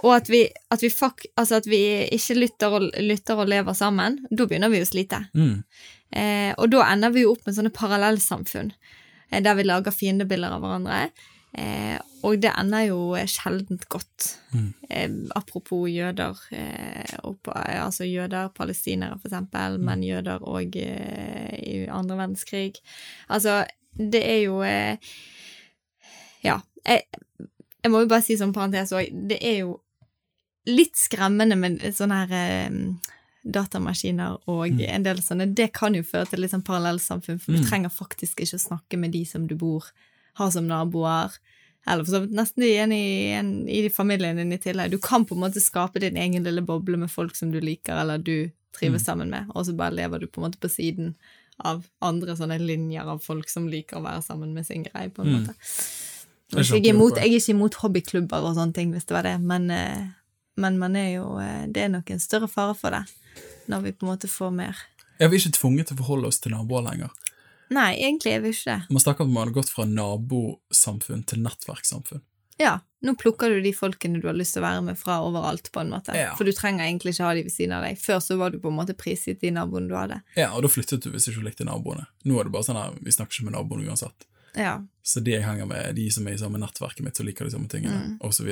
og 0.00 0.14
at 0.16 0.30
vi, 0.32 0.44
at, 0.72 0.82
vi 0.82 0.90
fuck, 0.92 1.26
altså 1.36 1.58
at 1.60 1.66
vi 1.68 1.80
ikke 2.14 2.38
lytter 2.38 2.76
og, 2.76 2.86
lytter 3.04 3.40
og 3.42 3.50
lever 3.52 3.76
sammen, 3.76 4.20
da 4.30 4.46
begynner 4.48 4.72
vi 4.72 4.80
å 4.80 4.88
slite. 4.88 5.26
Mm. 5.36 5.58
Eh, 6.10 6.52
og 6.56 6.70
da 6.72 6.86
ender 6.88 7.12
vi 7.14 7.26
jo 7.26 7.34
opp 7.34 7.44
med 7.46 7.56
sånne 7.58 7.72
parallellsamfunn, 7.74 8.72
eh, 9.28 9.42
der 9.44 9.58
vi 9.58 9.66
lager 9.68 9.94
fiendebilder 9.94 10.56
av 10.56 10.64
hverandre. 10.64 11.02
Eh, 11.52 11.98
og 12.24 12.40
det 12.40 12.52
ender 12.54 12.86
jo 12.86 13.00
sjeldent 13.28 13.84
godt. 13.92 14.30
Mm. 14.54 14.66
Eh, 14.88 15.14
apropos 15.36 15.88
jøder, 15.90 16.38
eh, 16.56 17.16
og, 17.26 17.50
altså 17.52 18.08
jøder, 18.08 18.52
palestinere 18.56 19.18
for 19.18 19.28
eksempel, 19.28 19.80
men 19.82 20.04
jøder 20.06 20.44
òg 20.46 20.80
eh, 20.80 21.56
i 21.60 21.76
andre 21.90 22.22
verdenskrig. 22.22 22.80
Altså, 23.28 23.64
det 23.98 24.24
er 24.24 24.40
jo 24.46 24.62
Ja. 26.40 26.60
Jeg, 26.86 27.02
jeg 27.82 27.90
må 27.92 28.00
jo 28.02 28.08
bare 28.08 28.22
si 28.22 28.36
som 28.36 28.52
parentes 28.52 28.92
òg, 28.92 29.08
det 29.28 29.38
er 29.42 29.58
jo 29.60 29.80
litt 30.66 30.94
skremmende 30.96 31.56
med 31.58 31.80
sånne 31.96 32.26
her 32.26 32.32
eh, 32.32 32.70
datamaskiner 33.44 34.38
og 34.46 34.68
Mm. 34.70 34.80
en 34.88 35.02
del 35.02 35.16
sånne, 35.24 35.54
det 35.54 35.72
kan 35.72 35.94
jo 35.94 36.02
føre 36.02 36.28
til 36.28 36.40
litt 36.40 36.50
sånn 36.52 36.62
parallellsamfunn, 36.64 37.40
for 37.40 37.52
Mm. 37.52 37.56
du 37.62 37.68
trenger 37.68 37.88
faktisk 37.90 38.40
ikke 38.40 38.58
å 38.58 38.68
snakke 38.68 38.98
med 38.98 39.12
de 39.12 39.24
som 39.24 39.46
du 39.46 39.54
bor, 39.54 39.84
har 40.34 40.50
som 40.50 40.66
naboer, 40.68 41.30
eller 41.86 42.04
for 42.04 42.12
så 42.12 42.20
vidt 42.20 42.32
nesten 42.36 42.62
igjen 42.62 42.92
i, 42.92 43.32
en, 43.32 43.68
i 43.68 43.88
familien 43.88 44.36
din 44.36 44.52
i 44.52 44.58
tillegg. 44.58 44.90
Du 44.90 44.98
kan 44.98 45.24
på 45.24 45.34
en 45.34 45.40
måte 45.40 45.60
skape 45.60 45.98
din 46.00 46.16
egen 46.16 46.44
lille 46.44 46.60
boble 46.60 46.96
med 46.98 47.10
folk 47.10 47.34
som 47.34 47.50
du 47.50 47.60
liker, 47.60 47.96
eller 47.98 48.18
du 48.18 48.50
trives 48.72 49.02
Mm. 49.02 49.06
sammen 49.06 49.30
med, 49.30 49.46
og 49.54 49.64
så 49.66 49.74
bare 49.74 49.94
lever 49.94 50.20
du 50.20 50.26
på 50.26 50.42
en 50.44 50.50
måte 50.50 50.58
på 50.60 50.68
siden 50.70 51.14
av 51.64 51.84
andre 52.02 52.36
sånne 52.36 52.58
linjer 52.60 53.04
av 53.04 53.22
folk 53.22 53.48
som 53.48 53.66
liker 53.68 53.96
å 53.96 54.02
være 54.04 54.22
sammen 54.22 54.52
med 54.54 54.66
sin 54.66 54.82
greie, 54.84 55.08
på 55.10 55.22
en 55.22 55.28
Mm. 55.32 55.40
måte. 55.46 55.54
Jeg 56.50 56.64
er, 56.66 56.76
ikke 56.80 56.94
imot, 56.94 57.18
jeg 57.18 57.30
er 57.30 57.38
ikke 57.38 57.54
imot 57.54 57.78
hobbyklubber 57.82 58.46
og 58.48 58.56
sånne 58.58 58.74
ting, 58.74 58.94
hvis 58.94 59.06
det 59.06 59.14
var 59.14 59.26
det, 59.28 59.36
men, 59.42 59.70
eh, 59.70 60.08
men 60.60 60.78
man 60.80 60.96
er 60.98 61.12
jo 61.12 61.26
eh, 61.38 61.66
Det 61.70 61.84
er 61.84 61.92
nok 61.92 62.10
en 62.10 62.22
større 62.22 62.48
fare 62.50 62.74
for 62.74 62.96
det 62.96 63.04
når 63.70 63.84
vi 63.84 63.92
på 63.94 64.06
en 64.06 64.10
måte 64.10 64.28
får 64.30 64.50
mer 64.50 64.78
Ja, 65.20 65.28
vi 65.28 65.36
er 65.36 65.44
ikke 65.44 65.58
tvunget 65.60 65.90
til 65.90 65.98
å 65.98 66.00
forholde 66.02 66.30
oss 66.32 66.40
til 66.42 66.54
naboer 66.56 66.82
lenger. 66.86 67.12
Nei, 67.70 67.92
egentlig 68.00 68.32
er 68.34 68.40
vi 68.42 68.50
ikke 68.54 68.72
det. 68.72 68.90
Man 68.90 69.02
snakker 69.04 69.26
om 69.26 69.30
at 69.30 69.34
man 69.36 69.46
har 69.46 69.56
gått 69.60 69.70
fra 69.70 69.84
nabosamfunn 69.86 71.22
til 71.28 71.42
nettverkssamfunn. 71.44 72.22
Ja, 72.60 72.78
nå 73.00 73.14
plukker 73.16 73.52
du 73.52 73.60
de 73.64 73.70
folkene 73.72 74.20
du 74.20 74.26
har 74.28 74.36
lyst 74.36 74.52
til 74.56 74.60
å 74.60 74.66
være 74.66 74.80
med 74.84 74.98
fra 75.00 75.20
overalt, 75.24 75.70
på 75.72 75.80
en 75.80 75.92
måte. 75.94 76.12
Ja. 76.18 76.34
For 76.36 76.44
du 76.44 76.52
trenger 76.56 76.84
egentlig 76.84 77.14
ikke 77.14 77.28
ha 77.28 77.36
de 77.36 77.44
ved 77.46 77.54
siden 77.54 77.76
av 77.76 77.86
deg. 77.86 78.00
Før 78.00 78.18
så 78.20 78.36
var 78.40 78.52
du 78.52 78.58
på 78.60 78.68
en 78.68 78.76
måte 78.76 78.96
prisgitt 78.98 79.40
de 79.40 79.52
naboene 79.56 79.88
du 79.88 79.94
hadde. 79.96 80.18
Ja, 80.36 80.50
og 80.56 80.66
da 80.66 80.72
flyttet 80.72 81.06
du 81.06 81.12
hvis 81.14 81.28
du 81.28 81.32
ikke 81.32 81.46
likte 81.46 81.68
naboene. 81.68 82.04
Nå 82.28 82.36
er 82.36 82.48
det 82.48 82.52
bare 82.56 82.68
sånn 82.68 82.80
her, 82.80 82.98
vi 83.00 83.14
snakker 83.16 83.38
ikke 83.38 83.48
med 83.48 83.56
naboene 83.56 83.88
uansett. 83.88 84.26
Ja. 84.58 84.80
Så 85.02 85.20
de 85.24 85.32
jeg 85.32 85.42
henger 85.42 85.66
med, 85.66 85.94
de 85.96 86.04
som 86.12 86.26
er 86.28 86.34
i 86.34 86.38
samme 86.38 86.58
nettverket 86.60 87.04
mitt, 87.06 87.16
som 87.16 87.26
liker 87.26 87.46
de 87.46 87.52
samme 87.54 87.68
tingene, 87.72 87.96
Mm. 88.00 88.16
osv. 88.26 88.48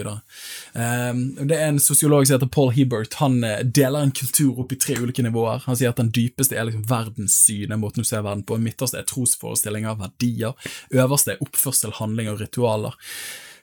Um, 0.74 1.20
det 1.46 1.56
er 1.56 1.68
en 1.68 1.78
sosiolog 1.82 2.26
som 2.26 2.38
heter 2.38 2.50
Paul 2.50 2.72
Hebert. 2.74 3.14
Han 3.20 3.42
eh, 3.44 3.60
deler 3.62 4.06
en 4.06 4.14
kultur 4.14 4.58
opp 4.62 4.72
i 4.72 4.78
tre 4.80 4.96
ulike 4.98 5.22
nivåer. 5.22 5.62
Han 5.66 5.76
sier 5.76 5.92
at 5.92 6.00
den 6.00 6.10
dypeste 6.14 6.56
er 6.56 6.64
liksom 6.68 6.86
verdenssynet, 6.88 7.78
måten 7.78 8.02
du 8.02 8.08
ser 8.08 8.24
verden 8.26 8.46
på. 8.48 8.58
Midterste 8.62 8.98
er 9.02 9.06
trosforestillinger, 9.10 9.98
verdier. 10.00 10.56
Øverste 10.94 11.34
er 11.36 11.44
oppførsel, 11.44 11.94
handling 12.00 12.32
og 12.32 12.40
ritualer. 12.40 12.96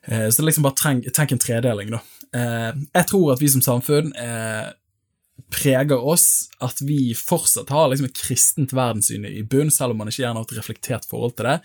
Uh, 0.06 0.30
så 0.30 0.46
liksom 0.46 0.64
bare 0.68 0.78
treng, 0.80 1.04
tenk 1.12 1.32
en 1.34 1.42
tredeling, 1.42 1.92
da. 1.98 2.04
Uh, 2.36 2.72
jeg 2.94 3.08
tror 3.10 3.34
at 3.34 3.42
vi 3.42 3.50
som 3.50 3.64
samfunn 3.66 4.12
uh, 4.20 4.70
preger 5.52 6.00
oss 6.00 6.48
at 6.64 6.80
vi 6.82 7.14
fortsatt 7.18 7.70
har 7.74 7.90
liksom 7.92 8.08
et 8.08 8.18
kristent 8.18 8.74
verdenssyn 8.76 9.26
i 9.28 9.44
bunn, 9.44 9.72
selv 9.74 9.94
om 9.94 10.00
man 10.02 10.10
ikke 10.12 10.24
gjerne 10.24 10.40
har 10.40 10.48
et 10.48 10.58
reflektert 10.58 11.08
forhold 11.10 11.36
til 11.38 11.50
det. 11.50 11.58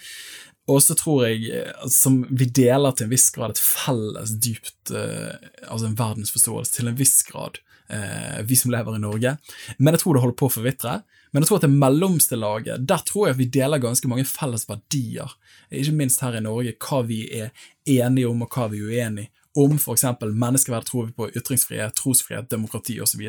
Og 0.70 0.82
så 0.84 0.94
tror 0.98 1.26
jeg 1.26 1.50
eh, 1.54 1.86
som 1.90 2.20
vi 2.30 2.46
deler 2.46 2.94
til 2.94 3.08
en 3.08 3.12
viss 3.12 3.28
grad 3.34 3.54
et 3.54 3.62
felles 3.62 4.36
dypt 4.42 4.92
eh, 4.94 5.32
Altså 5.66 5.88
en 5.88 5.98
verdensforståelse 5.98 6.76
til 6.76 6.90
en 6.90 6.98
viss 6.98 7.18
grad, 7.26 7.58
eh, 7.90 8.40
vi 8.46 8.58
som 8.58 8.72
lever 8.72 8.96
i 8.96 9.02
Norge. 9.02 9.34
Men 9.78 9.96
jeg 9.96 10.04
tror 10.04 10.16
det 10.16 10.24
holder 10.24 10.38
på 10.40 10.50
å 10.50 10.54
forvitre. 10.60 11.00
Men 11.30 11.42
jeg 11.42 11.50
tror 11.50 11.60
at 11.60 11.66
det 11.66 11.82
mellomste 11.82 12.38
laget, 12.38 12.86
der 12.90 13.02
tror 13.06 13.28
jeg 13.28 13.36
at 13.36 13.40
vi 13.40 13.50
deler 13.54 13.82
ganske 13.82 14.08
mange 14.10 14.26
felles 14.26 14.66
verdier. 14.66 15.36
Ikke 15.70 15.94
minst 15.94 16.22
her 16.24 16.38
i 16.38 16.42
Norge, 16.42 16.74
hva 16.82 17.04
vi 17.06 17.20
er 17.42 17.52
enige 17.86 18.30
om 18.30 18.42
og 18.42 18.56
hva 18.56 18.66
vi 18.72 18.82
er 18.82 18.90
uenige 18.90 19.30
om 19.58 19.76
f.eks. 19.76 20.04
menneskeverd 20.22 20.86
tror 20.86 21.06
vi 21.06 21.12
på 21.12 21.26
ytringsfrihet, 21.30 21.94
trosfrihet, 21.94 22.50
demokrati 22.50 23.00
osv. 23.02 23.22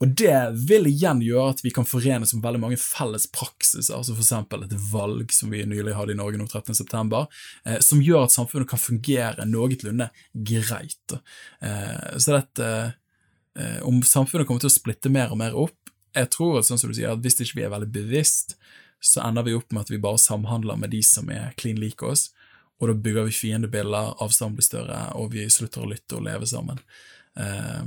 Det 0.00 0.36
vil 0.68 0.88
igjen 0.90 1.22
gjøre 1.24 1.54
at 1.54 1.62
vi 1.64 1.72
kan 1.72 1.88
forenes 1.88 2.34
om 2.36 2.42
veldig 2.44 2.60
mange 2.60 2.80
felles 2.80 3.24
praksiser, 3.32 3.94
altså 3.96 4.12
f.eks. 4.12 4.32
et 4.66 4.76
valg 4.92 5.32
som 5.32 5.52
vi 5.52 5.62
nylig 5.68 5.96
hadde 5.96 6.12
i 6.12 6.18
Norge 6.18 6.40
nå 6.40 6.48
13.9., 6.50 7.22
eh, 7.64 7.78
som 7.84 8.02
gjør 8.04 8.26
at 8.26 8.36
samfunnet 8.36 8.68
kan 8.68 8.82
fungere 8.82 9.46
noenlunde 9.48 10.10
greit. 10.34 11.16
Eh, 11.64 12.18
så 12.18 12.36
dette 12.36 12.68
eh, 13.56 13.80
Om 13.86 14.02
samfunnet 14.04 14.46
kommer 14.48 14.60
til 14.60 14.70
å 14.70 14.74
splitte 14.74 15.12
mer 15.12 15.32
og 15.32 15.40
mer 15.40 15.56
opp 15.58 15.90
Jeg 16.16 16.30
tror 16.34 16.58
at, 16.58 16.68
sånn 16.68 16.78
som 16.80 16.90
du 16.90 16.96
sier, 16.98 17.14
at 17.14 17.24
hvis 17.24 17.40
ikke 17.40 17.62
vi 17.62 17.64
er 17.64 17.72
veldig 17.72 17.88
bevisst, 17.94 18.58
så 19.00 19.22
ender 19.24 19.46
vi 19.46 19.56
opp 19.56 19.72
med 19.72 19.86
at 19.86 19.92
vi 19.92 20.02
bare 20.02 20.20
samhandler 20.20 20.76
med 20.76 20.92
de 20.92 21.00
som 21.06 21.30
er 21.32 21.54
klin 21.56 21.80
like 21.80 22.04
oss 22.04 22.28
og 22.80 22.88
da 22.88 22.94
bygger 22.96 23.28
vi 23.28 23.36
fiendebilder, 23.36 24.14
avstanden 24.24 24.56
blir 24.56 24.64
større, 24.64 25.00
og 25.20 25.34
vi 25.34 25.44
slutter 25.52 25.84
å 25.84 25.90
lytte 25.90 26.16
og 26.16 26.24
leve 26.24 26.48
sammen. 26.48 26.80
Eh, 27.36 27.82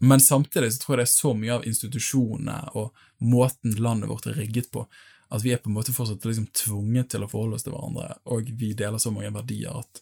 men 0.00 0.20
samtidig 0.24 0.72
så 0.72 0.80
tror 0.80 0.94
jeg 0.94 1.02
det 1.02 1.08
er 1.08 1.12
så 1.12 1.34
mye 1.36 1.56
av 1.58 1.66
institusjonene 1.68 2.58
og 2.80 2.94
måten 3.20 3.74
landet 3.76 4.08
vårt 4.08 4.30
er 4.30 4.38
rigget 4.40 4.70
på, 4.72 4.86
at 5.30 5.44
vi 5.44 5.52
er 5.52 5.60
på 5.60 5.68
en 5.70 5.76
måte 5.76 5.92
fortsatt 5.94 6.24
liksom 6.24 6.48
tvunget 6.56 7.12
til 7.12 7.22
å 7.22 7.28
forholde 7.30 7.58
oss 7.58 7.66
til 7.66 7.74
hverandre, 7.76 8.14
og 8.32 8.48
vi 8.48 8.72
deler 8.74 8.98
så 8.98 9.12
mange 9.14 9.30
verdier 9.34 9.76
at 9.82 10.00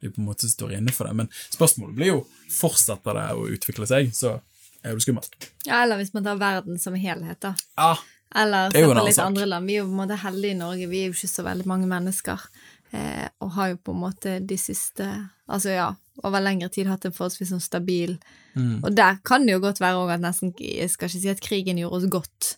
vi 0.00 0.08
på 0.08 0.22
en 0.22 0.30
måte 0.30 0.48
står 0.48 0.78
inne 0.78 0.94
for 0.94 1.10
det. 1.10 1.16
Men 1.18 1.28
spørsmålet 1.50 1.98
blir 1.98 2.12
jo 2.12 2.22
fortsetter 2.54 3.18
det 3.18 3.26
å 3.36 3.48
utvikle 3.52 3.90
seg, 3.90 4.14
så 4.16 4.38
er 4.80 4.94
det 4.96 5.04
skummelt. 5.04 5.50
ja, 5.66 5.82
eller 5.82 6.00
hvis 6.00 6.14
man 6.14 6.24
tar 6.24 6.38
verden 6.40 6.78
som 6.80 6.94
helhet, 6.96 7.40
da. 7.42 7.54
Ja, 7.76 7.98
Eller 8.34 8.70
er 8.70 8.84
jo 8.86 8.92
en 8.92 8.94
på 8.94 9.00
annen 9.00 9.08
litt 9.10 9.18
sak. 9.18 9.26
andre 9.26 9.46
land. 9.50 9.66
Vi 9.66 9.74
er 9.74 9.82
jo 9.82 9.88
på 9.88 9.92
en 9.96 10.00
måte 10.04 10.16
heldige 10.22 10.54
i 10.54 10.58
Norge, 10.62 10.86
vi 10.86 11.02
er 11.02 11.10
jo 11.10 11.16
ikke 11.18 11.28
så 11.34 11.42
veldig 11.44 11.66
mange 11.66 11.90
mennesker. 11.90 12.46
Eh, 12.92 13.26
og 13.40 13.52
har 13.54 13.72
jo 13.72 13.82
på 13.86 13.94
en 13.94 14.00
måte 14.02 14.38
de 14.42 14.56
siste 14.58 15.06
Altså 15.50 15.70
ja, 15.74 15.88
over 16.26 16.42
lengre 16.42 16.68
tid 16.74 16.88
hatt 16.90 17.04
en 17.06 17.14
forholdsvis 17.14 17.52
sånn 17.54 17.62
stabil 17.62 18.16
Mm. 18.54 18.80
Og 18.82 18.94
der 18.96 19.18
kan 19.24 19.44
det 19.46 19.54
jo 19.54 19.62
godt 19.62 19.80
være 19.80 19.98
òg 20.00 20.14
at 20.16 20.22
nesten 20.24 20.52
Jeg 20.58 20.90
skal 20.90 21.08
ikke 21.08 21.22
si 21.22 21.30
at 21.30 21.42
krigen 21.44 21.78
gjorde 21.78 22.00
oss 22.00 22.10
godt, 22.10 22.48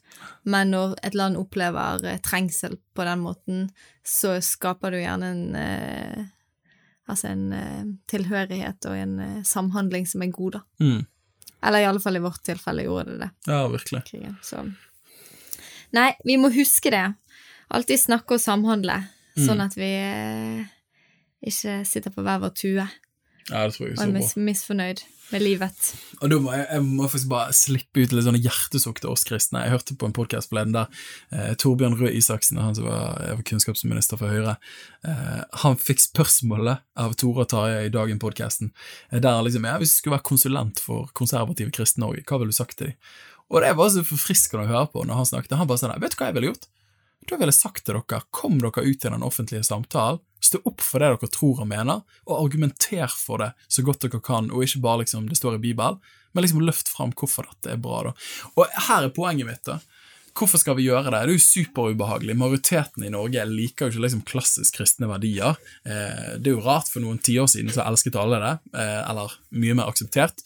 men 0.44 0.72
når 0.72 0.94
et 1.04 1.16
land 1.18 1.36
opplever 1.36 2.04
eh, 2.08 2.20
trengsel 2.24 2.78
på 2.96 3.04
den 3.04 3.20
måten, 3.20 3.66
så 4.04 4.38
skaper 4.40 4.92
det 4.92 5.02
jo 5.02 5.06
gjerne 5.06 5.32
en 5.32 5.56
eh, 5.58 6.22
Altså 7.10 7.32
en 7.32 7.52
eh, 7.52 7.86
tilhørighet 8.08 8.86
og 8.86 8.96
en 8.96 9.16
eh, 9.20 9.40
samhandling 9.44 10.06
som 10.06 10.22
er 10.22 10.30
god, 10.32 10.60
da. 10.60 10.60
mm. 10.80 11.00
Eller 11.62 11.82
i 11.82 11.86
alle 11.86 12.00
fall 12.02 12.16
i 12.16 12.22
vårt 12.22 12.42
tilfelle 12.46 12.82
gjorde 12.86 13.12
det 13.12 13.18
det 13.26 13.52
ja 13.52 13.66
virkelig. 13.68 14.04
krigen. 14.08 14.38
Så 14.42 14.64
Nei, 15.92 16.12
vi 16.24 16.38
må 16.40 16.48
huske 16.54 16.90
det. 16.90 17.04
Alltid 17.68 18.00
snakke 18.00 18.38
og 18.38 18.40
samhandle, 18.40 18.96
sånn 19.38 19.62
at 19.64 19.76
vi 19.78 19.90
eh, 19.96 20.66
ikke 21.52 21.80
sitter 21.88 22.14
på 22.14 22.24
hver 22.24 22.42
vår 22.44 22.52
tue 22.54 22.84
Ja, 23.50 23.64
det 23.66 23.74
tror 23.74 23.88
jeg 23.88 23.96
og 23.96 23.98
så 23.98 24.04
er 24.06 24.12
bra. 24.12 24.20
mis 24.20 24.36
misfornøyd 24.38 25.02
med 25.32 25.42
livet. 25.42 25.86
Og 26.20 26.30
da 26.30 26.36
må 26.42 26.52
jeg, 26.52 26.66
jeg 26.68 26.84
må 26.84 27.06
faktisk 27.08 27.30
bare 27.30 27.54
slippe 27.56 28.02
ut 28.04 28.12
litt 28.12 28.26
sånne 28.26 28.40
hjertesukk 28.44 29.00
til 29.00 29.10
oss 29.12 29.24
kristne. 29.24 29.62
Jeg 29.64 29.72
hørte 29.72 29.96
på 29.98 30.08
en 30.08 30.14
podkast 30.16 30.50
forleden 30.52 30.74
der 30.76 30.90
eh, 31.32 31.54
Torbjørn 31.58 31.96
Røe 31.98 32.12
Isaksen, 32.18 32.60
han 32.60 32.76
som 32.76 32.86
var, 32.86 33.16
var 33.22 33.42
kunnskapsminister 33.48 34.20
for 34.20 34.28
Høyre, 34.28 34.58
eh, 35.08 35.40
han 35.64 35.80
fikk 35.80 36.04
spørsmålet 36.04 36.84
av 37.00 37.16
Tore 37.20 37.46
og 37.46 37.50
Tarjei 37.52 37.88
i 37.88 37.94
Dagen-podkasten, 37.94 38.74
eh, 39.10 39.22
der 39.24 39.40
liksom 39.46 39.66
ja, 39.68 39.78
hvis 39.80 39.96
du 39.96 40.02
skulle 40.02 40.18
være 40.18 40.28
konsulent 40.28 40.84
for 40.84 41.08
konservative 41.18 41.72
kristne 41.74 42.04
Norge, 42.04 42.26
hva 42.28 42.42
ville 42.42 42.52
du 42.52 42.60
sagt 42.60 42.76
til 42.78 42.92
dem? 42.92 43.00
Og 43.52 43.64
det 43.64 43.72
var 43.76 43.90
så 43.92 44.04
forfriskende 44.06 44.64
å 44.64 44.70
høre 44.70 44.92
på 44.92 45.02
når 45.04 45.18
han 45.18 45.28
snakket. 45.28 45.58
Han 45.60 45.68
bare 45.68 45.80
sa 45.80 45.90
vet 45.92 46.14
du 46.14 46.20
hva 46.20 46.30
jeg 46.30 46.38
ville 46.38 46.52
gjort? 46.52 46.70
Da 47.28 47.38
vil 47.38 47.50
jeg 47.50 47.58
sagt 47.58 47.84
til 47.86 47.96
dere, 47.98 48.22
kom 48.34 48.58
dere 48.62 48.82
ut 48.82 49.04
i 49.04 49.10
den 49.10 49.24
offentlige 49.26 49.64
samtalen, 49.66 50.20
stå 50.42 50.58
opp 50.66 50.82
for 50.82 51.02
det 51.02 51.12
dere 51.12 51.30
tror 51.30 51.62
og 51.62 51.68
mener, 51.70 52.02
og 52.26 52.40
argumenter 52.40 53.12
for 53.14 53.42
det 53.42 53.52
så 53.70 53.84
godt 53.86 54.02
dere 54.06 54.22
kan, 54.24 54.50
og 54.50 54.64
ikke 54.66 54.82
bare 54.82 55.04
liksom 55.04 55.28
det 55.30 55.38
står 55.38 55.60
i 55.60 55.62
Bibelen, 55.68 56.00
men 56.32 56.44
liksom 56.44 56.64
løft 56.66 56.90
fram 56.90 57.12
hvorfor 57.14 57.46
dette 57.46 57.74
er 57.74 57.80
bra. 57.80 58.02
da. 58.08 58.14
Og 58.56 58.78
her 58.88 59.06
er 59.06 59.14
poenget 59.14 59.48
mitt. 59.48 59.62
da. 59.68 59.78
Hvorfor 60.32 60.58
skal 60.58 60.78
vi 60.78 60.86
gjøre 60.86 61.10
det? 61.12 61.18
Det 61.28 61.34
er 61.34 61.36
jo 61.36 61.44
superubehagelig. 61.44 62.36
Majoriteten 62.40 63.04
i 63.04 63.12
Norge 63.12 63.44
liker 63.50 63.86
jo 63.86 63.92
ikke 63.92 64.04
liksom 64.06 64.22
klassisk 64.28 64.78
kristne 64.78 65.10
verdier. 65.10 65.58
Eh, 65.84 66.38
det 66.40 66.48
er 66.48 66.56
jo 66.56 66.64
rart, 66.64 66.88
for 66.88 67.04
noen 67.04 67.20
tiår 67.20 67.50
siden 67.52 67.72
så 67.74 67.84
elsket 67.84 68.16
alle 68.16 68.40
det, 68.40 68.54
eh, 68.80 69.00
eller 69.10 69.36
mye 69.52 69.76
mer 69.76 69.92
akseptert. 69.92 70.40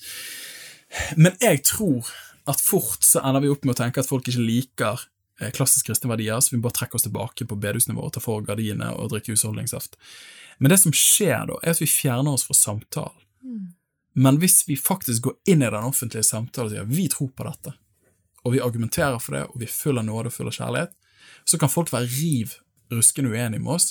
Men 1.16 1.38
jeg 1.42 1.62
tror 1.70 2.10
at 2.50 2.62
fort 2.62 3.06
så 3.06 3.22
ender 3.26 3.44
vi 3.44 3.52
opp 3.54 3.64
med 3.66 3.76
å 3.76 3.78
tenke 3.78 4.02
at 4.02 4.10
folk 4.10 4.26
ikke 4.26 4.42
liker 4.42 5.06
klassisk 5.56 5.90
kristne 5.90 6.10
verdier, 6.10 6.40
så 6.40 6.54
vi 6.54 6.58
må 6.60 6.66
bare 6.68 6.78
trekke 6.80 6.96
oss 6.98 7.04
tilbake 7.04 7.46
på 7.48 7.58
bedehusnivå 7.60 8.06
og 8.06 8.14
ta 8.16 8.22
for 8.24 8.44
gardinene 8.46 8.92
og 8.96 9.10
drikke 9.12 9.34
husholdningssaft. 9.34 9.98
Men 10.58 10.72
det 10.72 10.80
som 10.80 10.94
skjer 10.96 11.48
da, 11.50 11.58
er 11.62 11.74
at 11.74 11.82
vi 11.82 11.88
fjerner 11.90 12.36
oss 12.36 12.46
fra 12.48 12.56
samtalen. 12.56 13.22
Men 14.16 14.38
hvis 14.40 14.62
vi 14.64 14.78
faktisk 14.80 15.26
går 15.26 15.34
inn 15.52 15.60
i 15.60 15.68
den 15.68 15.84
offentlige 15.84 16.24
samtalen 16.24 16.70
og 16.70 16.72
sier 16.72 16.88
vi 16.88 17.04
tror 17.12 17.28
på 17.36 17.44
dette, 17.44 17.74
og 18.46 18.54
vi 18.54 18.62
argumenterer 18.64 19.18
for 19.20 19.36
det, 19.36 19.42
og 19.50 19.60
vi 19.60 19.68
er 19.68 19.74
full 19.74 20.00
av 20.00 20.06
nåde 20.06 20.30
og 20.30 20.36
full 20.38 20.48
av 20.48 20.56
kjærlighet, 20.56 20.94
så 21.44 21.60
kan 21.60 21.72
folk 21.72 21.92
være 21.92 22.08
riv 22.14 22.54
ruskende 22.94 23.34
uenige 23.34 23.60
med 23.60 23.74
oss, 23.76 23.90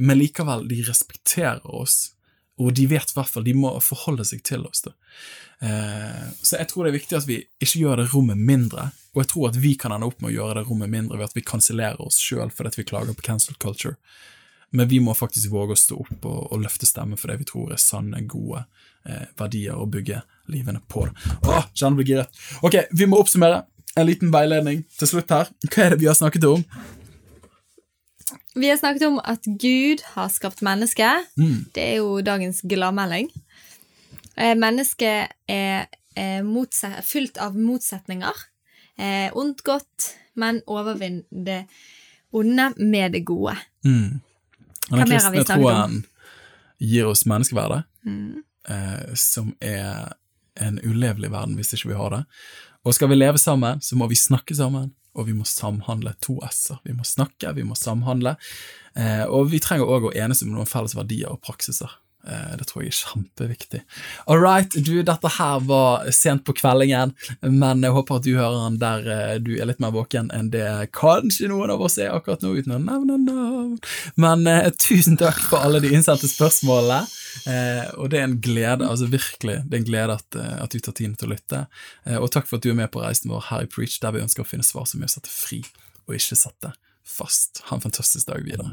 men 0.00 0.18
likevel, 0.18 0.64
de 0.70 0.80
respekterer 0.88 1.66
oss, 1.68 2.14
og 2.60 2.74
de 2.76 2.86
vet 2.90 3.10
i 3.10 3.16
hvert 3.16 3.30
fall, 3.30 3.46
de 3.46 3.54
må 3.58 3.72
forholde 3.82 4.26
seg 4.28 4.44
til 4.46 4.66
oss. 4.68 4.84
da. 4.86 4.92
Eh, 5.64 6.26
så 6.42 6.58
jeg 6.60 6.68
tror 6.70 6.84
det 6.84 6.92
er 6.92 6.98
viktig 6.98 7.18
at 7.18 7.26
vi 7.28 7.40
ikke 7.62 7.80
gjør 7.80 8.02
det 8.02 8.10
rommet 8.12 8.38
mindre, 8.38 8.90
og 9.14 9.22
jeg 9.22 9.30
tror 9.32 9.48
at 9.50 9.58
vi 9.62 9.74
kan 9.78 9.94
ende 9.94 10.06
opp 10.10 10.20
med 10.22 10.32
å 10.32 10.36
gjøre 10.36 10.60
det 10.60 10.68
rommet 10.68 10.92
mindre 10.92 11.18
ved 11.18 11.30
at 11.30 11.36
vi 11.36 11.46
kansellerer 11.46 12.02
oss 12.02 12.18
sjøl 12.22 12.50
fordi 12.54 12.80
vi 12.80 12.86
klager 12.88 13.16
på 13.16 13.26
cancel 13.26 13.58
culture. 13.62 13.96
Men 14.74 14.88
vi 14.90 14.98
må 14.98 15.14
faktisk 15.14 15.52
våge 15.52 15.76
å 15.76 15.78
stå 15.78 16.00
opp 16.02 16.26
og, 16.26 16.40
og 16.50 16.64
løfte 16.64 16.86
stemmen 16.88 17.18
for 17.18 17.30
det 17.30 17.38
vi 17.44 17.46
tror 17.46 17.74
er 17.74 17.82
sanne, 17.82 18.24
gode 18.26 18.64
eh, 19.06 19.28
verdier 19.38 19.78
å 19.78 19.86
bygge 19.86 20.24
livene 20.50 20.82
på. 20.90 21.06
Åh, 21.46 21.68
kjenner 21.74 22.00
blir 22.00 22.10
giret. 22.10 22.42
Ok, 22.66 22.80
vi 22.90 23.06
må 23.06 23.22
oppsummere. 23.22 23.62
En 23.94 24.08
liten 24.08 24.32
veiledning 24.34 24.82
til 24.98 25.06
slutt 25.06 25.30
her. 25.30 25.50
Hva 25.68 25.84
er 25.84 25.94
det 25.94 26.00
vi 26.02 26.10
har 26.10 26.18
snakket 26.18 26.48
om? 26.50 26.64
Vi 28.54 28.68
har 28.70 28.76
snakket 28.78 29.02
om 29.08 29.20
at 29.24 29.42
Gud 29.60 30.02
har 30.14 30.28
skapt 30.30 30.60
mennesket. 30.62 31.26
Mm. 31.38 31.64
Det 31.74 31.82
er 31.82 31.96
jo 31.98 32.20
dagens 32.22 32.60
gladmelding. 32.62 33.30
Eh, 34.36 34.54
mennesket 34.58 35.28
er 35.48 35.86
er 36.16 36.42
motse- 36.46 37.02
fullt 37.02 37.38
av 37.42 37.56
motsetninger. 37.58 38.36
Eh, 38.98 39.30
ondt 39.34 39.64
godt, 39.66 40.12
men 40.38 40.60
overvinn 40.70 41.24
det 41.44 41.64
onde 42.32 42.68
med 42.78 43.12
det 43.12 43.24
gode. 43.26 43.56
Mm. 43.84 44.20
Hva 44.90 44.96
mer 45.08 45.20
har 45.22 45.32
vi 45.32 45.42
snakket 45.42 45.50
om? 45.50 45.62
troen 45.64 46.04
gir 46.78 47.06
oss 47.10 47.24
menneskeverde, 47.26 47.82
Mm. 48.06 48.44
eh, 48.68 49.14
som 49.14 49.56
er 49.60 50.12
en 50.60 50.78
ulevelig 50.84 51.30
verden 51.32 51.56
hvis 51.56 51.74
ikke 51.74 51.88
vi 51.88 51.94
har 51.98 52.10
det. 52.10 52.24
Og 52.84 52.94
skal 52.94 53.08
vi 53.08 53.14
leve 53.16 53.38
sammen, 53.38 53.80
så 53.80 53.96
må 53.96 54.06
vi 54.08 54.14
snakke 54.14 54.54
sammen, 54.54 54.92
og 55.14 55.28
vi 55.28 55.34
må 55.36 55.46
samhandle. 55.48 56.14
To 56.26 56.38
s-er. 56.50 56.80
Vi 56.84 56.94
må 56.96 57.06
snakke, 57.06 57.54
vi 57.56 57.66
må 57.66 57.76
samhandle. 57.78 58.36
Eh, 58.98 59.24
og 59.26 59.52
vi 59.52 59.62
trenger 59.62 59.90
òg 59.90 60.10
å 60.10 60.14
enes 60.14 60.42
om 60.44 60.52
noen 60.54 60.70
felles 60.70 60.96
verdier 60.98 61.32
og 61.32 61.42
praksiser. 61.44 61.92
Eh, 62.24 62.52
det 62.58 62.66
tror 62.68 62.84
jeg 62.84 62.92
er 62.92 62.98
kjempeviktig. 63.00 63.80
All 64.30 64.40
right, 64.40 64.70
du, 64.74 64.94
dette 65.04 65.32
her 65.36 65.64
var 65.68 66.06
sent 66.14 66.44
på 66.46 66.54
kveldingen, 66.56 67.12
men 67.42 67.84
jeg 67.84 67.96
håper 67.96 68.20
at 68.20 68.26
du 68.26 68.32
hører 68.36 68.62
den 68.68 68.78
der 68.80 69.10
eh, 69.12 69.34
du 69.44 69.52
er 69.58 69.68
litt 69.68 69.82
mer 69.82 69.92
våken 69.94 70.30
enn 70.34 70.48
det 70.54 70.68
kanskje 70.96 71.50
noen 71.52 71.74
av 71.74 71.84
oss 71.84 71.98
er 72.00 72.14
akkurat 72.14 72.44
nå, 72.44 72.54
uten 72.56 72.76
å 72.76 72.80
nevne 72.80 73.18
navn. 73.26 73.76
Men 74.20 74.46
eh, 74.50 74.70
tusen 74.80 75.18
takk 75.20 75.40
for 75.50 75.60
alle 75.64 75.82
de 75.84 75.92
innsendte 75.92 76.30
spørsmålene. 76.30 77.04
Eh, 77.50 77.88
og 77.98 78.10
det 78.12 78.20
er 78.20 78.28
en 78.28 78.38
glede, 78.40 78.88
altså 78.88 79.08
virkelig, 79.10 79.58
det 79.66 79.76
er 79.76 79.82
en 79.82 79.88
glede 79.88 80.18
at, 80.18 80.38
eh, 80.38 80.54
at 80.64 80.72
du 80.72 80.80
tar 80.80 80.96
tiden 80.96 81.16
til 81.18 81.28
å 81.28 81.34
lytte. 81.34 81.64
Eh, 82.06 82.16
og 82.20 82.30
takk 82.32 82.48
for 82.48 82.58
at 82.58 82.66
du 82.66 82.70
er 82.72 82.78
med 82.78 82.92
på 82.94 83.02
reisen 83.04 83.32
vår 83.32 83.48
her 83.50 83.66
i 83.66 83.70
Preach, 83.70 83.98
der 84.02 84.16
vi 84.16 84.22
ønsker 84.24 84.46
å 84.46 84.48
finne 84.48 84.66
svar 84.66 84.88
som 84.90 85.02
er 85.04 85.12
satt 85.12 85.30
fri, 85.30 85.64
og 86.06 86.16
ikke 86.16 86.38
sette 86.38 86.72
fast. 87.04 87.64
Ha 87.68 87.76
en 87.76 87.84
fantastisk 87.84 88.30
dag 88.30 88.46
videre. 88.46 88.72